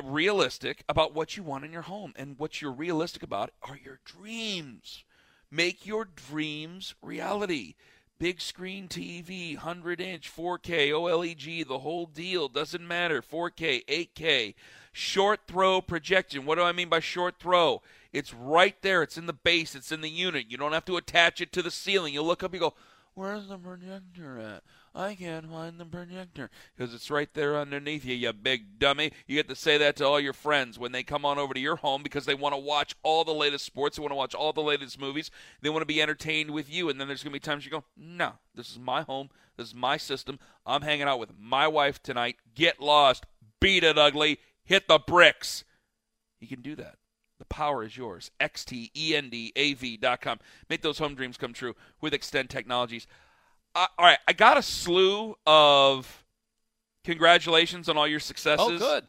realistic 0.04 0.84
about 0.88 1.13
what 1.13 1.36
you 1.36 1.43
want 1.43 1.65
in 1.65 1.71
your 1.71 1.84
home. 1.84 2.13
And 2.15 2.38
what 2.38 2.62
you're 2.62 2.71
realistic 2.71 3.23
about 3.23 3.51
are 3.62 3.77
your 3.84 3.99
dreams. 4.06 5.04
Make 5.49 5.86
your 5.86 6.06
dreams 6.06 6.95
reality. 7.01 7.75
Big 8.19 8.39
screen 8.39 8.88
TV, 8.88 9.56
100 9.56 9.99
inch, 9.99 10.32
4K, 10.32 10.89
OLED, 10.91 11.67
the 11.67 11.80
whole 11.80 12.06
deal. 12.06 12.47
Doesn't 12.47 12.88
matter. 12.88 13.21
4K, 13.21 13.84
8K. 13.86 14.54
Short 14.93 15.39
throw 15.47 15.82
projection. 15.82 16.45
What 16.45 16.56
do 16.56 16.63
I 16.63 16.71
mean 16.71 16.89
by 16.89 16.99
short 16.99 17.39
throw? 17.39 17.82
It's 18.13 18.34
right 18.34 18.75
there. 18.82 19.01
It's 19.01 19.17
in 19.17 19.25
the 19.25 19.34
base. 19.34 19.73
It's 19.73 19.91
in 19.91 20.01
the 20.01 20.10
unit. 20.10 20.45
You 20.49 20.58
don't 20.58 20.73
have 20.73 20.86
to 20.86 20.97
attach 20.97 21.41
it 21.41 21.51
to 21.54 21.62
the 21.62 21.71
ceiling. 21.71 22.13
You 22.13 22.21
look 22.21 22.43
up, 22.43 22.54
you 22.54 22.60
go, 22.60 22.75
Where's 23.13 23.50
the 23.50 23.58
projector 23.58 24.39
at? 24.39 24.63
I 24.95 25.15
can't 25.15 25.50
find 25.50 25.78
the 25.78 25.86
projector 25.86 26.50
because 26.76 26.93
it's 26.93 27.12
right 27.12 27.32
there 27.34 27.58
underneath 27.58 28.06
you, 28.06 28.15
you 28.15 28.32
big 28.32 28.80
dummy. 28.80 29.12
You 29.28 29.36
get 29.36 29.50
to 29.50 29.56
say 29.56 29.78
that 29.78 29.97
to 29.97 30.06
all 30.06 30.19
your 30.19 30.34
friends 30.34 30.80
when 30.80 30.93
they 30.93 31.04
come 31.04 31.26
on 31.26 31.38
over 31.38 31.54
to 31.54 31.60
your 31.60 31.76
home 31.78 32.04
because 32.04 32.26
they 32.26 32.36
want 32.36 32.56
to 32.56 32.60
watch 32.60 32.95
all 33.04 33.26
the 33.26 33.34
latest 33.34 33.65
sports, 33.65 33.97
they 33.97 34.02
want 34.02 34.12
to 34.12 34.15
watch 34.15 34.34
all 34.34 34.54
the 34.54 34.62
latest 34.62 35.00
movies, 35.00 35.30
they 35.62 35.69
want 35.69 35.82
to 35.82 35.86
be 35.86 36.02
entertained 36.02 36.52
with 36.52 36.71
you. 36.71 36.89
And 36.89 37.00
then 37.00 37.08
there's 37.08 37.24
going 37.24 37.32
to 37.32 37.36
be 37.36 37.39
times 37.39 37.65
you 37.65 37.71
go, 37.71 37.84
No, 37.97 38.34
this 38.56 38.69
is 38.69 38.80
my 38.80 39.02
home, 39.02 39.30
this 39.58 39.67
is 39.67 39.76
my 39.76 39.97
system. 39.97 40.39
I'm 40.65 40.82
hanging 40.82 41.08
out 41.08 41.19
with 41.19 41.32
my 41.38 41.67
wife 41.67 42.02
tonight. 42.02 42.38
Get 42.56 42.80
lost, 42.80 43.26
beat 43.60 43.84
it 43.84 43.97
ugly, 43.97 44.39
hit 44.63 44.88
the 44.88 45.00
bricks. 45.00 45.65
You 46.39 46.47
can 46.47 46.62
do 46.62 46.76
that. 46.76 46.95
The 47.41 47.45
power 47.45 47.84
is 47.84 47.97
yours. 47.97 48.30
E 48.39 48.43
XTENDAV.com. 48.45 50.39
Make 50.69 50.84
those 50.84 50.99
home 50.99 51.15
dreams 51.15 51.38
come 51.38 51.54
true 51.54 51.75
with 51.99 52.13
Extend 52.13 52.51
Technologies. 52.51 53.08
Uh, 53.73 53.88
all 53.97 54.06
right, 54.06 54.19
I 54.27 54.34
got 54.34 54.58
a 54.58 54.62
slew 54.62 55.36
of 55.47 56.23
congratulations 57.04 57.89
on 57.89 57.97
all 57.97 58.08
your 58.08 58.19
successes. 58.19 58.60
Oh, 58.60 58.77
good. 58.77 59.08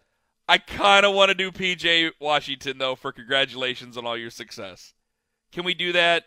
I 0.48 0.56
kind 0.56 1.04
of 1.04 1.14
want 1.14 1.28
to 1.28 1.34
do 1.34 1.52
PJ 1.52 2.12
Washington, 2.20 2.78
though, 2.78 2.94
for 2.94 3.12
congratulations 3.12 3.98
on 3.98 4.06
all 4.06 4.16
your 4.16 4.30
success. 4.30 4.94
Can 5.52 5.64
we 5.64 5.74
do 5.74 5.92
that? 5.92 6.24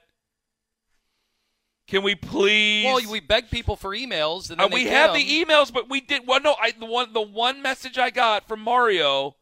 Can 1.88 2.04
we 2.04 2.14
please? 2.14 2.86
Well, 2.86 3.00
we 3.12 3.20
beg 3.20 3.50
people 3.50 3.76
for 3.76 3.96
emails, 3.96 4.52
and 4.52 4.62
Uh, 4.62 4.70
we 4.72 4.86
have 4.86 5.14
them. 5.14 5.22
the 5.24 5.44
emails, 5.44 5.74
but 5.74 5.90
we 5.90 6.02
did. 6.02 6.28
Well, 6.28 6.40
no, 6.40 6.56
I, 6.62 6.70
the 6.72 6.86
one 6.86 7.14
the 7.14 7.22
one 7.22 7.64
message 7.64 7.98
I 7.98 8.12
got 8.12 8.48
from 8.48 8.60
Mario 8.60 9.38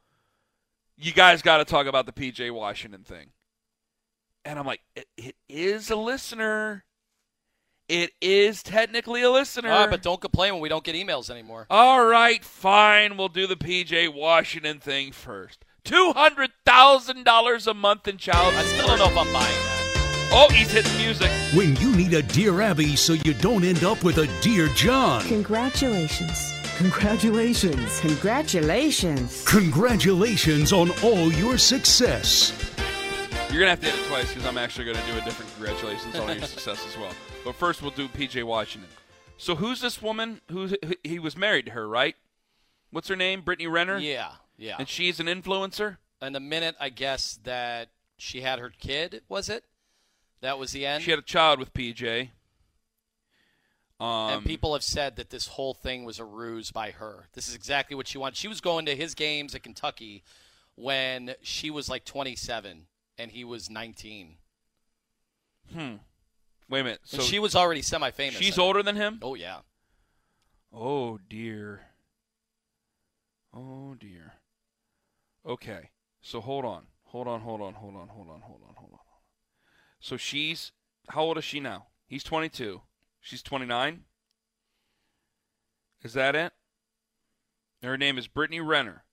you 0.98 1.12
guys 1.12 1.42
got 1.42 1.58
to 1.58 1.66
talk 1.66 1.88
about 1.88 2.06
the 2.06 2.12
PJ 2.12 2.52
Washington 2.54 3.04
thing. 3.04 3.30
And 4.46 4.60
I'm 4.60 4.66
like, 4.66 4.82
it, 4.96 5.08
it 5.18 5.36
is 5.48 5.90
a 5.90 5.96
listener. 5.96 6.84
It 7.90 8.12
is 8.22 8.64
technically 8.64 9.22
a 9.22 9.30
listener. 9.30 9.72
All 9.72 9.82
right, 9.82 9.90
but 9.90 10.02
don't 10.02 10.20
complain 10.22 10.54
when 10.54 10.62
we 10.62 10.70
don't 10.70 10.84
get 10.84 10.96
emails 10.96 11.30
anymore. 11.30 11.68
All 11.70 12.06
right, 12.06 12.44
fine. 12.44 13.18
We'll 13.18 13.30
do 13.30 13.46
the 13.46 13.56
PJ 13.56 14.14
Washington 14.14 14.80
thing 14.80 15.12
first. 15.12 15.66
Two 15.84 16.14
hundred 16.16 16.52
thousand 16.66 17.26
dollars 17.26 17.68
a 17.68 17.74
month 17.74 18.08
in 18.08 18.18
child. 18.18 18.54
I 18.56 18.64
still 18.64 18.88
don't 18.88 19.00
know 19.00 19.06
if 19.06 19.18
I'm 19.18 19.32
buying 19.34 19.34
that. 19.34 20.30
Oh, 20.36 20.48
he's 20.50 20.72
hitting 20.72 20.96
music. 20.98 21.30
When 21.54 21.76
you 21.76 21.96
need 21.96 22.14
a 22.14 22.24
Dear 22.24 22.62
Abby 22.62 22.96
so 22.96 23.14
you 23.14 23.34
don't 23.36 23.64
end 23.64 23.84
up 23.84 24.04
with 24.04 24.18
a 24.18 24.28
Dear 24.42 24.68
John. 24.70 25.22
Congratulations. 25.26 26.54
Congratulations. 26.84 28.02
Congratulations. 28.02 29.46
Congratulations 29.48 30.74
on 30.74 30.92
all 31.02 31.32
your 31.32 31.58
success. 31.58 32.52
You're 33.50 33.62
gonna 33.62 33.70
have 33.70 33.80
to 33.80 33.86
hit 33.86 33.98
it 33.98 34.08
twice 34.10 34.28
because 34.34 34.46
I'm 34.46 34.58
actually 34.58 34.88
gonna 34.88 35.06
do 35.08 35.18
a 35.18 35.22
different 35.22 35.50
congratulations 35.54 36.14
on 36.14 36.28
your 36.28 36.46
success 36.46 36.86
as 36.86 36.98
well. 36.98 37.14
But 37.46 37.56
first, 37.56 37.82
we'll 37.82 37.92
do 37.92 38.10
PJ 38.10 38.44
Washington. 38.44 38.90
So 39.38 39.56
who's 39.56 39.80
this 39.80 40.02
woman? 40.02 40.42
Who 40.52 40.72
he 41.06 41.20
was 41.20 41.38
married 41.38 41.68
to 41.68 41.72
her, 41.72 41.88
right? 41.88 42.18
What's 42.92 43.08
her 43.08 43.16
name? 43.16 43.44
Brittany 43.44 43.68
Renner. 43.68 43.98
Yeah, 43.98 44.32
yeah. 44.58 44.76
And 44.78 44.90
she's 44.90 45.22
an 45.22 45.28
influencer. 45.28 46.00
And 46.22 46.36
the 46.36 46.42
minute 46.42 46.76
I 46.82 46.90
guess 46.90 47.40
that 47.46 47.92
she 48.18 48.42
had 48.42 48.60
her 48.60 48.74
kid, 48.78 49.22
was 49.30 49.48
it? 49.48 49.64
That 50.42 50.60
was 50.60 50.74
the 50.74 50.86
end. 50.86 51.02
She 51.02 51.12
had 51.12 51.20
a 51.20 51.24
child 51.24 51.60
with 51.60 51.74
PJ. 51.74 52.32
Um, 54.04 54.34
and 54.34 54.46
people 54.46 54.74
have 54.74 54.84
said 54.84 55.16
that 55.16 55.30
this 55.30 55.48
whole 55.48 55.74
thing 55.74 56.04
was 56.04 56.20
a 56.20 56.26
ruse 56.26 56.72
by 56.72 56.92
her. 56.92 57.28
This 57.34 57.48
is 57.48 57.56
exactly 57.56 57.96
what 57.96 58.06
she 58.06 58.18
wanted. 58.18 58.36
She 58.36 58.50
was 58.50 58.60
going 58.60 58.86
to 58.88 58.96
his 58.98 59.16
games 59.16 59.56
at 59.56 59.64
Kentucky 59.64 60.24
when 60.76 61.36
she 61.42 61.70
was 61.70 61.88
like 61.88 62.04
27 62.04 62.88
and 63.18 63.32
he 63.32 63.46
was 63.46 63.70
19. 63.70 64.36
Hmm. 65.72 65.94
Wait 66.70 66.80
a 66.82 66.84
minute. 66.84 67.00
So 67.06 67.20
and 67.20 67.26
she 67.26 67.40
was 67.40 67.56
already 67.56 67.82
semi-famous. 67.82 68.36
She's 68.36 68.60
older 68.60 68.84
than 68.84 68.98
him. 68.98 69.20
Oh 69.22 69.36
yeah. 69.36 69.60
Oh 70.74 71.18
dear. 71.30 71.84
Oh 73.56 73.96
dear. 73.98 74.34
Okay. 75.46 75.92
So 76.22 76.42
hold 76.42 76.66
on. 76.66 76.88
Hold 77.04 77.30
on, 77.30 77.40
hold 77.40 77.62
on, 77.62 77.76
hold 77.76 77.96
on, 77.96 78.10
hold 78.10 78.28
on, 78.28 78.42
hold 78.42 78.62
on, 78.68 78.76
hold 78.76 78.92
on. 78.92 79.00
So 80.02 80.18
she's 80.18 80.74
how 81.08 81.22
old 81.22 81.38
is 81.38 81.46
she 81.46 81.62
now? 81.62 81.86
He's 82.06 82.24
22. 82.26 82.82
She's 83.24 83.42
29. 83.42 84.02
Is 86.04 86.14
that 86.14 86.36
it? 86.36 86.52
Her 87.82 87.98
name 87.98 88.18
is 88.18 88.28
Brittany 88.28 88.60
Renner. 88.60 89.06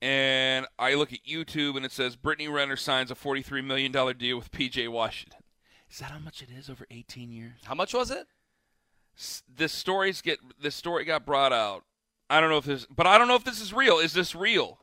And 0.00 0.66
I 0.78 0.94
look 0.94 1.12
at 1.12 1.24
YouTube 1.28 1.76
and 1.76 1.84
it 1.84 1.92
says 1.92 2.16
Brittany 2.16 2.48
Renner 2.48 2.76
signs 2.76 3.10
a 3.10 3.14
$43 3.14 3.62
million 3.62 3.92
deal 3.92 4.36
with 4.38 4.50
PJ 4.50 4.88
Washington. 4.88 5.40
Is 5.90 5.98
that 5.98 6.10
how 6.12 6.18
much 6.18 6.40
it 6.40 6.48
is 6.50 6.70
over 6.70 6.86
18 6.90 7.30
years? 7.30 7.60
How 7.64 7.74
much 7.74 7.92
was 7.92 8.10
it? 8.10 8.26
This 9.54 9.72
stories 9.72 10.22
get 10.22 10.38
this 10.62 10.74
story 10.74 11.04
got 11.04 11.26
brought 11.26 11.52
out. 11.52 11.84
I 12.30 12.40
don't 12.40 12.50
know 12.50 12.58
if 12.58 12.64
this, 12.64 12.86
but 12.86 13.06
I 13.06 13.18
don't 13.18 13.28
know 13.28 13.34
if 13.34 13.44
this 13.44 13.60
is 13.60 13.74
real. 13.74 13.98
Is 13.98 14.12
this 14.12 14.34
real? 14.34 14.78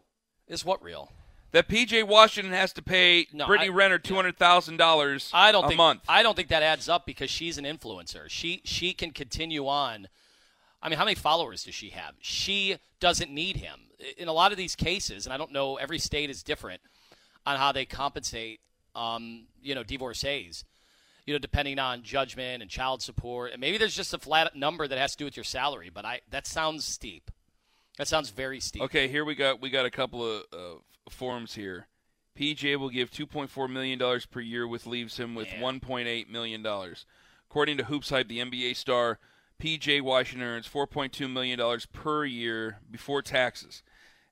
Is 0.47 0.65
what 0.65 0.83
real? 0.83 1.11
That 1.55 1.69
PJ 1.69 2.03
Washington 2.05 2.51
has 2.51 2.73
to 2.73 2.81
pay 2.81 3.27
No, 3.31 3.47
Brittany 3.47 3.69
I- 3.69 3.73
Renner 3.73 3.97
two 3.97 4.15
hundred 4.15 4.35
thousand 4.35 4.75
dollars 4.75 5.31
I 5.33 5.53
don't 5.53 5.63
a 5.63 5.67
think 5.69 5.77
month. 5.77 6.01
I 6.05 6.21
don't 6.21 6.35
think 6.35 6.49
that 6.49 6.63
adds 6.63 6.89
up 6.89 7.05
because 7.05 7.29
she's 7.29 7.57
an 7.57 7.63
influencer. 7.63 8.27
She 8.27 8.59
she 8.65 8.91
can 8.91 9.11
continue 9.11 9.65
on. 9.65 10.09
I 10.83 10.89
mean, 10.89 10.97
how 10.97 11.05
many 11.05 11.15
followers 11.15 11.63
does 11.63 11.73
she 11.73 11.91
have? 11.91 12.15
She 12.19 12.75
doesn't 12.99 13.31
need 13.31 13.55
him. 13.55 13.79
In 14.17 14.27
a 14.27 14.33
lot 14.33 14.51
of 14.51 14.57
these 14.57 14.75
cases, 14.75 15.25
and 15.25 15.31
I 15.31 15.37
don't 15.37 15.53
know, 15.53 15.77
every 15.77 15.97
state 15.97 16.29
is 16.29 16.43
different 16.43 16.81
on 17.45 17.57
how 17.57 17.71
they 17.71 17.85
compensate, 17.85 18.59
um, 18.93 19.45
you 19.63 19.75
know, 19.75 19.83
divorcees. 19.83 20.65
You 21.25 21.35
know, 21.35 21.39
depending 21.39 21.79
on 21.79 22.03
judgment 22.03 22.63
and 22.63 22.69
child 22.69 23.01
support, 23.01 23.53
and 23.53 23.61
maybe 23.61 23.77
there's 23.77 23.95
just 23.95 24.13
a 24.13 24.19
flat 24.19 24.57
number 24.57 24.89
that 24.89 24.97
has 24.97 25.13
to 25.13 25.19
do 25.19 25.23
with 25.25 25.37
your 25.37 25.45
salary. 25.45 25.89
But 25.89 26.03
I 26.03 26.19
that 26.31 26.47
sounds 26.47 26.83
steep. 26.83 27.31
That 27.97 28.07
sounds 28.07 28.29
very 28.29 28.59
steep. 28.59 28.81
Okay, 28.83 29.07
here 29.07 29.23
we 29.23 29.35
got 29.35 29.61
we 29.61 29.69
got 29.69 29.85
a 29.85 29.91
couple 29.91 30.23
of 30.25 30.43
uh, 30.51 31.09
forms 31.09 31.55
here. 31.55 31.87
PJ 32.37 32.77
will 32.77 32.89
give 32.89 33.09
2.4 33.09 33.69
million 33.69 33.97
dollars 33.97 34.25
per 34.25 34.41
year, 34.41 34.67
which 34.67 34.85
leaves 34.85 35.17
him 35.17 35.35
with 35.35 35.47
1.8 35.47 36.29
million 36.29 36.61
dollars. 36.61 37.05
According 37.49 37.77
to 37.77 37.85
Hoops 37.85 38.09
Hype, 38.09 38.27
the 38.27 38.39
NBA 38.39 38.75
star 38.75 39.19
PJ 39.61 40.01
Washington 40.01 40.47
earns 40.47 40.67
4.2 40.67 41.31
million 41.31 41.57
dollars 41.57 41.85
per 41.85 42.25
year 42.25 42.79
before 42.91 43.21
taxes. 43.21 43.81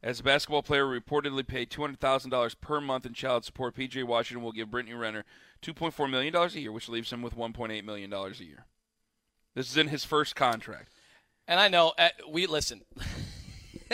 As 0.02 0.20
a 0.20 0.24
basketball 0.24 0.64
player, 0.64 0.86
reportedly 0.86 1.48
paid 1.48 1.70
$200,000 1.70 2.60
per 2.60 2.82
month 2.82 3.06
in 3.06 3.14
child 3.14 3.46
support, 3.46 3.74
PJ 3.74 4.04
Washington 4.04 4.44
will 4.44 4.52
give 4.52 4.70
Brittany 4.70 4.96
Renner 4.96 5.24
$2.4 5.62 6.10
million 6.10 6.36
a 6.36 6.48
year, 6.50 6.74
which 6.74 6.90
leaves 6.90 7.14
him 7.14 7.22
with 7.22 7.38
$1.8 7.38 7.86
million 7.86 8.12
a 8.12 8.30
year. 8.44 8.66
This 9.56 9.72
is 9.72 9.78
in 9.78 9.88
his 9.88 10.04
first 10.04 10.36
contract. 10.36 10.90
And 11.48 11.58
I 11.58 11.70
know 11.70 11.94
uh, 11.98 12.10
we 12.30 12.48
listen. 12.48 12.82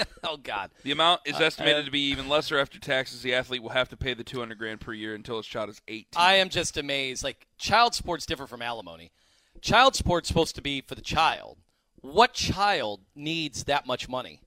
oh 0.23 0.37
God. 0.37 0.71
The 0.83 0.91
amount 0.91 1.21
is 1.25 1.35
Uh, 1.35 1.43
estimated 1.43 1.81
uh, 1.83 1.85
to 1.85 1.91
be 1.91 2.09
even 2.09 2.27
lesser 2.29 2.59
after 2.59 2.79
taxes. 2.79 3.21
The 3.21 3.33
athlete 3.33 3.61
will 3.63 3.69
have 3.69 3.89
to 3.89 3.97
pay 3.97 4.13
the 4.13 4.23
200 4.23 4.57
grand 4.57 4.81
per 4.81 4.93
year 4.93 5.15
until 5.15 5.37
his 5.37 5.45
child 5.47 5.69
is 5.69 5.81
18. 5.87 6.05
I 6.15 6.35
am 6.35 6.49
just 6.49 6.77
amazed. 6.77 7.23
Like 7.23 7.47
child 7.57 7.95
support's 7.95 8.25
different 8.25 8.49
from 8.49 8.61
alimony. 8.61 9.11
Child 9.61 9.95
support's 9.95 10.27
supposed 10.27 10.55
to 10.55 10.61
be 10.61 10.81
for 10.81 10.95
the 10.95 11.01
child. 11.01 11.57
What 12.01 12.33
child 12.33 13.01
needs 13.15 13.65
that 13.65 13.85
much 13.85 14.07
money? 14.07 14.41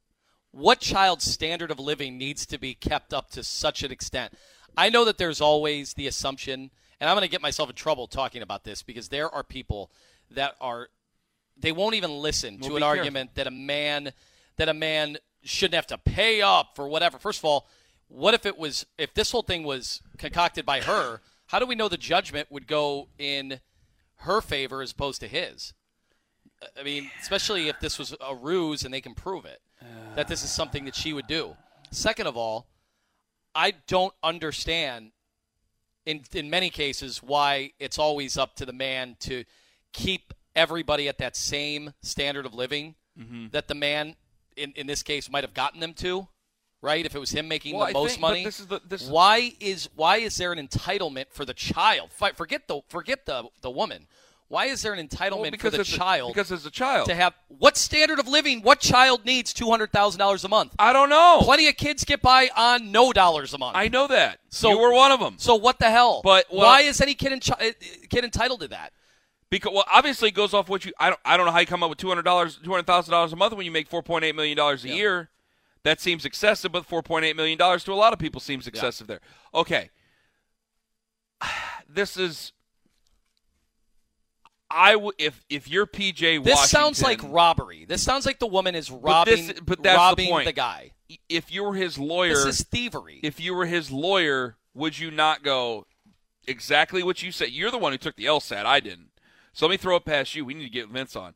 What 0.52 0.80
child's 0.80 1.24
standard 1.24 1.70
of 1.70 1.78
living 1.78 2.18
needs 2.18 2.46
to 2.46 2.58
be 2.58 2.74
kept 2.74 3.12
up 3.14 3.30
to 3.30 3.42
such 3.44 3.82
an 3.82 3.90
extent? 3.92 4.34
I 4.76 4.88
know 4.90 5.04
that 5.04 5.18
there's 5.18 5.40
always 5.40 5.94
the 5.94 6.06
assumption, 6.06 6.70
and 7.00 7.10
I'm 7.10 7.14
going 7.14 7.26
to 7.26 7.30
get 7.30 7.42
myself 7.42 7.68
in 7.68 7.76
trouble 7.76 8.06
talking 8.06 8.40
about 8.42 8.64
this 8.64 8.82
because 8.82 9.08
there 9.08 9.28
are 9.30 9.42
people 9.42 9.90
that 10.30 10.54
are 10.60 10.88
they 11.58 11.72
won't 11.72 11.94
even 11.94 12.10
listen 12.12 12.58
Well, 12.58 12.70
to 12.70 12.76
an 12.76 12.80
careful. 12.82 12.98
argument 12.98 13.34
that 13.34 13.46
a 13.46 13.50
man 13.50 14.12
that 14.56 14.68
a 14.70 14.74
man 14.74 15.18
shouldn't 15.42 15.74
have 15.74 15.86
to 15.88 15.98
pay 15.98 16.40
up 16.42 16.76
for 16.76 16.88
whatever. 16.88 17.18
First 17.18 17.40
of 17.40 17.44
all, 17.44 17.66
what 18.08 18.34
if 18.34 18.44
it 18.46 18.58
was 18.58 18.86
if 18.98 19.14
this 19.14 19.30
whole 19.30 19.42
thing 19.42 19.64
was 19.64 20.02
concocted 20.18 20.64
by 20.66 20.80
her? 20.80 21.20
How 21.46 21.58
do 21.58 21.66
we 21.66 21.74
know 21.74 21.88
the 21.88 21.96
judgment 21.98 22.48
would 22.50 22.66
go 22.66 23.08
in 23.18 23.60
her 24.18 24.40
favor 24.40 24.80
as 24.82 24.92
opposed 24.92 25.20
to 25.20 25.28
his? 25.28 25.74
I 26.78 26.82
mean, 26.82 27.10
especially 27.20 27.68
if 27.68 27.80
this 27.80 27.98
was 27.98 28.14
a 28.20 28.34
ruse 28.34 28.84
and 28.84 28.94
they 28.94 29.00
can 29.00 29.14
prove 29.14 29.44
it 29.44 29.60
that 30.14 30.28
this 30.28 30.44
is 30.44 30.50
something 30.50 30.84
that 30.84 30.94
she 30.94 31.12
would 31.12 31.26
do. 31.26 31.56
Second 31.90 32.28
of 32.28 32.36
all, 32.36 32.68
I 33.54 33.72
don't 33.88 34.14
understand 34.22 35.10
in 36.06 36.22
in 36.32 36.48
many 36.50 36.70
cases 36.70 37.22
why 37.22 37.72
it's 37.80 37.98
always 37.98 38.38
up 38.38 38.54
to 38.56 38.66
the 38.66 38.72
man 38.72 39.16
to 39.20 39.44
keep 39.92 40.32
everybody 40.54 41.08
at 41.08 41.18
that 41.18 41.34
same 41.36 41.94
standard 42.02 42.46
of 42.46 42.54
living 42.54 42.94
Mm-hmm. 43.20 43.48
that 43.50 43.68
the 43.68 43.74
man 43.74 44.16
in, 44.56 44.72
in 44.76 44.86
this 44.86 45.02
case 45.02 45.30
might 45.30 45.44
have 45.44 45.54
gotten 45.54 45.80
them 45.80 45.94
to 45.94 46.28
right 46.80 47.06
if 47.06 47.14
it 47.14 47.18
was 47.18 47.30
him 47.30 47.46
making 47.48 47.76
Well, 47.76 47.86
the 47.86 47.90
I 47.90 47.92
most 47.92 48.10
think- 48.12 48.20
money 48.20 48.44
is 48.44 48.66
the- 48.66 48.80
why 49.08 49.52
is 49.60 49.88
why 49.94 50.16
is 50.18 50.36
there 50.36 50.52
an 50.52 50.66
entitlement 50.66 51.26
for 51.30 51.44
the 51.44 51.54
child 51.54 52.10
forget 52.12 52.66
the 52.68 52.80
forget 52.88 53.26
the 53.26 53.44
the 53.60 53.70
woman 53.70 54.06
why 54.48 54.66
is 54.66 54.82
there 54.82 54.92
an 54.92 55.08
entitlement 55.08 55.52
Well, 55.52 55.58
for 55.60 55.70
the 55.70 55.80
it's 55.80 55.94
a- 55.94 55.96
child 55.96 56.34
because 56.34 56.52
it's 56.52 56.66
a 56.66 56.70
child. 56.70 57.06
to 57.08 57.14
have 57.14 57.32
what 57.48 57.76
standard 57.78 58.18
of 58.18 58.28
living 58.28 58.60
what 58.62 58.80
child 58.80 59.24
needs 59.24 59.54
$200,000 59.54 60.44
a 60.44 60.48
month 60.48 60.74
I 60.78 60.92
don't 60.92 61.08
know. 61.08 61.40
plenty 61.42 61.68
of 61.68 61.76
kids 61.76 62.04
get 62.04 62.20
by 62.20 62.50
on 62.54 62.92
no 62.92 63.12
dollars 63.14 63.54
a 63.54 63.58
month 63.58 63.76
I 63.76 63.88
know 63.88 64.06
that. 64.08 64.40
So- 64.50 64.68
you 64.70 64.78
were 64.78 64.92
one 64.92 65.10
of 65.12 65.20
them. 65.20 65.36
so 65.38 65.54
what 65.54 65.78
the 65.78 65.90
hell 65.90 66.20
But, 66.22 66.46
well- 66.50 66.66
why 66.66 66.82
is 66.82 67.00
any 67.00 67.14
kid, 67.14 67.32
in 67.32 67.40
kid 67.40 68.24
entitled 68.24 68.60
to 68.60 68.68
that 68.68 68.92
Because 69.52 69.72
well, 69.74 69.84
obviously 69.92 70.30
it 70.30 70.34
goes 70.34 70.54
off 70.54 70.70
what 70.70 70.86
you. 70.86 70.94
I 70.98 71.10
don't. 71.10 71.20
I 71.26 71.36
don't 71.36 71.44
know 71.44 71.52
how 71.52 71.58
you 71.60 71.66
come 71.66 71.82
up 71.82 71.90
with 71.90 71.98
two 71.98 72.08
hundred 72.08 72.22
dollars, 72.22 72.58
two 72.64 72.70
hundred 72.70 72.86
thousand 72.86 73.12
dollars 73.12 73.34
a 73.34 73.36
month 73.36 73.52
when 73.52 73.66
you 73.66 73.70
make 73.70 73.86
four 73.86 74.02
point 74.02 74.24
eight 74.24 74.34
million 74.34 74.56
dollars 74.56 74.82
a 74.82 74.88
Yeah. 74.88 74.94
year. 74.94 75.30
That 75.82 76.00
seems 76.00 76.24
excessive, 76.24 76.72
but 76.72 76.86
four 76.86 77.02
point 77.02 77.26
eight 77.26 77.36
million 77.36 77.58
dollars 77.58 77.84
to 77.84 77.92
a 77.92 77.94
lot 77.94 78.14
of 78.14 78.18
people 78.18 78.40
seems 78.40 78.66
excessive 78.66 79.08
there. 79.08 79.20
Okay, 79.54 79.90
this 81.88 82.16
is. 82.16 82.52
I 84.70 84.96
would 84.96 85.16
if 85.18 85.44
if 85.50 85.68
you're 85.68 85.86
PJ. 85.86 86.42
this 86.44 86.70
sounds 86.70 87.02
like 87.02 87.20
robbery 87.22 87.84
this 87.84 88.02
sounds 88.02 88.24
like 88.24 88.38
the 88.38 88.46
woman 88.46 88.74
is 88.74 88.88
But 88.88 89.02
robbing 89.02 89.46
this- 89.48 89.60
but 89.60 89.82
that's 89.82 89.96
the 89.96 89.98
robbing 89.98 90.30
point. 90.30 90.56
guy 90.56 90.92
If 91.28 91.52
you 91.52 91.62
were 91.64 91.74
his 91.74 91.98
lawyer, 91.98 92.30
this 92.30 92.46
is 92.46 92.62
thievery 92.64 93.20
if 93.22 93.38
you 93.38 93.52
were 93.54 93.66
his 93.66 93.90
lawyer, 93.90 94.56
would 94.72 94.98
you 94.98 95.10
not 95.10 95.42
go 95.42 95.86
exactly 96.46 97.02
what 97.02 97.22
you 97.22 97.32
said? 97.32 97.50
You're 97.50 97.70
the 97.70 97.76
one 97.76 97.92
who 97.92 97.98
took 97.98 98.16
the 98.16 98.24
LSAT. 98.24 98.64
I 98.64 98.80
didn't. 98.80 99.10
So 99.52 99.66
let 99.66 99.72
me 99.72 99.76
throw 99.76 99.96
it 99.96 100.04
past 100.04 100.34
you. 100.34 100.44
We 100.44 100.54
need 100.54 100.64
to 100.64 100.70
get 100.70 100.88
Vince 100.88 101.14
on. 101.14 101.34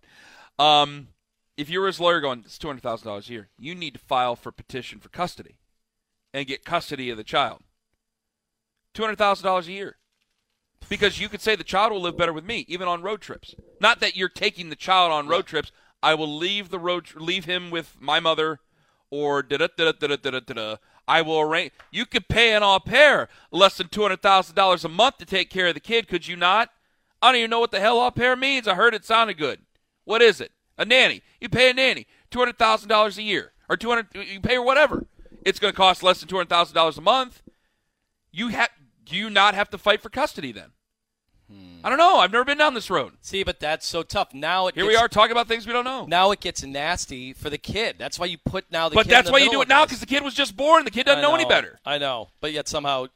Um, 0.58 1.08
if 1.56 1.68
you're 1.68 1.86
his 1.86 2.00
lawyer 2.00 2.20
going, 2.20 2.42
it's 2.44 2.58
two 2.58 2.68
hundred 2.68 2.82
thousand 2.82 3.06
dollars 3.06 3.28
a 3.28 3.32
year. 3.32 3.48
You 3.58 3.74
need 3.74 3.94
to 3.94 4.00
file 4.00 4.36
for 4.36 4.52
petition 4.52 5.00
for 5.00 5.08
custody, 5.08 5.56
and 6.32 6.46
get 6.46 6.64
custody 6.64 7.10
of 7.10 7.16
the 7.16 7.24
child. 7.24 7.60
Two 8.94 9.02
hundred 9.02 9.18
thousand 9.18 9.44
dollars 9.44 9.68
a 9.68 9.72
year, 9.72 9.96
because 10.88 11.20
you 11.20 11.28
could 11.28 11.42
say 11.42 11.56
the 11.56 11.64
child 11.64 11.92
will 11.92 12.00
live 12.00 12.16
better 12.16 12.32
with 12.32 12.44
me, 12.44 12.64
even 12.68 12.88
on 12.88 13.02
road 13.02 13.20
trips. 13.20 13.54
Not 13.80 14.00
that 14.00 14.16
you're 14.16 14.28
taking 14.28 14.70
the 14.70 14.76
child 14.76 15.12
on 15.12 15.28
road 15.28 15.46
trips. 15.46 15.72
I 16.02 16.14
will 16.14 16.34
leave 16.34 16.70
the 16.70 16.78
road, 16.78 17.08
leave 17.16 17.46
him 17.46 17.70
with 17.70 17.96
my 18.00 18.20
mother, 18.20 18.60
or 19.10 19.42
da 19.42 19.58
da 19.58 19.68
da 19.76 19.92
da 19.92 20.16
da 20.16 20.30
da 20.30 20.40
da. 20.40 20.76
I 21.08 21.22
will 21.22 21.40
arrange. 21.40 21.72
You 21.90 22.06
could 22.06 22.28
pay 22.28 22.54
an 22.54 22.62
au 22.62 22.80
pair 22.80 23.28
less 23.50 23.76
than 23.76 23.88
two 23.88 24.02
hundred 24.02 24.22
thousand 24.22 24.54
dollars 24.54 24.84
a 24.84 24.88
month 24.88 25.18
to 25.18 25.26
take 25.26 25.50
care 25.50 25.68
of 25.68 25.74
the 25.74 25.80
kid, 25.80 26.08
could 26.08 26.26
you 26.26 26.36
not? 26.36 26.70
I 27.22 27.32
don't 27.32 27.38
even 27.38 27.50
know 27.50 27.60
what 27.60 27.70
the 27.70 27.80
hell 27.80 28.00
au 28.00 28.10
pair 28.10 28.36
means. 28.36 28.68
I 28.68 28.74
heard 28.74 28.94
it 28.94 29.04
sounded 29.04 29.38
good. 29.38 29.60
What 30.04 30.22
is 30.22 30.40
it? 30.40 30.52
A 30.78 30.84
nanny. 30.84 31.22
You 31.40 31.48
pay 31.48 31.70
a 31.70 31.74
nanny 31.74 32.06
two 32.30 32.38
hundred 32.38 32.58
thousand 32.58 32.88
dollars 32.88 33.18
a 33.18 33.22
year, 33.22 33.52
or 33.68 33.76
two 33.76 33.88
hundred. 33.88 34.08
You 34.14 34.40
pay 34.40 34.56
her 34.56 34.62
whatever. 34.62 35.06
It's 35.44 35.58
going 35.58 35.72
to 35.72 35.76
cost 35.76 36.02
less 36.02 36.20
than 36.20 36.28
two 36.28 36.36
hundred 36.36 36.50
thousand 36.50 36.74
dollars 36.74 36.98
a 36.98 37.02
month. 37.02 37.42
You 38.30 38.48
have. 38.48 38.70
Do 39.04 39.14
you 39.16 39.30
not 39.30 39.54
have 39.54 39.70
to 39.70 39.78
fight 39.78 40.02
for 40.02 40.08
custody 40.08 40.50
then? 40.50 40.72
Hmm. 41.48 41.78
I 41.84 41.88
don't 41.88 41.98
know. 41.98 42.16
I've 42.16 42.32
never 42.32 42.44
been 42.44 42.58
down 42.58 42.74
this 42.74 42.90
road. 42.90 43.12
See, 43.20 43.44
but 43.44 43.60
that's 43.60 43.86
so 43.86 44.02
tough. 44.02 44.34
Now 44.34 44.66
it 44.66 44.74
Here 44.74 44.82
gets, 44.82 44.92
we 44.92 44.96
are 44.96 45.06
talking 45.06 45.30
about 45.30 45.46
things 45.46 45.64
we 45.64 45.72
don't 45.72 45.84
know. 45.84 46.04
Now 46.06 46.32
it 46.32 46.40
gets 46.40 46.64
nasty 46.64 47.32
for 47.32 47.48
the 47.48 47.58
kid. 47.58 47.96
That's 47.98 48.18
why 48.18 48.26
you 48.26 48.38
put 48.38 48.70
now 48.72 48.88
the 48.88 48.96
but 48.96 49.04
kid 49.04 49.12
that's 49.12 49.28
in 49.28 49.32
the 49.32 49.32
why 49.32 49.44
you 49.44 49.50
do 49.50 49.62
it 49.62 49.68
now 49.68 49.84
because 49.84 50.00
the 50.00 50.06
kid 50.06 50.24
was 50.24 50.34
just 50.34 50.56
born. 50.56 50.84
The 50.84 50.90
kid 50.90 51.06
doesn't 51.06 51.20
I 51.20 51.22
know 51.22 51.34
any 51.36 51.44
better. 51.44 51.78
I 51.86 51.98
know, 51.98 52.30
but 52.40 52.52
yet 52.52 52.66
somehow 52.66 53.06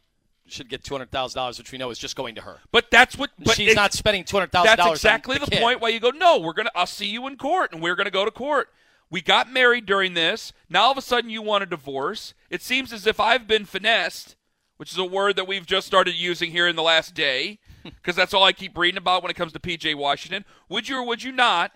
should 0.52 0.68
get 0.68 0.84
two 0.84 0.94
hundred 0.94 1.10
thousand 1.10 1.38
dollars, 1.38 1.58
which 1.58 1.72
we 1.72 1.78
know 1.78 1.90
is 1.90 1.98
just 1.98 2.16
going 2.16 2.34
to 2.34 2.42
her. 2.42 2.58
But 2.72 2.90
that's 2.90 3.16
what. 3.16 3.30
But 3.38 3.56
She's 3.56 3.68
it's- 3.70 3.76
not 3.76 3.92
spending 3.92 4.24
two 4.24 4.36
hundred 4.36 4.52
thousand 4.52 4.76
dollars. 4.76 5.02
That's 5.02 5.24
exactly 5.24 5.38
the, 5.38 5.46
the, 5.46 5.56
point 5.56 5.80
why 5.80 5.88
you 5.88 6.00
go. 6.00 6.10
No, 6.10 6.38
we're 6.38 6.52
gonna. 6.52 6.70
I'll 6.74 6.86
see 6.86 7.06
you 7.06 7.26
in 7.26 7.36
court, 7.36 7.72
and 7.72 7.82
we're 7.82 7.96
gonna 7.96 8.10
go 8.10 8.24
to 8.24 8.30
court. 8.30 8.68
We 9.10 9.20
got 9.20 9.50
married 9.50 9.86
during 9.86 10.14
this. 10.14 10.52
Now 10.68 10.84
all 10.84 10.92
of 10.92 10.98
a 10.98 11.02
sudden 11.02 11.30
you 11.30 11.42
want 11.42 11.64
a 11.64 11.66
divorce. 11.66 12.34
It 12.48 12.62
seems 12.62 12.92
as 12.92 13.06
if 13.06 13.18
I've 13.18 13.46
been 13.48 13.64
finessed, 13.64 14.36
which 14.76 14.92
is 14.92 14.98
a 14.98 15.04
word 15.04 15.34
that 15.36 15.48
we've 15.48 15.66
just 15.66 15.86
started 15.86 16.14
using 16.14 16.52
here 16.52 16.68
in 16.68 16.76
the 16.76 16.82
last 16.82 17.14
day, 17.14 17.58
because 17.82 18.14
that's 18.14 18.32
all 18.32 18.44
I 18.44 18.52
keep 18.52 18.78
reading 18.78 18.98
about 18.98 19.22
when 19.22 19.30
it 19.30 19.36
comes 19.36 19.52
to 19.52 19.58
PJ 19.58 19.96
Washington. 19.96 20.44
Would 20.68 20.88
you 20.88 20.98
or 20.98 21.06
would 21.06 21.22
you 21.24 21.32
not 21.32 21.72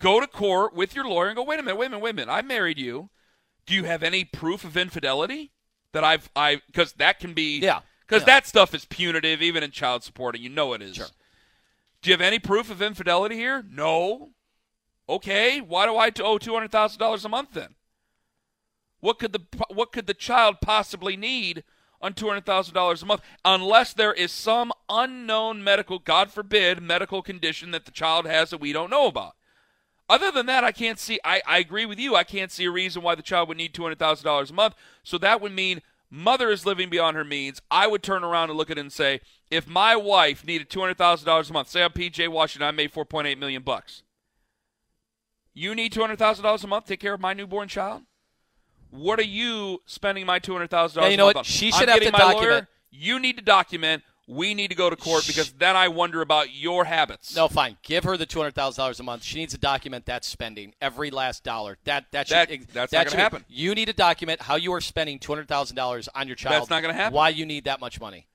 go 0.00 0.18
to 0.20 0.26
court 0.26 0.74
with 0.74 0.94
your 0.94 1.04
lawyer 1.04 1.28
and 1.28 1.36
go, 1.36 1.44
wait 1.44 1.60
a 1.60 1.62
minute, 1.62 1.76
wait 1.78 1.86
a 1.86 1.90
minute, 1.90 2.02
wait 2.02 2.10
a 2.10 2.14
minute. 2.14 2.32
I 2.32 2.42
married 2.42 2.78
you. 2.78 3.10
Do 3.66 3.74
you 3.74 3.84
have 3.84 4.02
any 4.02 4.24
proof 4.24 4.64
of 4.64 4.76
infidelity 4.76 5.52
that 5.92 6.04
I've 6.04 6.28
I 6.36 6.60
because 6.66 6.92
that 6.94 7.18
can 7.20 7.32
be 7.32 7.60
Yeah. 7.60 7.80
Because 8.14 8.28
Yeah. 8.28 8.34
that 8.34 8.46
stuff 8.46 8.74
is 8.74 8.84
punitive 8.84 9.42
even 9.42 9.62
in 9.62 9.70
child 9.70 10.02
support 10.02 10.34
and 10.34 10.42
you 10.44 10.50
know 10.50 10.72
it 10.72 10.82
is. 10.82 10.96
Sure. 10.96 11.06
Do 12.02 12.10
you 12.10 12.14
have 12.14 12.20
any 12.20 12.38
proof 12.38 12.70
of 12.70 12.82
infidelity 12.82 13.36
here? 13.36 13.64
No. 13.68 14.30
Okay, 15.08 15.60
why 15.60 15.86
do 15.86 15.96
I 15.96 16.10
owe 16.22 16.38
two 16.38 16.54
hundred 16.54 16.72
thousand 16.72 16.98
dollars 16.98 17.24
a 17.24 17.28
month 17.28 17.52
then? 17.52 17.74
What 19.00 19.18
could 19.18 19.32
the 19.32 19.40
what 19.68 19.92
could 19.92 20.06
the 20.06 20.14
child 20.14 20.60
possibly 20.62 21.16
need 21.16 21.64
on 22.00 22.14
two 22.14 22.28
hundred 22.28 22.46
thousand 22.46 22.74
dollars 22.74 23.02
a 23.02 23.06
month, 23.06 23.22
unless 23.44 23.92
there 23.92 24.12
is 24.12 24.32
some 24.32 24.72
unknown 24.88 25.62
medical, 25.62 25.98
God 25.98 26.30
forbid, 26.30 26.82
medical 26.82 27.20
condition 27.22 27.70
that 27.72 27.84
the 27.84 27.90
child 27.90 28.26
has 28.26 28.50
that 28.50 28.60
we 28.60 28.72
don't 28.72 28.90
know 28.90 29.06
about? 29.06 29.34
Other 30.08 30.30
than 30.30 30.46
that, 30.46 30.64
I 30.64 30.72
can't 30.72 30.98
see. 30.98 31.18
I, 31.24 31.40
I 31.46 31.58
agree 31.58 31.86
with 31.86 31.98
you. 31.98 32.14
I 32.14 32.24
can't 32.24 32.50
see 32.50 32.66
a 32.66 32.70
reason 32.70 33.02
why 33.02 33.14
the 33.14 33.22
child 33.22 33.48
would 33.48 33.56
need 33.56 33.74
two 33.74 33.82
hundred 33.82 33.98
thousand 33.98 34.24
dollars 34.24 34.50
a 34.50 34.54
month. 34.54 34.74
So 35.02 35.18
that 35.18 35.40
would 35.40 35.52
mean 35.52 35.80
mother 36.14 36.50
is 36.50 36.64
living 36.64 36.88
beyond 36.88 37.16
her 37.16 37.24
means. 37.24 37.60
I 37.70 37.86
would 37.86 38.02
turn 38.02 38.22
around 38.22 38.50
and 38.50 38.56
look 38.56 38.70
at 38.70 38.78
it 38.78 38.80
and 38.80 38.92
say, 38.92 39.20
if 39.50 39.66
my 39.68 39.96
wife 39.96 40.46
needed 40.46 40.70
two 40.70 40.80
hundred 40.80 40.96
thousand 40.96 41.26
dollars 41.26 41.50
a 41.50 41.52
month, 41.52 41.68
say 41.68 41.82
I'm 41.82 41.90
PJ 41.90 42.28
Washington, 42.28 42.68
I 42.68 42.70
made 42.70 42.92
four 42.92 43.04
point 43.04 43.26
eight 43.26 43.38
million 43.38 43.62
bucks. 43.62 44.02
You 45.52 45.74
need 45.74 45.92
two 45.92 46.00
hundred 46.00 46.18
thousand 46.18 46.44
dollars 46.44 46.64
a 46.64 46.66
month 46.66 46.84
to 46.86 46.92
take 46.92 47.00
care 47.00 47.14
of 47.14 47.20
my 47.20 47.34
newborn 47.34 47.68
child. 47.68 48.02
What 48.90 49.18
are 49.18 49.24
you 49.24 49.82
spending 49.86 50.24
my 50.26 50.38
two 50.38 50.52
hundred 50.52 50.70
thousand 50.70 51.00
dollars? 51.00 51.10
you 51.12 51.16
know 51.16 51.26
what? 51.26 51.36
on? 51.36 51.44
She 51.44 51.72
I'm 51.72 51.72
should 51.80 51.88
have 51.88 52.00
to 52.00 52.10
document- 52.10 52.42
Lawyer. 52.42 52.68
You 52.90 53.18
need 53.18 53.36
to 53.38 53.42
document. 53.42 54.04
We 54.26 54.54
need 54.54 54.68
to 54.68 54.74
go 54.74 54.88
to 54.88 54.96
court 54.96 55.26
because 55.26 55.52
then 55.52 55.76
I 55.76 55.88
wonder 55.88 56.22
about 56.22 56.54
your 56.54 56.84
habits. 56.86 57.36
No, 57.36 57.46
fine. 57.46 57.76
Give 57.82 58.04
her 58.04 58.16
the 58.16 58.24
two 58.24 58.38
hundred 58.38 58.54
thousand 58.54 58.80
dollars 58.80 58.98
a 58.98 59.02
month. 59.02 59.22
She 59.22 59.38
needs 59.38 59.52
to 59.52 59.58
document 59.60 60.06
that 60.06 60.24
spending 60.24 60.72
every 60.80 61.10
last 61.10 61.44
dollar. 61.44 61.76
That 61.84 62.06
that 62.12 62.28
should 62.28 62.36
That- 62.48 62.68
that's 62.72 62.90
that 62.92 62.98
not 63.04 63.06
gonna 63.12 63.22
happen. 63.22 63.44
You 63.48 63.74
need 63.74 63.84
to 63.86 63.92
document 63.92 64.40
how 64.42 64.56
you 64.56 64.72
are 64.72 64.80
spending 64.80 65.18
two 65.18 65.30
hundred 65.32 65.48
thousand 65.48 65.76
dollars 65.76 66.08
on 66.14 66.26
your 66.26 66.36
child. 66.36 66.54
That's 66.62 66.70
not 66.70 66.80
gonna 66.80 66.94
happen. 66.94 67.12
Why 67.14 67.28
you 67.28 67.44
need 67.44 67.64
that 67.64 67.80
much 67.80 68.00
money? 68.00 68.26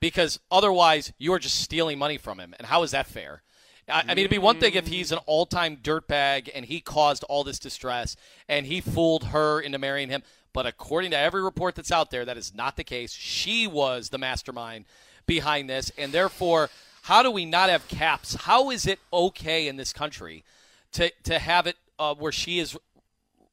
Because 0.00 0.40
otherwise, 0.50 1.12
you 1.18 1.32
are 1.34 1.38
just 1.38 1.60
stealing 1.60 1.98
money 1.98 2.16
from 2.16 2.38
him. 2.40 2.54
And 2.58 2.66
how 2.68 2.82
is 2.82 2.90
that 2.92 3.06
fair? 3.06 3.42
I, 3.86 4.00
I 4.00 4.02
mean, 4.04 4.18
it'd 4.20 4.30
be 4.30 4.38
one 4.38 4.58
thing 4.60 4.74
if 4.74 4.86
he's 4.86 5.12
an 5.12 5.18
all-time 5.26 5.76
dirtbag 5.76 6.48
and 6.54 6.64
he 6.64 6.80
caused 6.80 7.22
all 7.24 7.44
this 7.44 7.58
distress 7.58 8.16
and 8.48 8.64
he 8.64 8.80
fooled 8.80 9.24
her 9.24 9.60
into 9.60 9.78
marrying 9.78 10.08
him. 10.08 10.22
But 10.54 10.66
according 10.66 11.10
to 11.10 11.18
every 11.18 11.42
report 11.42 11.74
that's 11.74 11.92
out 11.92 12.10
there, 12.10 12.24
that 12.24 12.38
is 12.38 12.54
not 12.54 12.76
the 12.76 12.84
case. 12.84 13.12
She 13.12 13.66
was 13.66 14.08
the 14.08 14.16
mastermind 14.18 14.86
behind 15.26 15.68
this, 15.68 15.90
and 15.98 16.12
therefore, 16.12 16.70
how 17.02 17.22
do 17.22 17.30
we 17.30 17.44
not 17.44 17.68
have 17.68 17.86
caps? 17.88 18.34
How 18.34 18.70
is 18.70 18.86
it 18.86 18.98
okay 19.12 19.68
in 19.68 19.76
this 19.76 19.92
country 19.92 20.44
to 20.92 21.10
to 21.24 21.38
have 21.38 21.66
it 21.66 21.76
uh, 21.98 22.14
where 22.14 22.32
she 22.32 22.58
is 22.58 22.76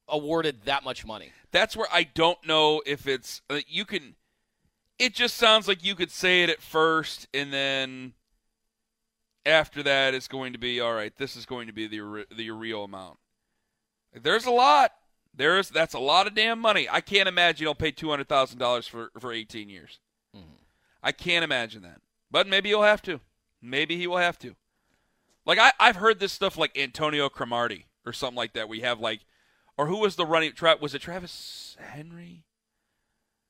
awarded 0.08 0.64
that 0.64 0.84
much 0.84 1.06
money? 1.06 1.32
that's 1.52 1.76
where 1.76 1.86
I 1.92 2.02
don't 2.02 2.44
know 2.44 2.82
if 2.84 3.06
it's 3.06 3.42
uh, 3.48 3.60
you 3.68 3.84
can. 3.84 4.16
It 4.98 5.14
just 5.14 5.36
sounds 5.36 5.68
like 5.68 5.84
you 5.84 5.94
could 5.94 6.10
say 6.10 6.42
it 6.42 6.50
at 6.50 6.60
first, 6.60 7.28
and 7.32 7.52
then 7.52 8.14
after 9.46 9.82
that, 9.82 10.14
it's 10.14 10.28
going 10.28 10.52
to 10.54 10.58
be 10.58 10.80
all 10.80 10.94
right. 10.94 11.12
This 11.16 11.36
is 11.36 11.46
going 11.46 11.66
to 11.68 11.72
be 11.72 11.86
the 11.86 12.26
the 12.34 12.50
real 12.50 12.84
amount. 12.84 13.18
There's 14.14 14.46
a 14.46 14.50
lot. 14.50 14.92
There's 15.34 15.68
that's 15.68 15.94
a 15.94 15.98
lot 15.98 16.26
of 16.26 16.34
damn 16.34 16.58
money. 16.58 16.88
I 16.90 17.00
can't 17.00 17.28
imagine 17.28 17.64
you'll 17.64 17.74
pay 17.74 17.90
two 17.90 18.10
hundred 18.10 18.28
thousand 18.28 18.58
dollars 18.58 18.86
for 18.86 19.10
for 19.18 19.32
eighteen 19.32 19.68
years. 19.68 20.00
I 21.02 21.12
can't 21.12 21.44
imagine 21.44 21.82
that. 21.82 22.00
But 22.30 22.46
maybe 22.46 22.68
you'll 22.68 22.82
have 22.82 23.02
to. 23.02 23.20
Maybe 23.60 23.96
he 23.96 24.06
will 24.06 24.18
have 24.18 24.38
to. 24.40 24.56
Like 25.44 25.58
I, 25.58 25.72
I've 25.78 25.96
heard 25.96 26.20
this 26.20 26.32
stuff 26.32 26.56
like 26.56 26.76
Antonio 26.78 27.28
Cromartie 27.28 27.86
or 28.06 28.12
something 28.12 28.36
like 28.36 28.52
that. 28.54 28.68
We 28.68 28.80
have 28.80 29.00
like, 29.00 29.20
or 29.76 29.86
who 29.86 29.98
was 29.98 30.16
the 30.16 30.26
running? 30.26 30.52
Tra- 30.52 30.78
was 30.80 30.94
it 30.94 31.00
Travis 31.00 31.76
Henry? 31.80 32.44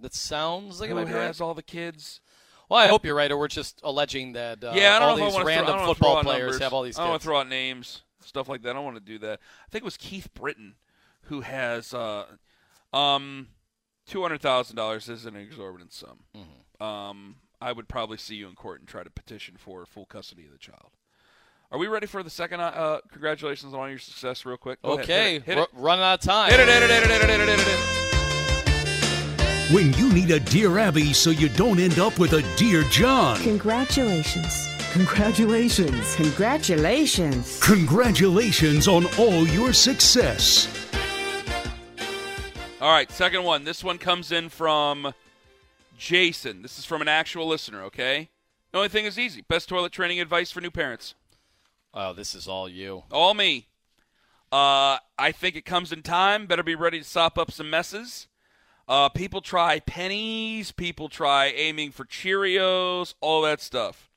That 0.01 0.15
sounds 0.15 0.81
like 0.81 0.89
it 0.89 0.93
who 0.93 0.99
might 0.99 1.07
be 1.07 1.13
right. 1.13 1.27
has 1.27 1.41
all 1.41 1.55
the 1.55 1.63
kids? 1.63 2.21
Well, 2.69 2.81
I 2.81 2.89
hope 2.89 3.05
you're 3.05 3.15
right, 3.15 3.31
or 3.31 3.37
we're 3.37 3.49
just 3.49 3.81
alleging 3.85 4.33
that 4.33 4.65
uh, 4.65 4.73
yeah, 4.75 4.97
I 4.97 4.99
don't 4.99 5.11
all 5.11 5.17
know 5.19 5.31
these 5.31 5.45
random 5.45 5.77
throw, 5.77 5.87
football 5.89 6.23
players 6.23 6.41
numbers. 6.41 6.61
have 6.61 6.73
all 6.73 6.83
these 6.83 6.99
I 6.99 7.03
don't 7.03 7.11
want 7.11 7.23
to 7.23 7.27
throw 7.27 7.41
out 7.41 7.49
names, 7.49 8.03
stuff 8.21 8.49
like 8.49 8.63
that. 8.63 8.71
I 8.71 8.73
don't 8.73 8.85
want 8.85 8.97
to 8.97 9.03
do 9.03 9.19
that. 9.19 9.41
I 9.67 9.71
think 9.71 9.83
it 9.83 9.85
was 9.85 9.97
Keith 9.97 10.29
Britton 10.35 10.75
who 11.27 11.43
has 11.43 11.93
uh, 11.93 12.25
um, 12.93 13.49
two 14.07 14.23
hundred 14.23 14.41
thousand 14.41 14.77
dollars 14.77 15.09
is 15.09 15.27
an 15.27 15.37
exorbitant 15.37 15.93
sum. 15.93 16.21
Mm-hmm. 16.37 16.62
Um, 16.81 17.37
I 17.61 17.73
would 17.73 17.89
probably 17.89 18.17
see 18.17 18.35
you 18.35 18.49
in 18.49 18.55
court 18.55 18.81
and 18.81 18.89
try 18.89 19.05
to 19.05 19.11
petition 19.11 19.55
for 19.57 19.87
full 19.87 20.07
custody 20.07 20.45
of 20.47 20.53
the 20.53 20.59
child. 20.59 20.91
Are 21.71 21.79
we 21.79 21.87
ready 21.87 22.07
for 22.07 22.23
the 22.23 22.29
second? 22.31 22.61
Uh, 22.61 22.65
uh, 22.65 23.01
congratulations 23.11 23.73
on 23.73 23.81
all 23.81 23.89
your 23.89 23.99
success, 23.99 24.45
real 24.45 24.59
quick. 24.59 24.83
Go 24.83 24.93
ahead, 24.93 25.05
okay, 25.05 25.33
hit 25.35 25.43
it, 25.43 25.47
hit 25.47 25.57
ru- 25.57 25.63
it. 25.63 25.69
running 25.73 26.05
out 26.05 26.15
of 26.15 26.21
time. 26.21 26.51
Hit 26.51 26.61
it, 26.61 26.69
hit 26.69 26.83
it, 26.83 26.91
hit 26.91 27.03
it, 27.05 27.11
hit 27.11 27.21
it, 27.23 27.31
hit 27.31 27.41
it, 27.41 27.49
hit 27.49 27.59
it. 27.69 27.79
When 29.75 29.93
you 29.95 30.13
need 30.13 30.31
a 30.31 30.41
Dear 30.41 30.77
Abby 30.79 31.15
so 31.15 31.31
you 31.31 31.49
don't 31.51 31.79
end 31.81 31.99
up 31.99 32.19
with 32.19 32.35
a 32.35 32.43
Dear 32.57 32.83
John. 32.91 33.39
Congratulations. 33.41 34.69
Congratulations. 34.93 36.15
Congratulations. 36.17 37.59
Congratulations 37.63 38.87
on 38.87 39.07
all 39.19 39.47
your 39.49 39.73
success. 39.73 40.69
All 42.83 42.93
right, 42.93 43.11
second 43.11 43.45
one. 43.45 43.65
This 43.65 43.83
one 43.83 43.97
comes 43.97 44.31
in 44.33 44.51
from 44.51 45.15
Jason. 46.03 46.63
This 46.63 46.81
is 46.81 46.85
from 46.85 47.01
an 47.01 47.07
actual 47.07 47.47
listener, 47.47 47.85
okay? 47.85 48.29
The 48.73 48.79
only 48.79 48.89
thing 48.89 49.05
is 49.05 49.21
easy. 49.21 49.43
Best 49.43 49.69
toilet 49.69 49.93
training 49.93 50.19
advice 50.19 50.51
for 50.51 50.61
new 50.61 50.71
parents. 50.71 51.15
Oh, 51.95 52.13
this 52.13 52.35
is 52.35 52.49
all 52.49 52.69
you. 52.69 53.05
All 53.13 53.35
me. 53.35 53.69
Uh, 54.51 54.99
I 55.17 55.31
think 55.31 55.55
it 55.55 55.65
comes 55.65 55.93
in 55.93 56.03
time. 56.03 56.47
Better 56.47 56.65
be 56.65 56.75
ready 56.75 56.99
to 56.99 57.05
sop 57.05 57.39
up 57.39 57.53
some 57.53 57.71
messes. 57.71 58.27
Uh, 58.89 59.11
people 59.11 59.41
try 59.41 59.79
pennies. 59.79 60.73
People 60.73 61.09
try 61.09 61.47
aiming 61.47 61.93
for 61.93 62.05
Cheerios. 62.05 63.15
All 63.21 63.43
that 63.43 63.61
stuff. 63.61 64.11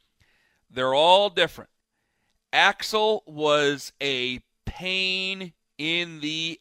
They're 0.68 0.96
all 0.96 1.30
different. 1.30 1.70
Axel 2.52 3.22
was 3.28 3.94
a 4.02 4.40
pain 4.66 5.54
in 5.78 6.20
the 6.22 6.60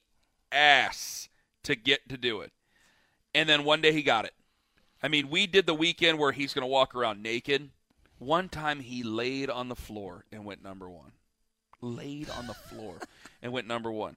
ass 0.52 1.30
to 1.62 1.74
get 1.74 2.10
to 2.10 2.18
do 2.18 2.42
it. 2.42 2.52
And 3.34 3.48
then 3.48 3.64
one 3.64 3.80
day 3.80 3.92
he 3.92 4.02
got 4.02 4.26
it. 4.26 4.34
I 5.04 5.08
mean, 5.08 5.28
we 5.28 5.46
did 5.46 5.66
the 5.66 5.74
weekend 5.74 6.18
where 6.18 6.32
he's 6.32 6.54
going 6.54 6.62
to 6.62 6.66
walk 6.66 6.94
around 6.94 7.22
naked. 7.22 7.68
One 8.16 8.48
time 8.48 8.80
he 8.80 9.02
laid 9.02 9.50
on 9.50 9.68
the 9.68 9.76
floor 9.76 10.24
and 10.32 10.46
went 10.46 10.64
number 10.64 10.88
one. 10.88 11.12
Laid 11.82 12.30
on 12.30 12.46
the 12.46 12.54
floor 12.54 12.96
and 13.42 13.52
went 13.52 13.66
number 13.66 13.92
one. 13.92 14.16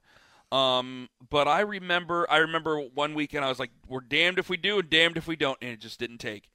Um, 0.49 1.09
but 1.29 1.45
I 1.45 1.59
remember, 1.59 2.25
I 2.31 2.37
remember 2.37 2.79
one 2.79 3.15
weekend 3.15 3.43
I 3.43 3.49
was 3.49 3.59
like, 3.59 3.71
"We're 3.85 3.99
damned 3.99 4.39
if 4.39 4.49
we 4.49 4.55
do 4.55 4.79
and 4.79 4.89
damned 4.89 5.17
if 5.17 5.27
we 5.27 5.35
don't," 5.35 5.57
and 5.61 5.71
it 5.71 5.81
just 5.81 5.99
didn't 5.99 6.19
take. 6.19 6.49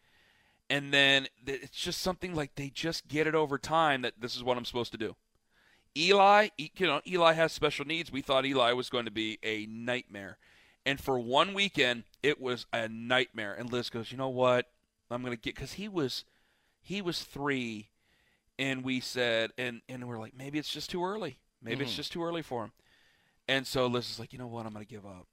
And 0.71 0.95
then 0.95 1.27
it's 1.47 1.77
just 1.77 2.01
something 2.01 2.35
like 2.35 2.55
they 2.55 2.71
just 2.71 3.09
get 3.09 3.27
it 3.27 3.35
over 3.35 3.59
time 3.59 4.01
that 4.01 4.15
this 4.19 4.35
is 4.35 4.43
what 4.43 4.57
I'm 4.57 4.65
supposed 4.65 4.93
to 4.93 4.99
do. 4.99 5.15
Eli, 5.95 6.49
you 6.57 6.87
know, 6.87 7.03
Eli 7.07 7.35
has 7.35 7.53
special 7.53 7.85
needs. 7.85 8.11
We 8.11 8.23
thought 8.23 8.47
Eli 8.47 8.73
was 8.73 8.89
going 8.89 9.05
to 9.05 9.11
be 9.11 9.39
a 9.43 9.67
nightmare. 9.67 10.39
And 10.85 11.01
for 11.01 11.19
one 11.19 11.55
weekend, 11.55 12.05
it 12.23 12.41
was 12.41 12.67
a 12.73 12.89
nightmare. 12.89 13.55
And 13.55 13.71
Liz 13.73 13.89
goes, 13.91 14.11
"You 14.11 14.19
know 14.19 14.29
what? 14.29 14.69
I'm 15.11 15.23
going 15.23 15.37
to 15.37 15.41
get 15.41 15.55
cuz 15.57 15.75
he 15.75 15.89
was 15.89 16.25
he 16.81 17.01
was 17.03 17.23
3 17.23 17.91
and 18.59 18.83
we 18.83 18.99
said 19.01 19.53
and 19.59 19.83
and 19.89 20.09
we're 20.09 20.19
like, 20.19 20.35
maybe 20.35 20.59
it's 20.59 20.73
just 20.73 20.91
too 20.91 21.05
early. 21.05 21.39
Maybe 21.61 21.85
it's 21.85 21.93
Mhm. 21.93 21.97
just 21.97 22.13
too 22.13 22.25
early 22.25 22.43
for 22.43 22.65
him." 22.65 22.73
And 23.49 23.67
so 23.67 23.87
Liz 23.87 24.11
is 24.11 24.19
like, 24.19 24.33
"You 24.33 24.39
know 24.39 24.47
what? 24.47 24.67
I'm 24.67 24.73
going 24.73 24.85
to 24.85 24.91
give 24.91 25.07
up." 25.07 25.27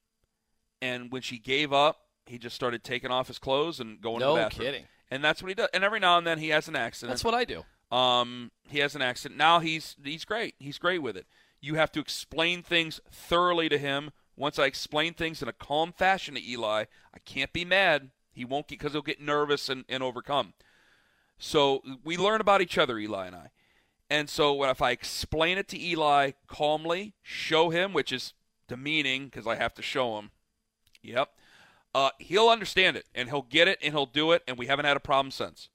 And 0.81 1.11
when 1.11 1.21
she 1.21 1.39
gave 1.39 1.73
up, 1.73 2.07
he 2.25 2.37
just 2.37 2.55
started 2.55 2.83
taking 2.83 3.11
off 3.11 3.27
his 3.27 3.39
clothes 3.39 3.79
and 3.79 3.99
going 4.01 4.19
No 4.19 4.35
to 4.35 4.39
the 4.39 4.45
bathroom. 4.45 4.65
kidding. 4.67 4.87
And 5.11 5.23
that's 5.23 5.41
what 5.41 5.49
he 5.49 5.55
does. 5.55 5.69
And 5.73 5.83
every 5.83 5.99
now 5.99 6.17
and 6.17 6.25
then 6.27 6.37
he 6.37 6.49
has 6.49 6.67
an 6.67 6.75
accident. 6.75 7.09
That's 7.11 7.23
what 7.23 7.33
I 7.33 7.43
do. 7.45 7.65
Um, 7.91 8.51
he 8.69 8.79
has 8.79 8.95
an 8.95 9.01
accident. 9.01 9.37
Now 9.37 9.59
he's 9.59 9.95
he's 10.03 10.25
great. 10.25 10.53
He's 10.59 10.77
great 10.77 10.99
with 10.99 11.17
it. 11.17 11.25
You 11.59 11.75
have 11.75 11.91
to 11.93 11.99
explain 11.99 12.61
things 12.61 13.01
thoroughly 13.11 13.67
to 13.69 13.77
him. 13.79 14.11
Once 14.39 14.57
I 14.57 14.65
explain 14.65 15.13
things 15.13 15.41
in 15.41 15.49
a 15.49 15.53
calm 15.53 15.91
fashion 15.91 16.35
to 16.35 16.49
Eli, 16.49 16.85
I 17.13 17.19
can't 17.25 17.51
be 17.51 17.65
mad. 17.65 18.11
He 18.31 18.45
won't 18.45 18.67
get 18.67 18.79
because 18.79 18.93
he'll 18.93 19.01
get 19.01 19.21
nervous 19.21 19.67
and, 19.67 19.83
and 19.89 20.01
overcome. 20.01 20.53
So 21.37 21.83
we 22.03 22.15
learn 22.15 22.39
about 22.39 22.61
each 22.61 22.77
other, 22.77 22.97
Eli 22.97 23.27
and 23.27 23.35
I. 23.35 23.51
And 24.09 24.29
so 24.29 24.63
if 24.63 24.81
I 24.81 24.91
explain 24.91 25.57
it 25.57 25.67
to 25.67 25.79
Eli 25.79 26.31
calmly, 26.47 27.15
show 27.21 27.69
him, 27.69 27.91
which 27.91 28.13
is 28.13 28.33
demeaning 28.67 29.25
because 29.25 29.45
I 29.45 29.55
have 29.55 29.73
to 29.75 29.81
show 29.81 30.17
him. 30.17 30.31
Yep. 31.03 31.29
Uh, 31.93 32.09
he'll 32.17 32.49
understand 32.49 32.95
it 32.95 33.05
and 33.13 33.29
he'll 33.29 33.41
get 33.41 33.67
it 33.67 33.77
and 33.83 33.93
he'll 33.93 34.05
do 34.05 34.31
it, 34.31 34.41
and 34.47 34.57
we 34.57 34.67
haven't 34.67 34.85
had 34.85 34.97
a 34.97 35.01
problem 35.01 35.31
since 35.31 35.69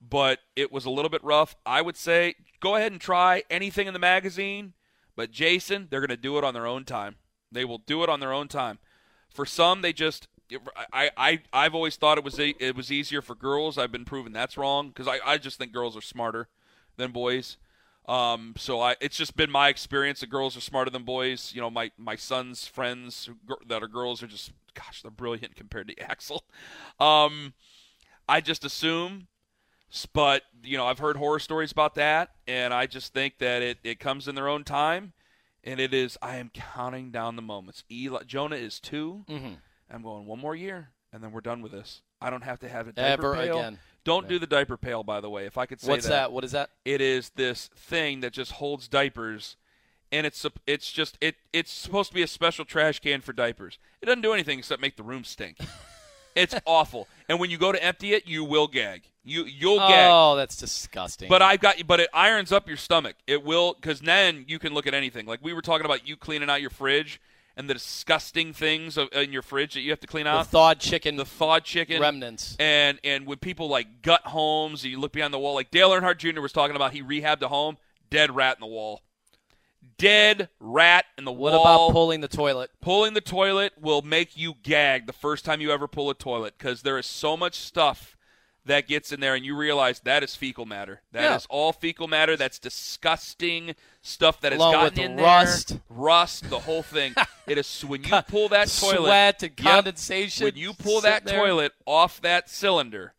but 0.00 0.38
it 0.54 0.70
was 0.70 0.84
a 0.84 0.90
little 0.90 1.08
bit 1.08 1.24
rough. 1.24 1.56
I 1.66 1.82
would 1.82 1.96
say 1.96 2.34
go 2.60 2.76
ahead 2.76 2.92
and 2.92 3.00
try 3.00 3.42
anything 3.50 3.86
in 3.86 3.92
the 3.92 3.98
magazine, 3.98 4.74
but 5.16 5.30
Jason, 5.30 5.88
they're 5.90 6.00
going 6.00 6.08
to 6.08 6.16
do 6.16 6.38
it 6.38 6.44
on 6.44 6.54
their 6.54 6.66
own 6.66 6.84
time. 6.84 7.16
They 7.50 7.64
will 7.64 7.78
do 7.78 8.02
it 8.02 8.08
on 8.08 8.20
their 8.20 8.32
own 8.32 8.48
time. 8.48 8.78
For 9.30 9.46
some, 9.46 9.82
they 9.82 9.92
just 9.92 10.28
I 10.92 11.10
I 11.16 11.42
I've 11.52 11.74
always 11.74 11.96
thought 11.96 12.18
it 12.18 12.24
was 12.24 12.38
it 12.38 12.76
was 12.76 12.90
easier 12.90 13.22
for 13.22 13.34
girls. 13.34 13.78
I've 13.78 13.92
been 13.92 14.04
proven 14.04 14.32
that's 14.32 14.56
wrong 14.56 14.88
because 14.88 15.06
I 15.08 15.18
I 15.24 15.38
just 15.38 15.58
think 15.58 15.72
girls 15.72 15.96
are 15.96 16.00
smarter 16.02 16.48
than 16.96 17.12
boys. 17.12 17.56
Um, 18.06 18.54
so 18.56 18.80
I 18.80 18.96
it's 19.00 19.16
just 19.16 19.36
been 19.36 19.50
my 19.50 19.68
experience 19.68 20.20
that 20.20 20.28
girls 20.30 20.56
are 20.56 20.60
smarter 20.62 20.90
than 20.90 21.04
boys. 21.04 21.52
You 21.54 21.60
know, 21.60 21.70
my 21.70 21.90
my 21.98 22.16
son's 22.16 22.66
friends 22.66 23.28
that 23.66 23.82
are 23.82 23.88
girls 23.88 24.22
are 24.22 24.26
just 24.26 24.52
gosh, 24.74 25.02
they're 25.02 25.10
brilliant 25.10 25.56
compared 25.56 25.88
to 25.88 26.00
Axel. 26.10 26.44
Um, 26.98 27.52
I 28.28 28.40
just 28.40 28.64
assume 28.64 29.28
But 30.12 30.42
you 30.62 30.76
know, 30.76 30.86
I've 30.86 30.98
heard 30.98 31.16
horror 31.16 31.38
stories 31.38 31.72
about 31.72 31.94
that, 31.94 32.30
and 32.46 32.74
I 32.74 32.86
just 32.86 33.14
think 33.14 33.38
that 33.38 33.62
it, 33.62 33.78
it 33.84 34.00
comes 34.00 34.28
in 34.28 34.34
their 34.34 34.48
own 34.48 34.64
time, 34.64 35.12
and 35.64 35.80
it 35.80 35.92
is. 35.94 36.16
I 36.22 36.36
am 36.36 36.50
counting 36.52 37.10
down 37.10 37.36
the 37.36 37.42
moments. 37.42 37.84
Eli, 37.90 38.22
Jonah 38.24 38.56
is 38.56 38.80
2 38.80 39.24
Mhm. 39.28 39.58
I'm 39.90 40.02
going 40.02 40.26
one 40.26 40.38
more 40.38 40.54
year, 40.54 40.90
and 41.12 41.22
then 41.22 41.32
we're 41.32 41.40
done 41.40 41.62
with 41.62 41.72
this. 41.72 42.02
I 42.20 42.30
don't 42.30 42.42
have 42.42 42.58
to 42.60 42.68
have 42.68 42.88
a 42.88 42.92
diaper 42.92 43.34
Ever 43.34 43.34
pail. 43.36 43.58
again. 43.60 43.78
Don't 44.04 44.28
do 44.28 44.38
the 44.38 44.46
diaper 44.46 44.76
pail, 44.76 45.02
by 45.02 45.20
the 45.20 45.30
way. 45.30 45.46
If 45.46 45.56
I 45.58 45.66
could 45.66 45.80
say 45.80 45.88
What's 45.90 46.08
that? 46.08 46.32
What 46.32 46.42
is 46.44 46.52
that? 46.52 46.70
It 46.84 47.00
is 47.00 47.30
this 47.30 47.68
thing 47.74 48.20
that 48.20 48.32
just 48.32 48.52
holds 48.52 48.88
diapers, 48.88 49.56
and 50.10 50.26
it's 50.26 50.44
it's 50.66 50.90
just 50.90 51.16
it 51.20 51.36
it's 51.52 51.70
supposed 51.70 52.08
to 52.10 52.14
be 52.14 52.22
a 52.22 52.26
special 52.26 52.64
trash 52.64 53.00
can 53.00 53.20
for 53.20 53.32
diapers. 53.32 53.78
It 54.00 54.06
doesn't 54.06 54.22
do 54.22 54.32
anything 54.32 54.58
except 54.58 54.80
make 54.82 54.96
the 54.96 55.02
room 55.02 55.24
stink. 55.24 55.58
it's 56.34 56.54
awful, 56.64 57.06
and 57.28 57.38
when 57.38 57.50
you 57.50 57.58
go 57.58 57.70
to 57.72 57.82
empty 57.82 58.14
it, 58.14 58.26
you 58.26 58.44
will 58.44 58.66
gag. 58.68 59.04
You 59.28 59.44
you'll 59.44 59.78
get 59.78 60.08
Oh, 60.10 60.36
that's 60.36 60.56
disgusting. 60.56 61.28
But 61.28 61.42
I've 61.42 61.60
got, 61.60 61.76
but 61.86 62.00
it 62.00 62.08
irons 62.14 62.50
up 62.50 62.66
your 62.66 62.78
stomach. 62.78 63.16
It 63.26 63.44
will, 63.44 63.74
because 63.74 64.00
then 64.00 64.44
you 64.48 64.58
can 64.58 64.72
look 64.72 64.86
at 64.86 64.94
anything. 64.94 65.26
Like 65.26 65.40
we 65.42 65.52
were 65.52 65.60
talking 65.60 65.84
about, 65.84 66.08
you 66.08 66.16
cleaning 66.16 66.48
out 66.48 66.60
your 66.62 66.70
fridge 66.70 67.20
and 67.56 67.68
the 67.68 67.74
disgusting 67.74 68.52
things 68.52 68.96
in 68.96 69.32
your 69.32 69.42
fridge 69.42 69.74
that 69.74 69.80
you 69.80 69.90
have 69.90 70.00
to 70.00 70.06
clean 70.06 70.26
out. 70.26 70.44
the 70.44 70.50
thawed 70.50 70.78
chicken 70.78 71.16
the 71.16 71.24
thawed 71.24 71.64
chicken 71.64 72.00
remnants. 72.00 72.56
and 72.58 73.00
and 73.04 73.26
when 73.26 73.36
people 73.38 73.68
like 73.68 74.00
gut 74.00 74.22
homes, 74.22 74.84
you 74.84 74.98
look 74.98 75.12
behind 75.12 75.34
the 75.34 75.38
wall. 75.38 75.54
Like 75.54 75.70
Dale 75.70 75.90
Earnhardt 75.90 76.18
Jr. 76.18 76.40
was 76.40 76.52
talking 76.52 76.76
about, 76.76 76.92
he 76.92 77.02
rehabbed 77.02 77.42
a 77.42 77.48
home, 77.48 77.76
dead 78.08 78.34
rat 78.34 78.56
in 78.56 78.60
the 78.60 78.66
wall, 78.66 79.02
dead 79.98 80.48
rat 80.58 81.04
in 81.18 81.24
the 81.24 81.32
What 81.32 81.52
wall. 81.52 81.64
What 81.64 81.86
about 81.86 81.92
pulling 81.92 82.20
the 82.22 82.28
toilet? 82.28 82.70
Pulling 82.80 83.12
the 83.12 83.20
toilet 83.20 83.74
will 83.78 84.00
make 84.00 84.36
you 84.36 84.54
gag 84.62 85.06
the 85.06 85.12
first 85.12 85.44
time 85.44 85.60
you 85.60 85.70
ever 85.70 85.86
pull 85.86 86.08
a 86.08 86.14
toilet 86.14 86.54
because 86.56 86.82
there 86.82 86.96
is 86.96 87.06
so 87.06 87.36
much 87.36 87.56
stuff 87.56 88.16
that 88.68 88.86
gets 88.88 89.12
in 89.12 89.20
there, 89.20 89.34
and 89.34 89.44
you 89.44 89.54
realize 89.56 90.00
that 90.00 90.22
is 90.22 90.34
fecal 90.36 90.64
matter. 90.64 91.02
That 91.12 91.36
is 91.36 91.42
Yeah. 91.50 91.56
all 91.56 91.72
fecal 91.72 92.08
matter. 92.08 92.36
That's 92.36 92.58
disgusting 92.58 93.74
stuff 94.00 94.40
that 94.40 94.52
has 94.52 94.58
gotten 94.60 94.98
in 95.00 95.16
rust. 95.16 95.68
there. 95.70 95.80
Rust, 95.90 96.48
the 96.48 96.60
whole 96.60 96.82
thing. 96.82 97.14
it 97.46 97.58
is 97.58 97.82
when 97.82 98.04
you 98.04 98.22
pull 98.28 98.48
that 98.50 98.68
toilet, 98.68 99.06
Sweat 99.08 99.42
and 99.42 99.52
Yep. 99.58 99.74
condensation. 99.74 100.44
When 100.44 100.56
you 100.56 100.72
pull 100.72 101.00
that 101.02 101.24
there. 101.24 101.38
toilet 101.38 101.72
off 101.86 102.20
that 102.22 102.48
cylinder, 102.48 103.14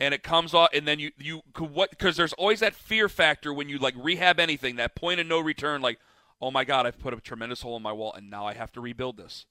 and 0.00 0.12
it 0.14 0.22
comes 0.22 0.54
off, 0.54 0.70
and 0.72 0.86
then 0.88 0.98
you 0.98 1.12
you 1.18 1.42
what? 1.58 1.90
Because 1.90 2.16
there's 2.16 2.32
always 2.34 2.60
that 2.60 2.74
fear 2.74 3.08
factor 3.08 3.52
when 3.54 3.68
you 3.68 3.78
like 3.78 3.94
rehab 3.96 4.40
anything, 4.40 4.76
that 4.76 4.94
point 4.94 5.20
of 5.20 5.26
no 5.26 5.38
return. 5.40 5.82
Like, 5.82 5.98
oh 6.40 6.50
my 6.50 6.64
god, 6.64 6.86
I've 6.86 6.98
put 6.98 7.14
a 7.14 7.20
tremendous 7.20 7.62
hole 7.62 7.76
in 7.76 7.82
my 7.82 7.92
wall, 7.92 8.12
and 8.12 8.28
now 8.30 8.46
I 8.46 8.54
have 8.54 8.72
to 8.72 8.80
rebuild 8.80 9.16
this. 9.16 9.46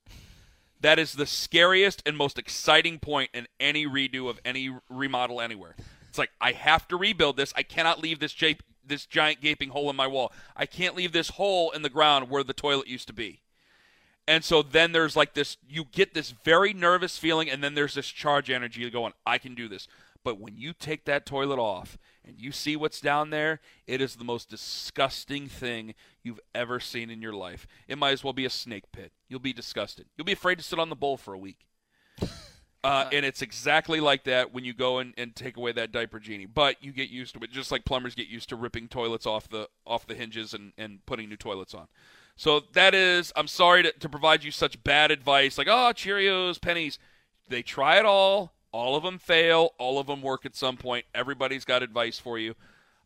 That 0.84 1.00
is 1.00 1.14
the 1.14 1.26
scariest 1.26 2.04
and 2.06 2.18
most 2.18 2.38
exciting 2.38 3.00
point 3.00 3.30
in 3.34 3.48
any 3.58 3.88
redo 3.88 4.30
of 4.30 4.42
any 4.44 4.70
remodel 4.90 5.40
anywhere. 5.40 5.78
It's 6.10 6.18
like 6.18 6.32
I 6.42 6.52
have 6.52 6.90
to 6.90 6.98
rebuild 6.98 7.38
this. 7.38 7.54
I 7.56 7.64
cannot 7.64 8.02
leave 8.02 8.20
this 8.20 8.34
jape, 8.34 8.62
this 8.86 9.06
giant 9.06 9.40
gaping 9.40 9.70
hole 9.70 9.90
in 9.90 9.96
my 9.96 10.08
wall. 10.08 10.34
I 10.58 10.66
can't 10.66 10.94
leave 10.94 11.14
this 11.14 11.30
hole 11.30 11.72
in 11.72 11.84
the 11.84 11.90
ground 11.90 12.30
where 12.30 12.44
the 12.44 12.52
toilet 12.52 12.88
used 12.88 13.08
to 13.08 13.14
be. 13.14 13.40
And 14.28 14.44
so 14.44 14.62
then 14.62 14.92
there's 14.92 15.16
like 15.16 15.36
this 15.36 15.56
you 15.66 15.86
get 15.86 16.14
this 16.14 16.32
very 16.44 16.74
nervous 16.74 17.18
feeling 17.18 17.50
and 17.50 17.64
then 17.64 17.76
there's 17.76 17.94
this 17.94 18.08
charge 18.08 18.50
energy 18.50 18.88
going, 18.90 19.14
I 19.26 19.38
can 19.38 19.56
do 19.56 19.70
this. 19.70 19.88
But 20.22 20.38
when 20.38 20.58
you 20.58 20.74
take 20.74 21.06
that 21.06 21.26
toilet 21.26 21.60
off 21.60 21.98
and 22.26 22.40
you 22.40 22.52
see 22.52 22.76
what's 22.76 23.02
down 23.02 23.30
there, 23.30 23.60
it 23.88 24.02
is 24.02 24.16
the 24.16 24.24
most 24.24 24.50
disgusting 24.50 25.48
thing 25.48 25.94
you've 26.24 26.40
ever 26.56 26.80
seen 26.80 27.10
in 27.10 27.22
your 27.22 27.34
life. 27.34 27.68
It 27.88 27.98
might 27.98 28.12
as 28.12 28.24
well 28.24 28.34
be 28.34 28.46
a 28.46 28.50
snake 28.50 28.92
pit. 28.92 29.12
You'll 29.28 29.40
be 29.40 29.54
disgusted. 29.54 30.06
You'll 30.16 30.26
be 30.26 30.32
afraid 30.32 30.58
to 30.58 30.64
sit 30.64 30.80
on 30.80 30.90
the 30.90 30.96
bowl 30.96 31.18
for 31.18 31.34
a 31.34 31.40
week. 31.40 31.66
Uh, 32.84 33.08
and 33.14 33.26
it's 33.26 33.42
exactly 33.42 34.02
like 34.02 34.26
that 34.26 34.54
when 34.54 34.66
you 34.66 34.74
go 34.74 35.00
and, 35.00 35.14
and 35.18 35.34
take 35.38 35.56
away 35.56 35.72
that 35.72 35.92
diaper 35.94 36.20
genie. 36.20 36.46
But 36.46 36.84
you 36.84 36.92
get 36.92 37.10
used 37.10 37.34
to 37.34 37.40
it, 37.42 37.50
just 37.50 37.72
like 37.72 37.86
plumbers 37.86 38.14
get 38.14 38.28
used 38.28 38.50
to 38.50 38.58
ripping 38.58 38.90
toilets 38.90 39.26
off 39.26 39.48
the 39.48 39.70
off 39.88 40.06
the 40.06 40.16
hinges 40.16 40.54
and, 40.54 40.74
and 40.78 41.06
putting 41.06 41.30
new 41.30 41.38
toilets 41.38 41.74
on. 41.74 41.88
So 42.36 42.62
that 42.74 42.94
is, 42.94 43.32
I'm 43.38 43.48
sorry 43.48 43.84
to, 43.84 43.94
to 43.94 44.10
provide 44.10 44.44
you 44.44 44.52
such 44.52 44.84
bad 44.84 45.12
advice, 45.12 45.58
like 45.58 45.68
oh 45.70 45.94
Cheerios, 45.96 46.60
pennies. 46.60 47.00
They 47.48 47.62
try 47.62 48.00
it 48.00 48.06
all. 48.06 48.54
All 48.74 48.96
of 48.98 49.04
them 49.04 49.20
fail. 49.20 49.74
All 49.78 50.00
of 50.00 50.08
them 50.08 50.22
work 50.22 50.46
at 50.46 50.56
some 50.56 50.76
point. 50.76 51.06
Everybody's 51.16 51.64
got 51.64 51.84
advice 51.84 52.20
for 52.20 52.38
you. 52.40 52.56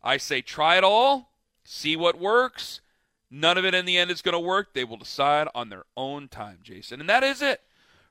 I 0.02 0.16
say 0.16 0.40
try 0.40 0.78
it 0.78 0.84
all. 0.84 1.30
See 1.62 1.94
what 1.94 2.18
works. 2.18 2.80
None 3.30 3.58
of 3.58 3.66
it 3.66 3.74
in 3.74 3.84
the 3.84 3.98
end 3.98 4.10
is 4.10 4.22
going 4.22 4.32
to 4.32 4.40
work. 4.40 4.72
They 4.72 4.84
will 4.84 4.96
decide 4.96 5.48
on 5.54 5.68
their 5.68 5.84
own 5.96 6.28
time, 6.28 6.60
Jason. 6.62 7.00
And 7.00 7.08
that 7.10 7.22
is 7.22 7.42
it 7.42 7.60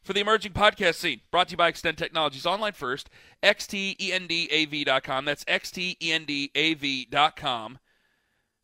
for 0.04 0.14
the 0.14 0.20
emerging 0.20 0.52
podcast 0.52 0.96
scene. 0.96 1.22
Brought 1.32 1.48
to 1.48 1.54
you 1.54 1.58
by 1.58 1.70
Extend 1.70 1.98
Technologies. 1.98 2.46
Online 2.46 2.74
first, 2.74 3.10
xtendav.com. 3.42 5.26
That's 5.26 5.44
xtendav.com. 5.46 6.20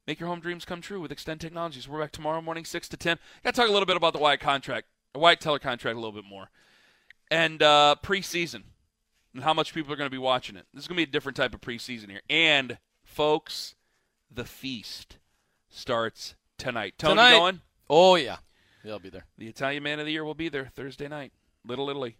Make 0.05 0.19
your 0.19 0.29
home 0.29 0.41
dreams 0.41 0.65
come 0.65 0.81
true 0.81 1.01
with 1.01 1.11
Extend 1.11 1.41
Technologies. 1.41 1.87
We're 1.87 2.01
back 2.01 2.11
tomorrow 2.11 2.41
morning, 2.41 2.65
6 2.65 2.89
to 2.89 2.97
10. 2.97 3.17
Got 3.43 3.55
to 3.55 3.61
talk 3.61 3.69
a 3.69 3.73
little 3.73 3.87
bit 3.87 3.97
about 3.97 4.13
the 4.13 4.19
Wyatt 4.19 4.41
contract, 4.41 4.85
the 5.13 5.19
Wyatt 5.19 5.39
Teller 5.39 5.57
contract 5.57 5.95
a 5.95 5.99
little 5.99 6.11
bit 6.11 6.25
more. 6.29 6.51
And 7.31 7.63
uh, 7.63 7.95
preseason 8.03 8.63
and 9.33 9.43
how 9.43 9.53
much 9.53 9.73
people 9.73 9.91
are 9.91 9.95
going 9.95 10.07
to 10.07 10.11
be 10.11 10.17
watching 10.17 10.55
it. 10.55 10.65
This 10.73 10.83
is 10.83 10.87
going 10.87 10.97
to 10.97 11.05
be 11.05 11.09
a 11.09 11.11
different 11.11 11.35
type 11.35 11.53
of 11.53 11.61
preseason 11.61 12.09
here. 12.09 12.21
And, 12.29 12.77
folks, 13.03 13.75
the 14.31 14.45
feast 14.45 15.17
starts 15.69 16.35
tonight. 16.57 16.95
Tony 16.97 17.13
Tonight. 17.13 17.37
going? 17.37 17.61
Oh 17.89 18.15
yeah, 18.15 18.37
he'll 18.83 18.99
be 18.99 19.09
there. 19.09 19.25
The 19.37 19.47
Italian 19.47 19.83
Man 19.83 19.99
of 19.99 20.05
the 20.05 20.11
Year 20.11 20.23
will 20.23 20.33
be 20.33 20.49
there 20.49 20.71
Thursday 20.75 21.07
night. 21.07 21.33
Little 21.65 21.89
Italy, 21.89 22.17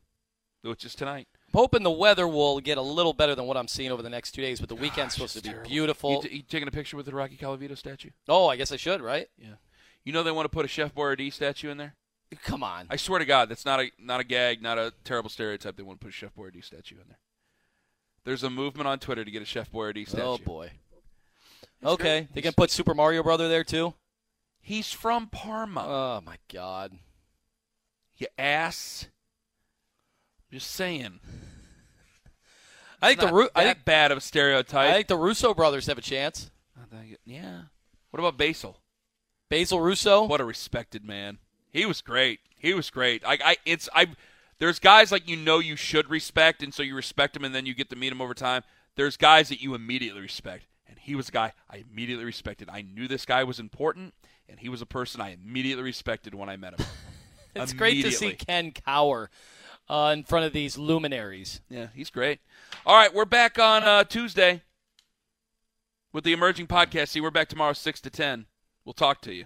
which 0.62 0.86
is 0.86 0.96
tonight. 0.96 1.28
I'm 1.54 1.60
hoping 1.60 1.84
the 1.84 1.92
weather 1.92 2.28
will 2.28 2.60
get 2.60 2.78
a 2.78 2.82
little 2.82 3.14
better 3.14 3.36
than 3.36 3.46
what 3.46 3.58
I'm 3.58 3.68
seeing 3.68 3.92
over 3.92 4.02
the 4.02 4.10
next 4.10 4.32
two 4.32 4.42
days, 4.42 4.60
but 4.60 4.70
the 4.70 4.76
weekend's 4.76 5.14
supposed 5.14 5.36
to 5.36 5.42
be 5.44 5.50
terrible. 5.50 5.70
beautiful. 5.70 6.12
You, 6.12 6.22
t- 6.22 6.36
you 6.38 6.42
taking 6.42 6.68
a 6.68 6.72
picture 6.72 6.98
with 6.98 7.06
the 7.06 7.14
Rocky 7.14 7.38
Colavito 7.38 7.78
statue? 7.78 8.10
oh, 8.28 8.48
I 8.48 8.56
guess 8.56 8.72
I 8.72 8.78
should, 8.78 9.02
right? 9.02 9.28
Yeah. 9.38 9.56
You 10.04 10.14
know 10.14 10.24
they 10.24 10.32
want 10.32 10.46
to 10.46 10.50
put 10.50 10.66
a 10.66 10.68
Chef 10.68 10.94
Boyardee 10.94 11.32
statue 11.32 11.70
in 11.70 11.78
there. 11.78 11.96
Come 12.44 12.64
on. 12.64 12.88
I 12.90 12.96
swear 12.96 13.20
to 13.20 13.26
God, 13.26 13.50
that's 13.50 13.66
not 13.66 13.80
a 13.80 13.92
not 14.00 14.20
a 14.20 14.24
gag, 14.24 14.62
not 14.62 14.78
a 14.78 14.94
terrible 15.04 15.30
stereotype. 15.30 15.76
They 15.78 15.84
want 15.84 16.00
to 16.00 16.06
put 16.06 16.10
a 16.14 16.16
Chef 16.16 16.34
Boyardee 16.36 16.64
statue 16.64 16.96
in 16.96 17.08
there. 17.08 17.20
There's 18.26 18.44
a 18.44 18.50
movement 18.50 18.88
on 18.88 19.00
Twitter 19.00 19.26
to 19.26 19.32
get 19.32 19.42
a 19.42 19.46
Chef 19.46 19.72
Boyardee 19.72 20.08
statue. 20.08 20.24
oh 20.24 20.38
boy. 20.38 20.72
It's 21.82 21.92
okay, 21.92 22.28
they 22.34 22.42
can 22.42 22.54
put 22.54 22.72
Super 22.72 22.94
Mario 22.94 23.24
Brother 23.24 23.50
there 23.50 23.64
too. 23.64 23.94
He's 24.62 24.92
from 24.94 25.28
Parma. 25.28 25.86
Oh 25.86 26.22
my 26.26 26.38
God. 26.52 26.94
you 28.18 28.28
ass. 28.38 29.08
Just 30.52 30.72
saying. 30.72 31.20
I 33.02 33.10
think 33.10 33.20
the 33.20 33.34
Ru- 33.34 33.50
I 33.54 33.66
think 33.66 33.84
bad 33.84 34.12
of 34.14 34.20
a 34.20 34.22
stereotype. 34.22 34.90
I 34.90 34.94
think 34.94 35.08
the 35.08 35.18
Russo 35.18 35.54
brothers 35.54 35.88
have 35.88 35.98
a 35.98 36.02
chance. 36.02 36.50
Yeah. 37.26 37.64
What 38.12 38.20
about 38.20 38.38
Basil? 38.38 38.78
Basil 39.50 39.82
Russo. 39.82 40.24
What 40.24 40.40
a 40.40 40.46
respected 40.46 41.04
man. 41.04 41.40
He 41.74 41.86
was 41.86 42.02
great. 42.02 42.40
He 42.56 42.74
was 42.74 42.90
great. 42.90 43.24
I, 43.26 43.38
I, 43.44 43.58
it's, 43.66 43.90
I. 43.94 44.08
There's 44.60 44.80
guys 44.80 45.12
like 45.12 45.28
you 45.28 45.36
know 45.36 45.60
you 45.60 45.76
should 45.76 46.10
respect, 46.10 46.64
and 46.64 46.74
so 46.74 46.84
you 46.84 46.96
respect 46.96 47.36
him, 47.36 47.44
and 47.44 47.54
then 47.54 47.66
you 47.66 47.74
get 47.74 47.90
to 47.90 47.96
meet 47.98 48.14
him 48.14 48.22
over 48.22 48.36
time. 48.36 48.62
There's 48.96 49.18
guys 49.18 49.50
that 49.50 49.62
you 49.62 49.74
immediately 49.74 50.22
respect, 50.22 50.68
and 50.88 50.98
he 51.00 51.16
was 51.16 51.30
a 51.30 51.32
guy 51.32 51.54
I 51.70 51.84
immediately 51.92 52.24
respected. 52.24 52.70
I 52.72 52.84
knew 52.84 53.08
this 53.08 53.26
guy 53.26 53.44
was 53.44 53.60
important, 53.60 54.14
and 54.48 54.60
he 54.60 54.70
was 54.70 54.82
a 54.82 54.86
person 54.86 55.20
I 55.20 55.32
immediately 55.32 55.84
respected 55.84 56.36
when 56.36 56.48
I 56.48 56.56
met 56.56 56.80
him. 56.80 56.86
It's 57.56 57.74
great 57.74 58.04
to 58.04 58.12
see 58.12 58.34
Ken 58.34 58.72
cower 58.72 59.30
uh, 59.88 60.12
in 60.12 60.24
front 60.24 60.46
of 60.46 60.54
these 60.54 60.76
luminaries. 60.76 61.62
Yeah, 61.70 61.88
he's 61.94 62.10
great. 62.10 62.40
All 62.84 62.96
right, 62.96 63.14
we're 63.14 63.26
back 63.26 63.60
on 63.60 63.84
uh, 63.84 64.04
Tuesday 64.06 64.62
with 66.12 66.24
the 66.24 66.34
emerging 66.34 66.66
podcast. 66.66 67.10
See, 67.10 67.22
we're 67.22 67.30
back 67.30 67.50
tomorrow, 67.50 67.74
six 67.74 68.02
to 68.02 68.10
ten. 68.10 68.48
We'll 68.86 68.94
talk 68.94 69.22
to 69.22 69.34
you. 69.34 69.46